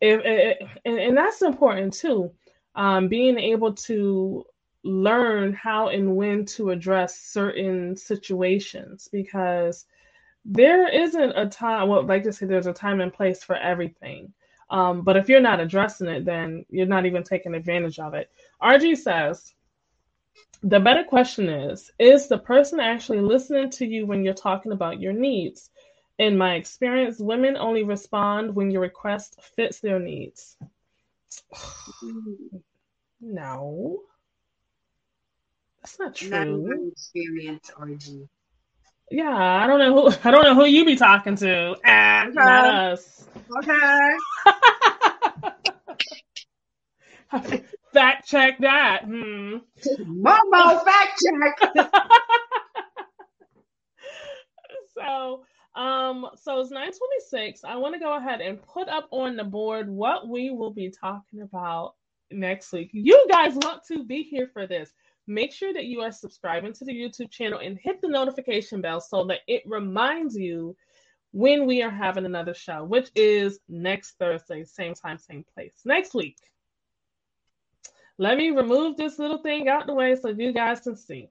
if, 0.01 0.21
if 0.23 0.69
and, 0.85 0.99
and 0.99 1.17
that's 1.17 1.41
important 1.43 1.93
too. 1.93 2.31
Um, 2.75 3.07
being 3.07 3.39
able 3.39 3.73
to 3.73 4.45
learn 4.83 5.53
how 5.53 5.89
and 5.89 6.15
when 6.15 6.45
to 6.45 6.71
address 6.71 7.21
certain 7.21 7.95
situations 7.95 9.07
because 9.11 9.85
there 10.45 10.87
isn't 10.89 11.33
a 11.35 11.47
time 11.49 11.89
well 11.89 12.05
like 12.05 12.27
I 12.27 12.29
said 12.29 12.49
there's 12.49 12.67
a 12.67 12.73
time 12.73 13.01
and 13.01 13.11
place 13.11 13.43
for 13.43 13.55
everything 13.55 14.31
um, 14.69 15.03
but 15.03 15.15
if 15.17 15.29
you're 15.29 15.41
not 15.41 15.59
addressing 15.59 16.07
it 16.07 16.25
then 16.25 16.65
you're 16.69 16.87
not 16.87 17.05
even 17.05 17.23
taking 17.23 17.53
advantage 17.55 17.99
of 17.99 18.13
it 18.13 18.29
rg 18.61 18.97
says 18.97 19.53
The 20.63 20.79
better 20.79 21.03
question 21.03 21.49
is 21.49 21.91
Is 21.99 22.27
the 22.27 22.39
person 22.39 22.79
actually 22.79 23.21
listening 23.21 23.69
to 23.71 23.85
you 23.85 24.05
when 24.05 24.23
you're 24.23 24.33
talking 24.33 24.71
about 24.71 24.99
your 24.99 25.13
needs? 25.13 25.69
In 26.17 26.37
my 26.37 26.55
experience, 26.55 27.19
women 27.19 27.57
only 27.57 27.83
respond 27.83 28.55
when 28.55 28.71
your 28.71 28.81
request 28.81 29.39
fits 29.55 29.79
their 29.79 29.99
needs. 29.99 30.57
no. 33.21 33.99
That's 35.81 35.99
not 35.99 36.15
true. 36.15 36.29
Not 36.29 36.49
my 36.49 36.87
experience, 36.91 37.71
RG. 37.77 38.27
Yeah, 39.11 39.35
I 39.63 39.67
don't 39.67 39.79
know 39.79 40.09
who 40.09 40.17
I 40.23 40.31
don't 40.31 40.43
know 40.43 40.55
who 40.55 40.65
you 40.65 40.85
be 40.85 40.95
talking 40.95 41.35
to. 41.37 41.75
Ah, 41.85 42.23
okay. 42.23 42.33
Not 42.33 42.65
us. 42.65 43.27
Okay. 43.59 44.15
fact 47.93 48.27
check 48.27 48.57
that. 48.59 49.03
Hmm. 49.05 49.57
Momo, 49.99 50.83
fact 50.83 51.21
check. 51.23 51.75
so, 54.97 55.43
um, 55.75 56.27
so 56.35 56.59
it's 56.61 56.71
926. 56.71 57.63
I 57.63 57.75
want 57.75 57.93
to 57.93 57.99
go 57.99 58.17
ahead 58.17 58.41
and 58.41 58.61
put 58.61 58.87
up 58.89 59.07
on 59.11 59.35
the 59.35 59.43
board 59.43 59.89
what 59.89 60.27
we 60.27 60.49
will 60.49 60.71
be 60.71 60.89
talking 60.89 61.41
about 61.41 61.93
next 62.31 62.71
week. 62.71 62.89
You 62.91 63.27
guys 63.29 63.53
want 63.55 63.83
to 63.89 64.03
be 64.03 64.23
here 64.23 64.49
for 64.51 64.65
this 64.65 64.91
make 65.27 65.51
sure 65.51 65.73
that 65.73 65.85
you 65.85 66.01
are 66.01 66.11
subscribing 66.11 66.73
to 66.73 66.85
the 66.85 66.93
YouTube 66.93 67.31
channel 67.31 67.59
and 67.59 67.77
hit 67.77 68.01
the 68.01 68.07
notification 68.07 68.81
bell 68.81 69.01
so 69.01 69.25
that 69.25 69.39
it 69.47 69.63
reminds 69.65 70.35
you 70.35 70.75
when 71.31 71.65
we 71.65 71.81
are 71.81 71.91
having 71.91 72.25
another 72.25 72.53
show, 72.53 72.83
which 72.83 73.09
is 73.15 73.59
next 73.67 74.15
Thursday, 74.19 74.63
same 74.63 74.93
time, 74.93 75.17
same 75.17 75.43
place. 75.53 75.81
Next 75.83 76.13
week. 76.13 76.37
Let 78.17 78.37
me 78.37 78.51
remove 78.51 78.95
this 78.95 79.19
little 79.19 79.39
thing 79.39 79.67
out 79.67 79.87
the 79.87 79.93
way 79.93 80.15
so 80.15 80.29
you 80.29 80.53
guys 80.53 80.79
can 80.79 80.95
see. 80.95 81.27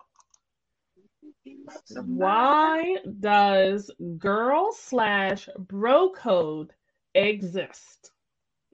Why 1.97 2.99
does 3.21 3.91
girl 4.19 4.73
slash 4.73 5.49
bro 5.59 6.11
code 6.11 6.73
exist? 7.15 8.11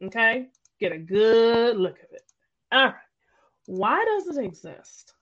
Okay, 0.02 0.48
get 0.80 0.92
a 0.92 0.98
good 0.98 1.76
look 1.76 1.98
at 1.98 2.10
it. 2.10 2.22
All 2.72 2.86
right. 2.86 2.94
Why 3.70 4.04
does 4.04 4.36
it 4.36 4.44
exist? 4.44 5.14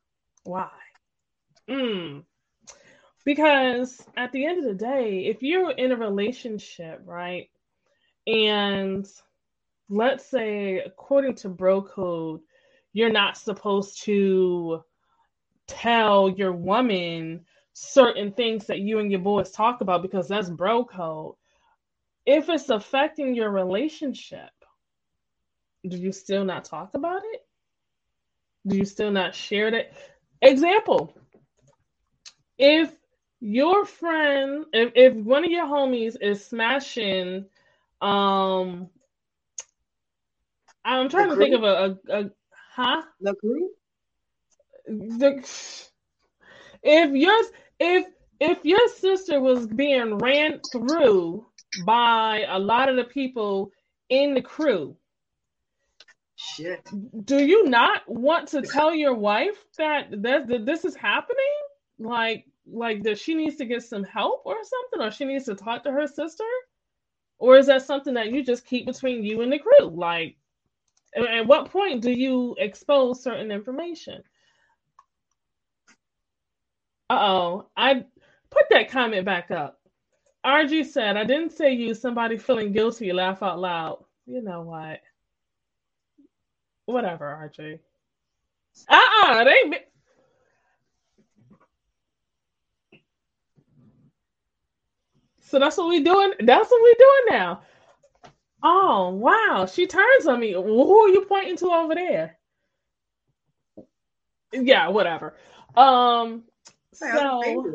Why? 0.44 0.70
Mm. 1.68 2.24
Because 3.26 4.03
at 4.16 4.32
the 4.32 4.46
end 4.46 4.59
of 4.59 4.64
the 4.64 4.72
day, 4.72 5.26
if 5.26 5.42
you're 5.42 5.70
in 5.70 5.92
a 5.92 5.96
relationship, 5.96 7.03
right, 7.05 7.51
and 8.26 9.07
let's 9.90 10.30
say, 10.30 10.78
according 10.78 11.34
to 11.34 11.51
bro 11.51 11.82
code, 11.82 12.40
you're 12.94 13.12
not 13.12 13.36
supposed 13.36 14.03
to 14.05 14.82
tell 15.66 16.30
your 16.30 16.53
woman 16.53 17.44
certain 17.74 18.32
things 18.32 18.66
that 18.68 18.80
you 18.80 18.99
and 18.99 19.11
your 19.11 19.20
boys 19.20 19.51
talk 19.51 19.82
about 19.82 20.01
because 20.01 20.26
that's 20.26 20.49
bro 20.49 20.86
code. 20.86 21.34
If 22.24 22.49
it's 22.49 22.70
affecting 22.70 23.34
your 23.34 23.51
relationship, 23.51 24.49
do 25.86 25.99
you 25.99 26.12
still 26.12 26.46
not 26.46 26.64
talk 26.64 26.94
about 26.94 27.20
it? 27.34 27.42
Do 28.69 28.77
you 28.77 28.85
still 28.85 29.11
not 29.11 29.35
share 29.35 29.69
it? 29.69 29.93
Example. 30.43 31.16
If 32.59 32.93
your 33.41 33.85
friend, 33.85 34.66
if, 34.73 34.93
if 34.95 35.14
one 35.14 35.45
of 35.45 35.51
your 35.51 35.66
homies 35.66 36.16
is 36.21 36.45
smashing, 36.45 37.47
um, 38.01 38.89
I'm 40.85 41.09
trying 41.09 41.29
the 41.29 41.35
to 41.35 41.41
think 41.41 41.55
of 41.55 41.62
a, 41.64 41.99
a, 42.09 42.21
a 42.21 42.31
huh? 42.75 43.03
The 43.21 43.35
group? 43.35 43.73
The, 44.87 45.45
if 46.83 47.11
yours, 47.11 47.47
if 47.79 48.07
if 48.41 48.64
your 48.64 48.89
sister 48.89 49.41
was 49.41 49.66
being 49.66 50.19
ran 50.19 50.61
through 50.73 51.47
by 51.87 52.45
a 52.49 52.59
lot 52.59 52.89
of 52.89 52.97
the 52.97 53.05
people 53.05 53.73
in 54.09 54.35
the 54.35 54.43
crew, 54.43 54.97
Shit. 56.39 56.89
Do 57.24 57.45
you 57.45 57.68
not 57.68 58.03
want 58.09 58.49
to 58.51 58.62
tell 58.62 58.95
your 58.95 59.14
wife 59.14 59.64
that 59.76 60.11
that, 60.22 60.47
that 60.49 60.66
this 60.66 60.84
is 60.84 60.95
happening? 60.97 61.39
Like 61.99 62.47
like 62.66 63.03
that 63.05 63.18
she 63.18 63.34
needs 63.34 63.57
to 63.57 63.66
get 63.66 63.82
some 63.82 64.05
help 64.05 64.43
or 64.47 64.57
something, 64.62 65.07
or 65.07 65.11
she 65.11 65.24
needs 65.24 65.47
to 65.47 65.57
talk 65.57 65.84
to 65.84 65.93
her 65.93 66.07
sister? 66.07 66.45
Or 67.39 67.59
is 67.59 67.66
that 67.66 67.82
something 67.82 68.14
that 68.14 68.32
you 68.32 68.45
just 68.45 68.66
keep 68.66 68.86
between 68.86 69.24
you 69.24 69.43
and 69.43 69.53
the 69.53 69.59
crew? 69.59 69.89
Like 69.91 70.36
at 71.16 71.47
what 71.47 71.70
point 71.72 72.03
do 72.03 72.12
you 72.12 72.55
expose 72.59 73.22
certain 73.22 73.51
information? 73.51 74.22
Uh 77.11 77.18
oh. 77.20 77.70
I 77.76 78.05
put 78.51 78.64
that 78.70 78.91
comment 78.91 79.24
back 79.24 79.51
up. 79.51 79.80
RG 80.47 80.86
said, 80.86 81.16
I 81.16 81.24
didn't 81.24 81.53
say 81.53 81.72
you, 81.74 81.95
somebody 81.95 82.39
feeling 82.39 82.72
guilty, 82.72 83.12
laugh 83.12 83.43
out 83.43 83.59
loud. 83.59 84.05
You 84.26 84.43
know 84.43 84.62
what? 84.62 85.01
Whatever, 86.89 87.53
RJ. 87.55 87.80
Uh-uh, 88.89 89.45
they 89.45 89.51
ain't. 89.51 89.76
So 95.43 95.59
that's 95.59 95.76
what 95.76 95.91
we 95.91 96.03
doing. 96.03 96.32
That's 96.41 96.70
what 96.70 96.82
we 96.82 96.95
doing 96.95 97.39
now. 97.39 97.61
Oh 98.62 99.11
wow, 99.11 99.66
she 99.70 99.86
turns 99.86 100.26
on 100.26 100.41
me. 100.41 100.55
Who 100.55 100.99
are 100.99 101.09
you 101.11 101.26
pointing 101.26 101.59
to 101.59 101.66
over 101.66 101.95
there? 101.95 102.39
Yeah, 104.55 104.89
whatever. 104.89 105.36
Um, 105.76 106.45
so 106.95 107.66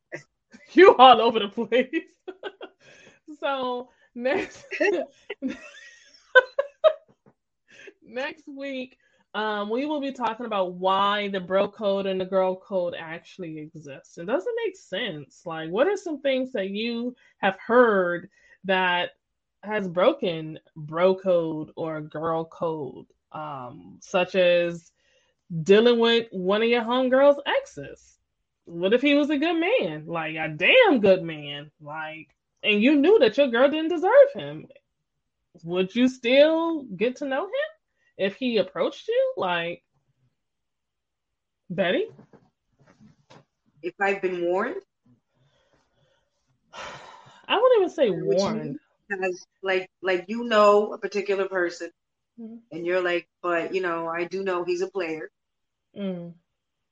you 0.72 0.96
all 0.96 1.20
over 1.20 1.40
the 1.40 1.48
place. 1.48 2.04
so 3.38 3.90
next 4.14 4.64
next 8.10 8.46
week, 8.48 8.98
um, 9.34 9.70
we 9.70 9.86
will 9.86 10.00
be 10.00 10.12
talking 10.12 10.46
about 10.46 10.74
why 10.74 11.28
the 11.28 11.40
bro 11.40 11.68
code 11.68 12.06
and 12.06 12.20
the 12.20 12.24
girl 12.24 12.56
code 12.56 12.94
actually 12.98 13.58
exist. 13.58 14.18
It 14.18 14.26
doesn't 14.26 14.56
make 14.64 14.76
sense. 14.76 15.42
Like, 15.46 15.70
what 15.70 15.86
are 15.86 15.96
some 15.96 16.20
things 16.20 16.52
that 16.52 16.70
you 16.70 17.14
have 17.38 17.56
heard 17.64 18.28
that 18.64 19.10
has 19.62 19.86
broken 19.86 20.58
bro 20.74 21.14
code 21.14 21.70
or 21.76 22.00
girl 22.00 22.44
code, 22.44 23.06
um, 23.30 23.98
such 24.00 24.34
as 24.34 24.90
dealing 25.62 26.00
with 26.00 26.26
one 26.32 26.62
of 26.62 26.68
your 26.68 26.82
homegirl's 26.82 27.40
exes? 27.46 28.18
What 28.64 28.92
if 28.92 29.02
he 29.02 29.14
was 29.14 29.30
a 29.30 29.38
good 29.38 29.58
man, 29.58 30.04
like 30.06 30.34
a 30.34 30.48
damn 30.48 31.00
good 31.00 31.22
man, 31.22 31.70
like, 31.80 32.28
and 32.62 32.82
you 32.82 32.96
knew 32.96 33.18
that 33.20 33.36
your 33.36 33.48
girl 33.48 33.68
didn't 33.68 33.88
deserve 33.88 34.32
him? 34.34 34.66
Would 35.64 35.94
you 35.94 36.08
still 36.08 36.82
get 36.84 37.16
to 37.16 37.26
know 37.26 37.44
him? 37.44 37.79
If 38.20 38.36
he 38.36 38.58
approached 38.58 39.08
you, 39.08 39.32
like 39.36 39.82
Betty? 41.70 42.06
If 43.82 43.94
I've 44.00 44.20
been 44.20 44.44
warned? 44.44 44.82
I 47.48 47.56
wouldn't 47.56 47.80
even 47.80 47.90
say 47.90 48.10
warned. 48.10 48.78
Because 49.08 49.44
like 49.62 49.90
like 50.02 50.26
you 50.28 50.44
know 50.44 50.92
a 50.92 50.98
particular 50.98 51.48
person 51.48 51.90
mm-hmm. 52.38 52.56
and 52.70 52.86
you're 52.86 53.02
like, 53.02 53.26
but 53.42 53.74
you 53.74 53.80
know, 53.80 54.06
I 54.06 54.24
do 54.24 54.44
know 54.44 54.62
he's 54.64 54.82
a 54.82 54.86
player. 54.88 55.30
Mm. 55.98 56.34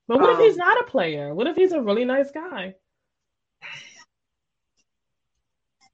But 0.08 0.20
what 0.20 0.30
um, 0.30 0.36
if 0.36 0.46
he's 0.46 0.54
um, 0.54 0.66
not 0.66 0.80
a 0.80 0.84
player? 0.84 1.34
What 1.34 1.46
if 1.46 1.54
he's 1.56 1.72
a 1.72 1.80
really 1.80 2.06
nice 2.06 2.30
guy? 2.32 2.74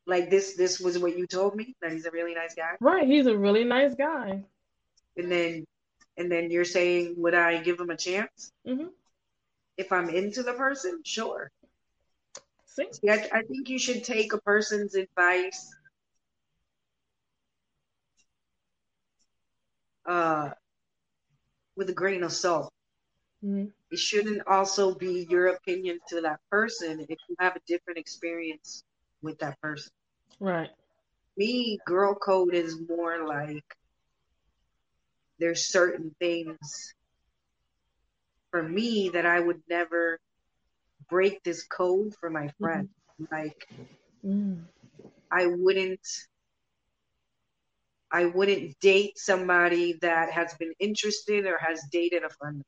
Like 0.07 0.31
this 0.31 0.55
this 0.55 0.79
was 0.81 0.99
what 0.99 1.19
you 1.19 1.27
told 1.27 1.57
me 1.57 1.75
that 1.83 1.91
he's 1.91 2.07
a 2.07 2.11
really 2.11 2.35
nice 2.35 2.55
guy? 2.55 2.77
Right, 2.81 3.07
he's 3.07 3.27
a 3.27 3.37
really 3.37 3.65
nice 3.65 3.95
guy 3.95 4.45
and 5.17 5.31
then 5.31 5.65
and 6.17 6.31
then 6.31 6.51
you're 6.51 6.65
saying 6.65 7.15
would 7.19 7.35
I 7.35 7.63
give 7.63 7.79
him 7.79 7.91
a 7.91 7.97
chance? 7.97 8.53
Mm-hmm. 8.67 8.89
If 9.77 9.91
I'm 9.93 10.09
into 10.09 10.43
the 10.43 10.53
person, 10.53 11.01
sure. 11.05 11.51
See? 12.67 12.87
See 12.93 13.09
I, 13.09 13.29
I 13.33 13.43
think 13.43 13.69
you 13.69 13.79
should 13.79 14.05
take 14.05 14.33
a 14.33 14.41
person's 14.41 14.95
advice 14.95 15.75
uh, 20.07 20.51
with 21.77 21.91
a 21.91 21.95
grain 21.95 22.23
of 22.23 22.33
salt. 22.33 22.73
Mm-hmm. 23.45 23.67
It 23.91 23.99
shouldn't 23.99 24.47
also 24.47 24.95
be 24.95 25.27
your 25.29 25.49
opinion 25.49 25.99
to 26.09 26.21
that 26.23 26.41
person 26.51 27.01
if 27.09 27.19
you 27.29 27.37
have 27.39 27.57
a 27.57 27.61
different 27.67 27.99
experience 27.99 28.83
with 29.23 29.39
that 29.39 29.61
person. 29.61 29.91
Right. 30.41 30.71
Me, 31.37 31.79
girl 31.87 32.15
code 32.15 32.55
is 32.55 32.79
more 32.89 33.27
like 33.27 33.65
there's 35.39 35.65
certain 35.65 36.15
things 36.21 36.95
for 38.51 38.63
me 38.63 39.11
that 39.11 39.27
I 39.27 39.41
would 39.41 39.63
never 39.69 40.21
break 41.09 41.43
this 41.43 41.65
code 41.65 42.15
for 42.21 42.31
my 42.31 42.47
mm-hmm. 42.47 42.65
friend. 42.65 42.89
Mm-hmm. 43.21 43.35
Like 43.35 43.69
mm. 44.25 44.65
I 45.31 45.47
wouldn't 45.47 46.07
I 48.11 48.27
wouldn't 48.27 48.79
date 48.79 49.19
somebody 49.19 49.95
that 50.03 50.31
has 50.31 50.55
been 50.55 50.73
interested 50.79 51.47
or 51.47 51.59
has 51.59 51.83
dated 51.91 52.23
a 52.23 52.31
friend. 52.31 52.63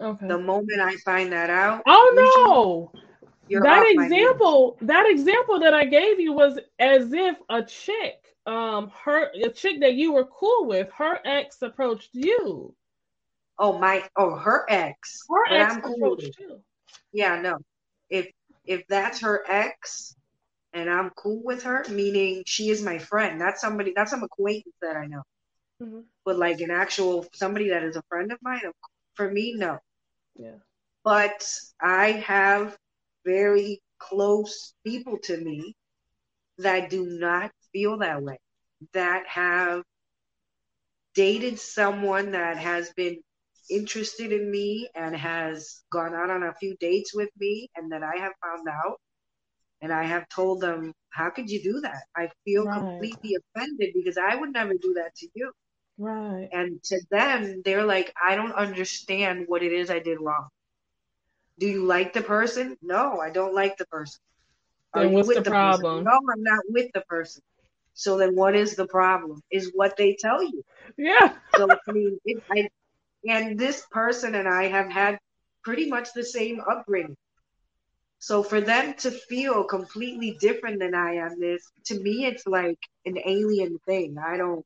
Okay. 0.00 0.28
The 0.28 0.38
moment 0.38 0.80
I 0.80 0.96
find 1.04 1.32
that 1.32 1.50
out, 1.50 1.82
oh 1.86 2.90
no. 2.94 3.00
You're 3.48 3.62
that 3.62 3.84
example 3.88 4.76
that 4.80 5.06
example 5.08 5.60
that 5.60 5.74
I 5.74 5.84
gave 5.84 6.20
you 6.20 6.32
was 6.32 6.58
as 6.78 7.12
if 7.12 7.36
a 7.48 7.62
chick 7.62 8.36
um 8.46 8.90
her 9.04 9.30
a 9.34 9.48
chick 9.50 9.80
that 9.80 9.94
you 9.94 10.12
were 10.12 10.24
cool 10.26 10.66
with 10.66 10.90
her 10.92 11.18
ex 11.24 11.62
approached 11.62 12.10
you 12.12 12.74
Oh 13.58 13.78
my! 13.78 14.08
Oh, 14.16 14.34
her 14.36 14.66
ex. 14.68 15.20
her 15.30 15.48
But 15.48 15.60
ex 15.60 15.74
I'm 15.74 15.82
cool 15.82 15.94
with 16.00 16.02
approached 16.02 16.24
it. 16.24 16.34
you 16.40 16.60
Yeah, 17.12 17.40
no. 17.40 17.58
If 18.10 18.30
if 18.64 18.86
that's 18.88 19.20
her 19.20 19.44
ex, 19.48 20.16
and 20.72 20.90
I'm 20.90 21.10
cool 21.10 21.40
with 21.44 21.62
her, 21.62 21.84
meaning 21.88 22.42
she 22.46 22.70
is 22.70 22.82
my 22.82 22.98
friend. 22.98 23.40
That's 23.40 23.60
somebody. 23.60 23.92
That's 23.94 24.10
some 24.10 24.24
acquaintance 24.24 24.74
that 24.82 24.96
I 24.96 25.06
know. 25.06 25.22
Mhm. 25.80 26.04
But 26.24 26.38
like 26.38 26.60
an 26.60 26.70
actual 26.70 27.26
somebody 27.32 27.68
that 27.68 27.84
is 27.84 27.96
a 27.96 28.02
friend 28.08 28.32
of 28.32 28.38
mine, 28.42 28.60
for 29.14 29.30
me, 29.30 29.54
no. 29.56 29.78
yeah 30.36 30.58
But 31.04 31.46
I 31.80 32.12
have 32.12 32.76
very 33.24 33.80
close 33.98 34.74
people 34.84 35.18
to 35.24 35.36
me 35.36 35.74
that 36.58 36.90
do 36.90 37.06
not 37.06 37.50
feel 37.72 37.98
that 37.98 38.22
way. 38.22 38.38
That 38.92 39.26
have 39.28 39.82
dated 41.14 41.58
someone 41.58 42.32
that 42.32 42.56
has 42.58 42.92
been 42.94 43.20
interested 43.70 44.32
in 44.32 44.50
me 44.50 44.88
and 44.94 45.16
has 45.16 45.82
gone 45.92 46.14
out 46.14 46.30
on 46.30 46.42
a 46.42 46.54
few 46.54 46.76
dates 46.78 47.14
with 47.14 47.30
me 47.38 47.68
and 47.76 47.92
that 47.92 48.02
I 48.02 48.16
have 48.18 48.32
found 48.42 48.68
out 48.68 49.00
and 49.80 49.92
I 49.92 50.04
have 50.04 50.28
told 50.28 50.60
them, 50.60 50.92
How 51.10 51.30
could 51.30 51.50
you 51.50 51.62
do 51.62 51.80
that? 51.82 52.04
I 52.16 52.30
feel 52.44 52.66
Right. 52.66 53.10
completely 53.12 53.36
offended 53.36 53.90
because 53.94 54.18
I 54.18 54.36
would 54.36 54.52
never 54.52 54.74
do 54.74 54.94
that 54.94 55.14
to 55.16 55.28
you. 55.34 55.52
right 55.98 56.52
And 56.52 56.82
to 56.84 57.00
them, 57.10 57.62
they're 57.64 57.84
like, 57.84 58.12
I 58.22 58.36
don't 58.36 58.52
understand 58.52 59.44
what 59.48 59.62
it 59.62 59.72
is 59.72 59.90
I 59.90 59.98
did 59.98 60.20
wrong. 60.20 60.48
Do 61.58 61.66
you 61.68 61.84
like 61.84 62.12
the 62.12 62.22
person? 62.22 62.76
No, 62.82 63.20
I 63.20 63.30
don't 63.30 63.54
like 63.54 63.76
the 63.76 63.86
person. 63.86 64.20
Then 64.94 65.12
what's 65.12 65.28
the 65.34 65.42
person? 65.42 65.86
problem? 65.86 66.04
No, 66.04 66.12
I'm 66.12 66.42
not 66.42 66.64
with 66.68 66.90
the 66.94 67.02
person. 67.08 67.42
So 67.94 68.18
then 68.18 68.34
what 68.34 68.56
is 68.56 68.76
the 68.76 68.86
problem? 68.86 69.40
Is 69.50 69.70
what 69.74 69.96
they 69.96 70.16
tell 70.18 70.42
you. 70.42 70.62
yeah 70.98 71.34
So 71.56 71.78
I 71.88 71.92
mean, 71.92 72.18
it, 72.24 72.42
I, 72.50 72.68
and 73.28 73.58
this 73.58 73.86
person 73.90 74.34
and 74.34 74.48
I 74.48 74.64
have 74.64 74.90
had 74.90 75.18
pretty 75.64 75.88
much 75.88 76.12
the 76.14 76.24
same 76.24 76.60
upbringing. 76.68 77.16
So 78.18 78.42
for 78.42 78.60
them 78.60 78.94
to 78.98 79.10
feel 79.10 79.64
completely 79.64 80.36
different 80.40 80.80
than 80.80 80.94
I 80.94 81.16
am, 81.16 81.38
this 81.40 81.62
to 81.86 82.00
me 82.00 82.26
it's 82.26 82.46
like 82.46 82.78
an 83.06 83.18
alien 83.24 83.78
thing. 83.86 84.16
I 84.18 84.36
don't, 84.36 84.64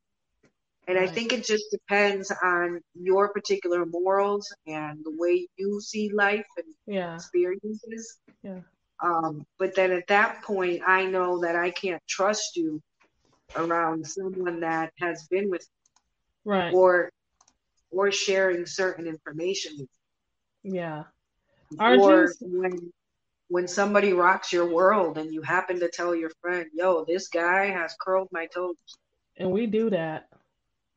and 0.88 0.98
I 0.98 1.06
think 1.06 1.34
it 1.34 1.44
just 1.44 1.70
depends 1.70 2.32
on 2.42 2.80
your 2.94 3.28
particular 3.28 3.84
morals 3.84 4.52
and 4.66 5.04
the 5.04 5.14
way 5.16 5.46
you 5.58 5.80
see 5.82 6.10
life 6.12 6.46
and 6.56 6.74
yeah 6.86 7.14
experiences. 7.14 8.18
Yeah. 8.42 8.60
Um, 9.04 9.46
but 9.58 9.76
then 9.76 9.92
at 9.92 10.08
that 10.08 10.42
point, 10.42 10.82
I 10.86 11.04
know 11.04 11.40
that 11.42 11.54
I 11.54 11.70
can't 11.70 12.02
trust 12.08 12.56
you 12.56 12.82
around 13.54 14.06
someone 14.06 14.60
that 14.60 14.92
has 14.98 15.26
been 15.28 15.50
with 15.50 15.66
right 16.44 16.72
or 16.72 17.10
or 17.90 18.10
sharing 18.10 18.64
certain 18.64 19.06
information 19.06 19.72
with 19.78 19.88
yeah. 20.64 21.04
RG's 21.74 22.00
or 22.00 22.32
when 22.40 22.92
when 23.48 23.68
somebody 23.68 24.14
rocks 24.14 24.52
your 24.54 24.66
world 24.66 25.18
and 25.18 25.32
you 25.34 25.42
happen 25.42 25.80
to 25.80 25.90
tell 25.90 26.14
your 26.14 26.30
friend, 26.40 26.66
"Yo, 26.72 27.04
this 27.04 27.28
guy 27.28 27.66
has 27.66 27.94
curled 28.00 28.28
my 28.32 28.46
toes," 28.46 28.76
and 29.36 29.50
we 29.50 29.66
do 29.66 29.90
that 29.90 30.28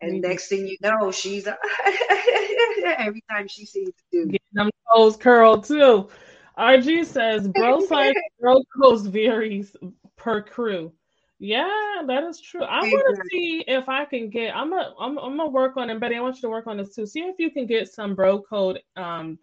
and 0.02 0.22
do. 0.22 0.28
next 0.28 0.48
thing 0.48 0.68
you 0.68 0.78
know, 0.82 1.12
she's 1.12 1.48
every 2.98 3.24
time 3.30 3.48
she 3.48 3.66
sees 3.66 3.88
the 3.88 4.18
dude. 4.18 4.32
getting 4.32 4.40
them 4.54 4.70
toes 4.94 5.18
curled 5.18 5.64
too. 5.64 6.10
RG 6.58 7.06
says 7.06 7.48
bro 7.48 7.80
size 7.88 8.14
bro 8.40 8.62
codes 8.82 9.08
varies 9.08 9.76
per 10.18 10.42
crew. 10.42 10.92
Yeah, 11.40 12.04
that 12.06 12.24
is 12.24 12.40
true. 12.40 12.62
I 12.62 12.82
want 12.82 13.18
to 13.18 13.24
see 13.32 13.64
if 13.68 13.90
I 13.90 14.06
can 14.06 14.30
get. 14.30 14.56
I'm 14.56 14.70
gonna. 14.70 14.94
I'm, 15.00 15.18
I'm 15.18 15.38
gonna 15.38 15.50
work 15.50 15.76
on 15.76 15.90
it, 15.90 16.00
Betty. 16.00 16.16
I 16.16 16.20
want 16.20 16.36
you 16.36 16.42
to 16.44 16.50
work 16.50 16.68
on 16.68 16.78
this 16.78 16.94
too. 16.94 17.08
See 17.08 17.22
if 17.22 17.40
you 17.40 17.50
can 17.50 17.66
get 17.66 17.92
some 17.92 18.14
bro 18.14 18.42
code 18.42 18.80
um 18.96 19.40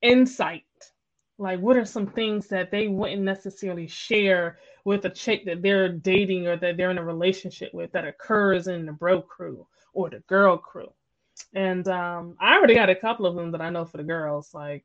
insight. 0.00 0.62
Like, 1.38 1.60
what 1.60 1.76
are 1.76 1.84
some 1.84 2.06
things 2.06 2.48
that 2.48 2.70
they 2.70 2.88
wouldn't 2.88 3.22
necessarily 3.22 3.86
share 3.86 4.58
with 4.84 5.04
a 5.04 5.10
chick 5.10 5.44
that 5.46 5.62
they're 5.62 5.88
dating 5.88 6.48
or 6.48 6.56
that 6.56 6.76
they're 6.76 6.90
in 6.90 6.98
a 6.98 7.04
relationship 7.04 7.72
with 7.72 7.92
that 7.92 8.06
occurs 8.06 8.66
in 8.66 8.86
the 8.86 8.92
bro 8.92 9.22
crew 9.22 9.66
or 9.92 10.10
the 10.10 10.18
girl 10.26 10.56
crew? 10.58 10.92
And 11.54 11.86
um, 11.88 12.36
I 12.40 12.56
already 12.56 12.74
got 12.74 12.90
a 12.90 12.96
couple 12.96 13.26
of 13.26 13.36
them 13.36 13.52
that 13.52 13.60
I 13.60 13.70
know 13.70 13.84
for 13.84 13.98
the 13.98 14.02
girls, 14.02 14.52
like, 14.52 14.84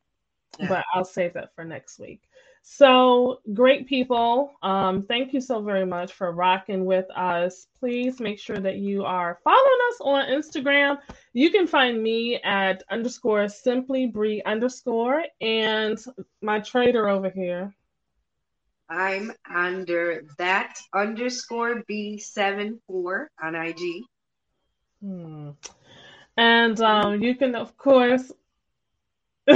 Yeah. 0.60 0.68
but 0.70 0.86
I'll 0.94 1.06
save 1.06 1.34
that 1.34 1.56
for 1.56 1.66
next 1.66 2.00
week. 2.00 2.22
So 2.66 3.42
great 3.54 3.88
people. 3.88 4.54
Um, 4.64 5.04
thank 5.04 5.34
you 5.34 5.42
so 5.42 5.62
very 5.62 5.86
much 5.86 6.14
for 6.14 6.32
rocking 6.32 6.86
with 6.86 7.06
us. 7.12 7.68
Please 7.78 8.22
make 8.22 8.40
sure 8.40 8.58
that 8.58 8.78
you 8.78 9.04
are 9.04 9.38
following 9.44 9.80
us 9.92 9.98
on 10.00 10.26
Instagram. 10.30 10.98
You 11.34 11.52
can 11.52 11.68
find 11.68 12.02
me 12.02 12.40
at 12.42 12.82
underscore 12.90 13.50
simply 13.50 14.08
Bree 14.08 14.42
underscore 14.46 15.26
and 15.42 15.98
my 16.42 16.62
trader 16.62 17.10
over 17.10 17.30
here. 17.30 17.76
I'm 18.90 19.34
under 19.54 20.24
that 20.38 20.80
underscore 20.94 21.84
B 21.86 22.18
seven 22.18 22.80
four 22.88 23.30
on 23.44 23.56
IG. 23.56 24.04
Hmm. 25.02 25.50
And 26.38 26.80
um, 26.80 27.22
you 27.22 27.36
can, 27.36 27.56
of 27.56 27.76
course, 27.78 28.32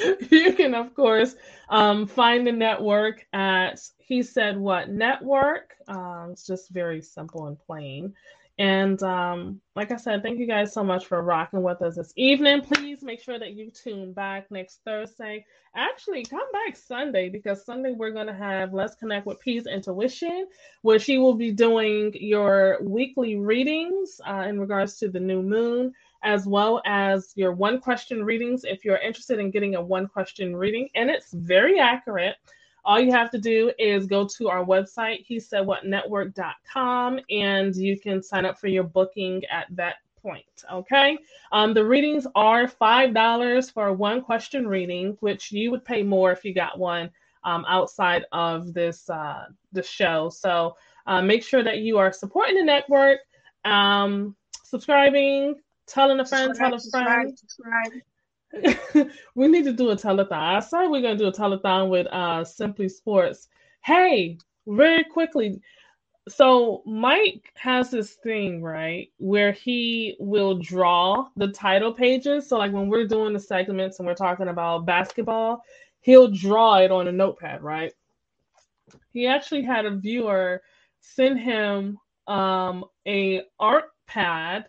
you 0.30 0.52
can, 0.54 0.74
of 0.74 0.94
course, 0.94 1.34
um, 1.68 2.06
find 2.06 2.46
the 2.46 2.52
network 2.52 3.26
at 3.32 3.80
He 3.98 4.22
Said 4.22 4.58
What 4.58 4.90
Network. 4.90 5.74
Um, 5.88 6.30
it's 6.32 6.46
just 6.46 6.70
very 6.70 7.02
simple 7.02 7.46
and 7.46 7.58
plain. 7.58 8.14
And 8.60 9.02
um, 9.02 9.58
like 9.74 9.90
I 9.90 9.96
said, 9.96 10.22
thank 10.22 10.38
you 10.38 10.46
guys 10.46 10.74
so 10.74 10.84
much 10.84 11.06
for 11.06 11.22
rocking 11.22 11.62
with 11.62 11.80
us 11.80 11.96
this 11.96 12.12
evening. 12.16 12.60
Please 12.60 13.02
make 13.02 13.22
sure 13.22 13.38
that 13.38 13.54
you 13.54 13.70
tune 13.70 14.12
back 14.12 14.50
next 14.50 14.80
Thursday. 14.84 15.46
Actually, 15.74 16.24
come 16.24 16.52
back 16.52 16.76
Sunday 16.76 17.30
because 17.30 17.64
Sunday 17.64 17.92
we're 17.92 18.10
going 18.10 18.26
to 18.26 18.34
have 18.34 18.74
Let's 18.74 18.96
Connect 18.96 19.24
with 19.24 19.40
Peace 19.40 19.64
Intuition, 19.66 20.46
where 20.82 20.98
she 20.98 21.16
will 21.16 21.36
be 21.36 21.52
doing 21.52 22.12
your 22.20 22.76
weekly 22.82 23.36
readings 23.36 24.20
uh, 24.28 24.44
in 24.46 24.60
regards 24.60 24.98
to 24.98 25.08
the 25.08 25.20
new 25.20 25.40
moon, 25.42 25.94
as 26.22 26.46
well 26.46 26.82
as 26.84 27.32
your 27.34 27.52
one 27.52 27.80
question 27.80 28.24
readings 28.24 28.64
if 28.64 28.84
you're 28.84 28.98
interested 28.98 29.38
in 29.38 29.50
getting 29.50 29.74
a 29.74 29.80
one 29.80 30.06
question 30.06 30.54
reading. 30.54 30.88
And 30.94 31.10
it's 31.10 31.32
very 31.32 31.78
accurate. 31.78 32.36
All 32.84 33.00
you 33.00 33.12
have 33.12 33.30
to 33.30 33.38
do 33.38 33.72
is 33.78 34.06
go 34.06 34.26
to 34.38 34.48
our 34.48 34.64
website, 34.64 35.24
he 35.26 35.38
said 35.38 35.66
what 35.66 35.84
network.com, 35.84 37.20
and 37.30 37.76
you 37.76 37.98
can 38.00 38.22
sign 38.22 38.46
up 38.46 38.58
for 38.58 38.68
your 38.68 38.84
booking 38.84 39.42
at 39.50 39.66
that 39.76 39.96
point. 40.22 40.44
Okay. 40.72 41.18
Um, 41.52 41.74
the 41.74 41.84
readings 41.84 42.26
are 42.34 42.66
$5 42.66 43.72
for 43.72 43.88
a 43.88 43.92
one 43.92 44.22
question 44.22 44.66
reading, 44.66 45.16
which 45.20 45.52
you 45.52 45.70
would 45.70 45.84
pay 45.84 46.02
more 46.02 46.32
if 46.32 46.44
you 46.44 46.54
got 46.54 46.78
one 46.78 47.10
um, 47.44 47.64
outside 47.68 48.24
of 48.32 48.72
this 48.72 49.08
uh, 49.08 49.46
the 49.72 49.82
show. 49.82 50.28
So 50.30 50.76
uh, 51.06 51.22
make 51.22 51.42
sure 51.42 51.62
that 51.62 51.78
you 51.78 51.98
are 51.98 52.12
supporting 52.12 52.56
the 52.56 52.64
network, 52.64 53.20
um, 53.64 54.36
subscribing, 54.64 55.56
telling 55.90 56.20
a 56.20 56.24
friend, 56.24 56.54
tell 56.54 56.74
a 56.74 56.80
friend. 56.80 57.38
we 59.34 59.48
need 59.48 59.64
to 59.64 59.72
do 59.72 59.90
a 59.90 59.96
telethon. 59.96 60.32
I 60.32 60.60
said 60.60 60.86
we're 60.88 61.02
gonna 61.02 61.16
do 61.16 61.26
a 61.28 61.32
telethon 61.32 61.88
with 61.90 62.06
uh 62.08 62.44
Simply 62.44 62.88
Sports. 62.88 63.48
Hey, 63.84 64.38
very 64.66 65.04
quickly. 65.04 65.60
So 66.28 66.82
Mike 66.86 67.50
has 67.56 67.90
this 67.90 68.14
thing, 68.22 68.62
right, 68.62 69.08
where 69.18 69.52
he 69.52 70.16
will 70.20 70.58
draw 70.58 71.28
the 71.36 71.48
title 71.48 71.92
pages. 71.92 72.48
So 72.48 72.58
like 72.58 72.72
when 72.72 72.88
we're 72.88 73.06
doing 73.06 73.32
the 73.32 73.40
segments 73.40 73.98
and 73.98 74.06
we're 74.06 74.14
talking 74.14 74.48
about 74.48 74.86
basketball, 74.86 75.62
he'll 76.00 76.28
draw 76.30 76.76
it 76.78 76.92
on 76.92 77.08
a 77.08 77.12
notepad, 77.12 77.62
right? 77.62 77.92
He 79.12 79.26
actually 79.26 79.62
had 79.62 79.86
a 79.86 79.96
viewer 79.96 80.62
send 81.00 81.40
him 81.40 81.98
um 82.26 82.84
a 83.06 83.42
art 83.58 83.86
pad 84.06 84.66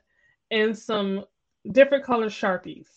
and 0.52 0.78
some 0.78 1.26
different 1.72 2.04
color 2.04 2.28
sharpies 2.28 2.88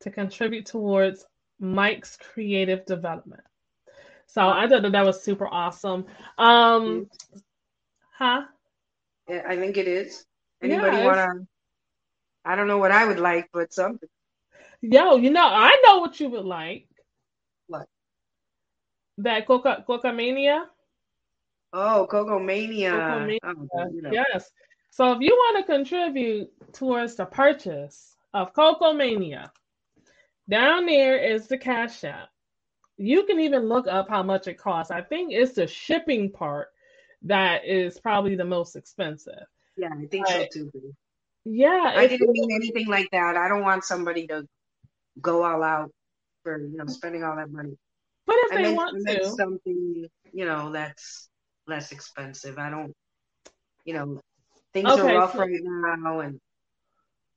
to 0.00 0.10
contribute 0.10 0.66
towards 0.66 1.24
Mike's 1.58 2.16
creative 2.16 2.84
development. 2.86 3.42
So 4.26 4.48
I 4.48 4.66
thought 4.68 4.82
that 4.82 4.92
that 4.92 5.04
was 5.04 5.22
super 5.22 5.46
awesome. 5.46 6.06
Um, 6.38 7.08
huh? 8.16 8.42
Yeah, 9.28 9.42
I 9.46 9.56
think 9.56 9.76
it 9.76 9.88
is. 9.88 10.24
Anybody 10.62 10.96
it's- 10.98 11.04
wanna? 11.04 11.46
I 12.44 12.56
don't 12.56 12.66
know 12.66 12.78
what 12.78 12.90
I 12.92 13.06
would 13.06 13.20
like, 13.20 13.48
but 13.52 13.72
something. 13.72 14.08
Yo, 14.80 15.16
you 15.16 15.30
know, 15.30 15.46
I 15.46 15.80
know 15.84 15.98
what 15.98 16.18
you 16.18 16.28
would 16.30 16.44
like. 16.44 16.88
What? 17.68 17.86
That 19.18 19.46
Coca 19.46 19.84
Coca 19.86 20.12
Mania. 20.12 20.68
Oh, 21.72 22.06
Coco 22.10 22.40
Mania. 22.40 22.90
Coco 22.90 23.48
Oh, 23.74 23.88
you 23.92 24.02
know. 24.02 24.10
Yes. 24.10 24.50
So 24.92 25.12
if 25.12 25.20
you 25.20 25.34
want 25.34 25.66
to 25.66 25.72
contribute 25.72 26.50
towards 26.72 27.16
the 27.16 27.24
purchase 27.24 28.12
of 28.34 28.52
Coco 28.52 28.92
Mania. 28.92 29.52
Down 30.48 30.86
there 30.86 31.16
is 31.18 31.46
the 31.46 31.58
Cash 31.58 32.04
App. 32.04 32.28
You 32.96 33.24
can 33.24 33.40
even 33.40 33.68
look 33.68 33.86
up 33.86 34.08
how 34.08 34.22
much 34.22 34.46
it 34.48 34.58
costs. 34.58 34.90
I 34.90 35.02
think 35.02 35.32
it's 35.32 35.54
the 35.54 35.66
shipping 35.66 36.30
part 36.30 36.68
that 37.22 37.64
is 37.64 37.98
probably 37.98 38.36
the 38.36 38.44
most 38.44 38.76
expensive. 38.76 39.46
Yeah, 39.76 39.88
I 39.92 40.06
think 40.06 40.26
right. 40.26 40.52
so 40.52 40.64
too. 40.64 40.94
Yeah, 41.44 41.92
I 41.96 42.06
didn't 42.06 42.30
mean 42.30 42.50
anything 42.52 42.86
like 42.86 43.08
that. 43.12 43.36
I 43.36 43.48
don't 43.48 43.62
want 43.62 43.84
somebody 43.84 44.26
to 44.28 44.46
go 45.20 45.44
all 45.44 45.62
out 45.62 45.90
for 46.42 46.58
you 46.58 46.76
know 46.76 46.86
spending 46.86 47.24
all 47.24 47.36
that 47.36 47.50
money. 47.50 47.76
But 48.26 48.36
if 48.38 48.52
I 48.52 48.56
they 48.56 48.62
meant, 48.62 48.76
want 48.76 49.06
to, 49.08 49.28
something 49.30 50.06
you 50.32 50.44
know 50.44 50.70
that's 50.70 51.28
less 51.66 51.90
expensive. 51.90 52.58
I 52.58 52.70
don't, 52.70 52.92
you 53.84 53.94
know, 53.94 54.20
things 54.72 54.88
Okay, 54.90 55.14
are 55.14 55.18
rough 55.18 55.32
so- 55.32 55.40
right 55.40 55.60
now, 55.62 56.20
and 56.20 56.40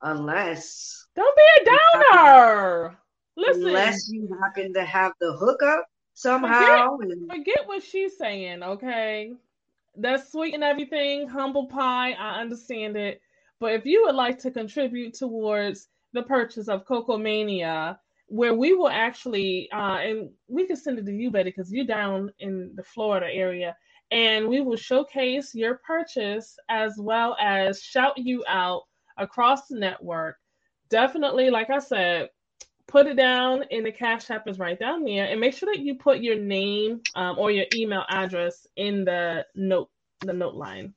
unless 0.02 1.08
don't 1.16 1.36
be 1.36 1.44
a 1.62 1.66
downer. 2.14 2.98
Listen, 3.38 3.68
unless 3.68 4.10
you 4.10 4.30
happen 4.42 4.74
to 4.74 4.84
have 4.86 5.12
the 5.20 5.34
hookup 5.34 5.86
somehow, 6.14 6.98
and 7.00 7.30
forget 7.30 7.68
what 7.68 7.84
she's 7.84 8.18
saying, 8.18 8.64
okay? 8.64 9.34
That's 9.98 10.32
sweet 10.32 10.54
and 10.54 10.64
everything, 10.64 11.28
humble 11.28 11.68
pie. 11.68 12.12
I 12.14 12.42
understand 12.42 12.96
it. 12.98 13.22
But 13.60 13.74
if 13.74 13.86
you 13.86 14.04
would 14.06 14.16
like 14.16 14.40
to 14.40 14.52
contribute 14.52 15.14
towards 15.14 15.88
the 16.14 16.24
purchase 16.24 16.68
of 16.68 16.86
Coco 16.86 17.18
Mania, 17.18 18.00
where 18.28 18.54
we 18.54 18.74
will 18.74 18.90
actually, 18.90 19.70
uh, 19.72 19.98
and 19.98 20.30
we 20.48 20.66
can 20.68 20.76
send 20.76 21.00
it 21.00 21.06
to 21.06 21.12
you, 21.14 21.32
Betty, 21.32 21.50
because 21.50 21.72
you're 21.72 21.86
down 21.86 22.32
in 22.40 22.72
the 22.76 22.84
Florida 22.84 23.28
area, 23.32 23.76
and 24.12 24.48
we 24.48 24.62
will 24.62 24.78
showcase 24.78 25.56
your 25.56 25.82
purchase 25.86 26.58
as 26.70 26.96
well 26.98 27.36
as 27.40 27.82
shout 27.82 28.18
you 28.18 28.44
out 28.48 28.84
across 29.18 29.68
the 29.68 29.80
network. 29.80 30.38
Definitely, 30.90 31.50
like 31.50 31.70
I 31.70 31.80
said, 31.80 32.30
put 32.88 33.08
it 33.08 33.18
down 33.18 33.64
in 33.72 33.84
the 33.84 33.92
cash 33.92 34.30
app 34.30 34.48
is 34.48 34.60
right 34.60 34.80
down 34.80 35.04
there 35.04 35.26
and 35.26 35.40
make 35.40 35.54
sure 35.54 35.72
that 35.74 35.82
you 35.82 35.96
put 35.96 36.20
your 36.20 36.38
name 36.38 37.02
um, 37.16 37.38
or 37.40 37.52
your 37.52 37.66
email 37.74 38.04
address 38.10 38.68
in 38.76 39.06
the 39.06 39.46
note 39.56 39.90
the 40.22 40.34
note 40.34 40.56
line. 40.56 40.94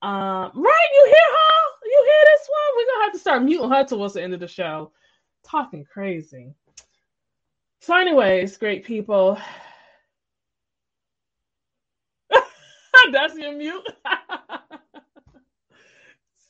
Um, 0.00 0.50
right 0.54 0.88
you 0.94 1.04
hear 1.04 1.14
her? 1.14 1.52
You 1.84 2.04
hear 2.04 2.24
this 2.24 2.48
one? 2.48 2.76
We're 2.76 2.92
gonna 2.92 3.04
have 3.04 3.12
to 3.12 3.18
start 3.18 3.42
muting 3.42 3.70
her 3.70 3.84
towards 3.84 4.14
the 4.14 4.22
end 4.22 4.34
of 4.34 4.40
the 4.40 4.48
show. 4.48 4.92
Talking 5.44 5.84
crazy. 5.84 6.54
So 7.80 7.96
anyways 7.96 8.56
great 8.56 8.84
people 8.84 9.38
that's 13.12 13.36
your 13.36 13.52
mute. 13.56 13.86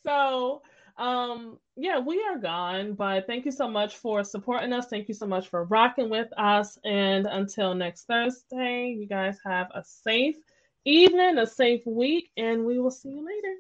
So 0.05 0.63
um 0.99 1.59
yeah 1.77 1.99
we 1.99 2.23
are 2.23 2.37
gone 2.37 2.93
but 2.93 3.27
thank 3.27 3.47
you 3.47 3.51
so 3.51 3.69
much 3.69 3.97
for 3.97 4.25
supporting 4.25 4.73
us. 4.73 4.89
Thank 4.89 5.09
you 5.09 5.15
so 5.15 5.27
much 5.27 5.49
for 5.49 5.65
rocking 5.65 6.11
with 6.11 6.29
us. 6.37 6.79
And 6.85 7.27
until 7.27 7.75
next 7.75 8.05
thursday 8.05 8.89
you 8.99 9.07
guys 9.07 9.39
have 9.45 9.69
a 9.75 9.83
safe 9.85 10.37
evening 10.85 11.39
a 11.39 11.47
safe 11.47 11.87
week 11.87 12.31
and 12.37 12.65
we 12.65 12.79
will 12.81 12.91
see 12.91 13.11
you 13.11 13.25
later. 13.25 13.57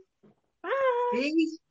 Bye. 0.62 0.70
Peace. 1.12 1.61